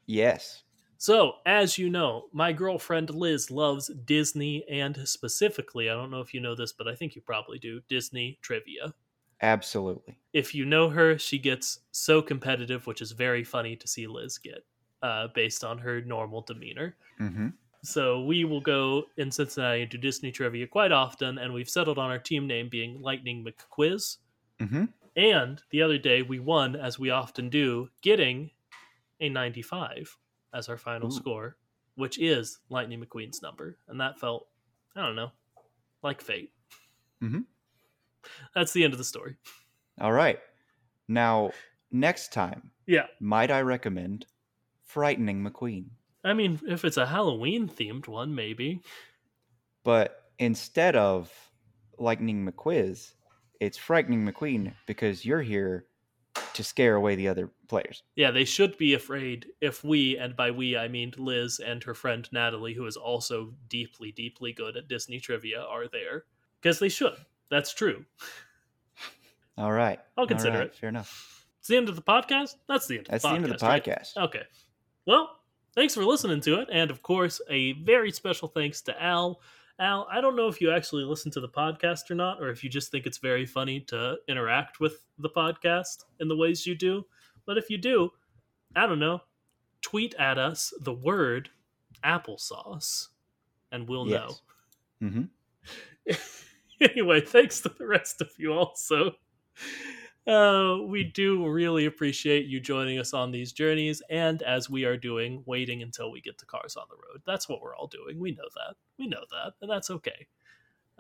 Yes. 0.07 0.63
So, 0.99 1.35
as 1.47 1.79
you 1.79 1.89
know, 1.89 2.27
my 2.33 2.53
girlfriend 2.53 3.09
Liz 3.11 3.51
loves 3.51 3.91
Disney 4.05 4.65
and 4.71 4.99
specifically, 5.09 5.89
I 5.89 5.95
don't 5.95 6.11
know 6.11 6.21
if 6.21 6.35
you 6.35 6.41
know 6.41 6.55
this, 6.55 6.73
but 6.73 6.89
I 6.89 6.95
think 6.95 7.17
you 7.17 7.23
probably 7.23 7.59
do, 7.59 7.81
Disney 7.89 8.39
trivia. 8.43 8.93
Absolutely. 9.41 10.19
If 10.35 10.55
you 10.55 10.67
know 10.67 10.91
her, 10.91 11.19
she 11.19 11.39
gets 11.39 11.81
so 11.91 12.21
competitive, 12.21 12.87
which 12.87 13.01
is 13.01 13.13
very 13.13 13.45
funny 13.45 13.77
to 13.77 13.89
see 13.89 14.07
Liz 14.07 14.37
get 14.37 14.67
uh, 15.03 15.29
based 15.35 15.65
on 15.65 15.79
her 15.79 16.03
normal 16.03 16.43
demeanor. 16.43 16.97
Mm-hmm. 17.19 17.49
So 17.83 18.23
we 18.25 18.45
will 18.45 18.61
go 18.61 19.05
in 19.17 19.31
Cincinnati 19.31 19.87
to 19.87 19.97
Disney 19.97 20.31
trivia 20.31 20.67
quite 20.67 20.93
often, 20.93 21.39
and 21.39 21.55
we've 21.55 21.71
settled 21.71 21.99
on 21.99 22.11
our 22.11 22.19
team 22.19 22.47
name 22.47 22.69
being 22.69 23.01
Lightning 23.01 23.43
McQuiz. 23.43 24.19
Mm-hmm. 24.61 24.85
And 25.17 25.63
the 25.71 25.83
other 25.83 25.99
day 25.99 26.23
we 26.23 26.39
won, 26.39 26.77
as 26.77 26.99
we 26.99 27.11
often 27.11 27.49
do, 27.49 27.89
getting 28.03 28.51
a 29.21 29.29
95 29.29 30.17
as 30.55 30.69
our 30.69 30.77
final 30.77 31.09
Ooh. 31.09 31.17
score, 31.17 31.57
which 31.97 32.19
is 32.19 32.59
Lightning 32.69 33.05
McQueen's 33.05 33.43
number. 33.43 33.77
And 33.89 34.01
that 34.01 34.19
felt, 34.19 34.47
I 34.97 35.03
don't 35.05 35.17
know, 35.17 35.31
like 36.03 36.21
fate. 36.21 36.53
Mm-hmm. 37.23 37.41
That's 38.55 38.73
the 38.73 38.85
end 38.85 38.93
of 38.93 38.99
the 38.99 39.05
story. 39.05 39.37
All 40.01 40.13
right. 40.13 40.39
Now, 41.09 41.51
next 41.91 42.33
time, 42.33 42.71
Yeah. 42.87 43.07
might 43.21 43.51
I 43.51 43.61
recommend 43.63 44.27
Frightening 44.85 45.43
McQueen? 45.43 45.87
I 46.25 46.35
mean, 46.35 46.61
if 46.69 46.85
it's 46.85 46.97
a 46.99 47.07
Halloween 47.07 47.69
themed 47.69 48.07
one, 48.09 48.35
maybe. 48.35 48.81
But 49.85 50.31
instead 50.39 50.97
of 50.97 51.33
Lightning 51.99 52.47
McQuiz, 52.47 53.15
it's 53.61 53.79
Frightening 53.79 54.27
McQueen 54.27 54.73
because 54.87 55.25
you're 55.25 55.43
here 55.43 55.85
to 56.55 56.65
scare 56.65 56.97
away 56.97 57.15
the 57.15 57.29
other 57.29 57.51
players. 57.69 58.03
Yeah, 58.17 58.31
they 58.31 58.45
should 58.45 58.77
be 58.79 58.95
afraid 58.95 59.47
if 59.61 59.85
we, 59.85 60.17
and 60.19 60.35
by 60.35 60.51
we 60.51 60.77
I 60.77 60.89
mean 60.89 61.13
Liz 61.17 61.61
and 61.65 61.83
her 61.85 61.95
friend 61.95 62.29
Natalie, 62.33 62.75
who 62.75 62.87
is 62.87 62.97
also 62.97 63.53
deeply, 63.69 64.13
deeply 64.13 64.53
good 64.53 64.77
at 64.77 64.89
Disney 64.89 65.21
trivia, 65.21 65.61
are 65.61 65.89
there. 65.89 66.25
Because 66.61 66.79
they 66.79 66.89
should. 66.89 67.17
That's 67.51 67.73
true. 67.73 68.05
All 69.57 69.73
right. 69.73 70.01
I'll 70.17 70.27
consider 70.27 70.59
right, 70.59 70.67
it. 70.67 70.75
Fair 70.75 70.89
enough. 70.89 71.47
It's 71.59 71.69
the 71.69 71.77
end 71.77 71.89
of 71.89 71.97
the 71.97 72.03
podcast? 72.03 72.57
That's 72.69 72.87
the 72.87 72.99
end 72.99 73.07
of 73.07 73.11
That's 73.13 73.23
the 73.23 73.29
the 73.29 73.35
podcast. 73.35 73.37
end 73.37 73.53
of 73.53 73.61
the 73.61 73.67
right? 73.67 73.85
podcast. 73.85 74.17
Okay. 74.17 74.43
Well, 75.07 75.31
thanks 75.75 75.95
for 75.95 76.05
listening 76.05 76.41
to 76.43 76.61
it. 76.61 76.69
And 76.73 76.91
of 76.91 77.03
course, 77.03 77.41
a 77.51 77.73
very 77.73 78.13
special 78.13 78.49
thanks 78.49 78.81
to 78.83 79.03
Al. 79.03 79.41
Al, 79.81 80.07
I 80.13 80.21
don't 80.21 80.37
know 80.37 80.47
if 80.49 80.61
you 80.61 80.71
actually 80.71 81.05
listen 81.05 81.31
to 81.33 81.41
the 81.41 81.49
podcast 81.49 82.11
or 82.11 82.15
not, 82.15 82.41
or 82.41 82.51
if 82.51 82.63
you 82.63 82.69
just 82.69 82.91
think 82.91 83.07
it's 83.07 83.17
very 83.19 83.47
funny 83.47 83.81
to 83.89 84.17
interact 84.29 84.79
with 84.79 85.07
the 85.19 85.31
podcast 85.31 86.05
in 86.21 86.29
the 86.29 86.37
ways 86.37 86.67
you 86.67 86.75
do. 86.75 87.07
But 87.47 87.57
if 87.57 87.71
you 87.71 87.79
do, 87.79 88.11
I 88.77 88.87
don't 88.87 88.99
know, 88.99 89.23
tweet 89.81 90.15
at 90.17 90.37
us 90.39 90.73
the 90.83 90.93
word 90.93 91.49
applesauce, 92.05 93.09
and 93.73 93.89
we'll 93.89 94.07
Yes. 94.07 94.43
Mm-hmm. 95.03 95.23
know. 96.07 96.17
anyway, 96.81 97.23
thanks 97.23 97.61
to 97.63 97.71
the 97.71 97.87
rest 97.87 98.21
of 98.21 98.31
you 98.37 98.53
also. 98.53 99.13
Uh, 100.31 100.83
we 100.87 101.03
do 101.03 101.49
really 101.49 101.87
appreciate 101.87 102.47
you 102.47 102.61
joining 102.61 103.01
us 103.01 103.13
on 103.13 103.33
these 103.33 103.51
journeys, 103.51 104.01
and 104.11 104.43
as 104.43 104.71
we 104.71 104.85
are 104.85 104.97
doing, 104.97 105.43
waiting 105.45 105.83
until 105.83 106.13
we 106.13 106.21
get 106.21 106.39
the 106.39 106.47
cars 106.47 106.77
on 106.77 106.85
the 106.89 106.95
road. 106.95 107.21
That's 107.27 107.49
what 107.49 107.61
we're 107.61 107.75
all 107.75 107.89
doing. 107.89 108.21
We 108.21 108.31
know 108.31 108.49
that. 108.55 108.77
We 108.97 109.09
know 109.09 109.25
that, 109.33 109.55
and 109.61 109.69
that's 109.69 109.91
okay. 109.91 110.29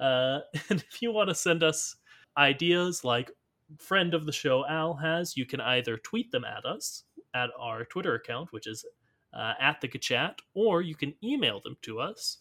Uh, 0.00 0.40
and 0.68 0.80
if 0.80 1.00
you 1.00 1.12
want 1.12 1.28
to 1.28 1.34
send 1.36 1.62
us 1.62 1.94
ideas 2.36 3.04
like 3.04 3.30
friend 3.78 4.14
of 4.14 4.26
the 4.26 4.32
show 4.32 4.66
Al 4.66 4.94
has, 4.94 5.36
you 5.36 5.46
can 5.46 5.60
either 5.60 5.96
tweet 5.98 6.32
them 6.32 6.44
at 6.44 6.64
us 6.64 7.04
at 7.32 7.50
our 7.56 7.84
Twitter 7.84 8.16
account, 8.16 8.52
which 8.52 8.66
is 8.66 8.84
uh, 9.32 9.52
at 9.60 9.80
the 9.80 9.86
Kachat, 9.86 10.38
or 10.54 10.82
you 10.82 10.96
can 10.96 11.14
email 11.22 11.60
them 11.60 11.76
to 11.82 12.00
us 12.00 12.38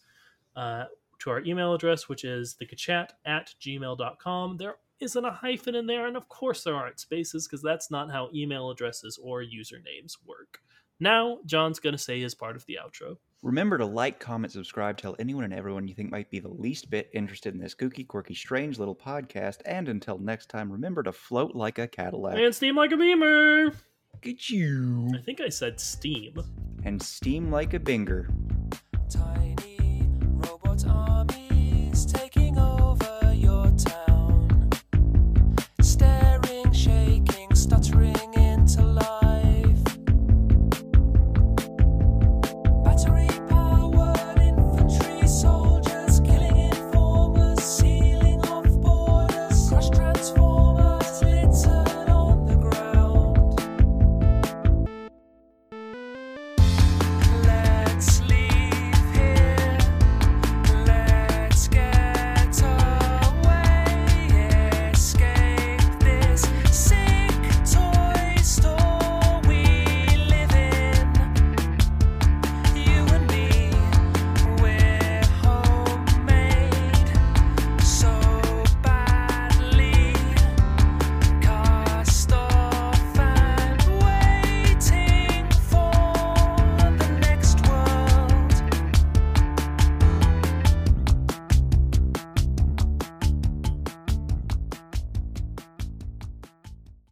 uh, 0.56 0.86
to 1.20 1.30
our 1.30 1.40
email 1.44 1.72
address, 1.72 2.08
which 2.08 2.24
is 2.24 2.56
thekachat 2.60 3.10
at 3.24 3.54
gmail.com. 3.60 4.56
There 4.56 4.74
isn't 5.00 5.24
a 5.24 5.30
hyphen 5.30 5.74
in 5.74 5.86
there, 5.86 6.06
and 6.06 6.16
of 6.16 6.28
course 6.28 6.62
there 6.62 6.74
aren't 6.74 7.00
spaces 7.00 7.46
because 7.46 7.62
that's 7.62 7.90
not 7.90 8.10
how 8.10 8.28
email 8.34 8.70
addresses 8.70 9.18
or 9.22 9.42
usernames 9.42 10.16
work. 10.26 10.60
Now, 11.00 11.38
John's 11.46 11.80
going 11.80 11.94
to 11.94 11.98
say 11.98 12.20
his 12.20 12.34
part 12.34 12.56
of 12.56 12.66
the 12.66 12.78
outro. 12.84 13.16
Remember 13.42 13.78
to 13.78 13.86
like, 13.86 14.20
comment, 14.20 14.52
subscribe, 14.52 14.98
tell 14.98 15.16
anyone 15.18 15.44
and 15.44 15.54
everyone 15.54 15.88
you 15.88 15.94
think 15.94 16.10
might 16.10 16.30
be 16.30 16.40
the 16.40 16.48
least 16.48 16.90
bit 16.90 17.08
interested 17.14 17.54
in 17.54 17.60
this 17.60 17.74
kooky, 17.74 18.06
quirky, 18.06 18.34
strange 18.34 18.78
little 18.78 18.94
podcast. 18.94 19.62
And 19.64 19.88
until 19.88 20.18
next 20.18 20.50
time, 20.50 20.70
remember 20.70 21.02
to 21.04 21.12
float 21.12 21.54
like 21.54 21.78
a 21.78 21.88
Cadillac. 21.88 22.38
And 22.38 22.54
steam 22.54 22.76
like 22.76 22.92
a 22.92 22.98
beamer! 22.98 23.72
Get 24.20 24.50
you. 24.50 25.10
I 25.14 25.22
think 25.22 25.40
I 25.40 25.48
said 25.48 25.80
steam. 25.80 26.34
And 26.84 27.00
steam 27.00 27.50
like 27.50 27.72
a 27.72 27.78
binger. 27.78 28.28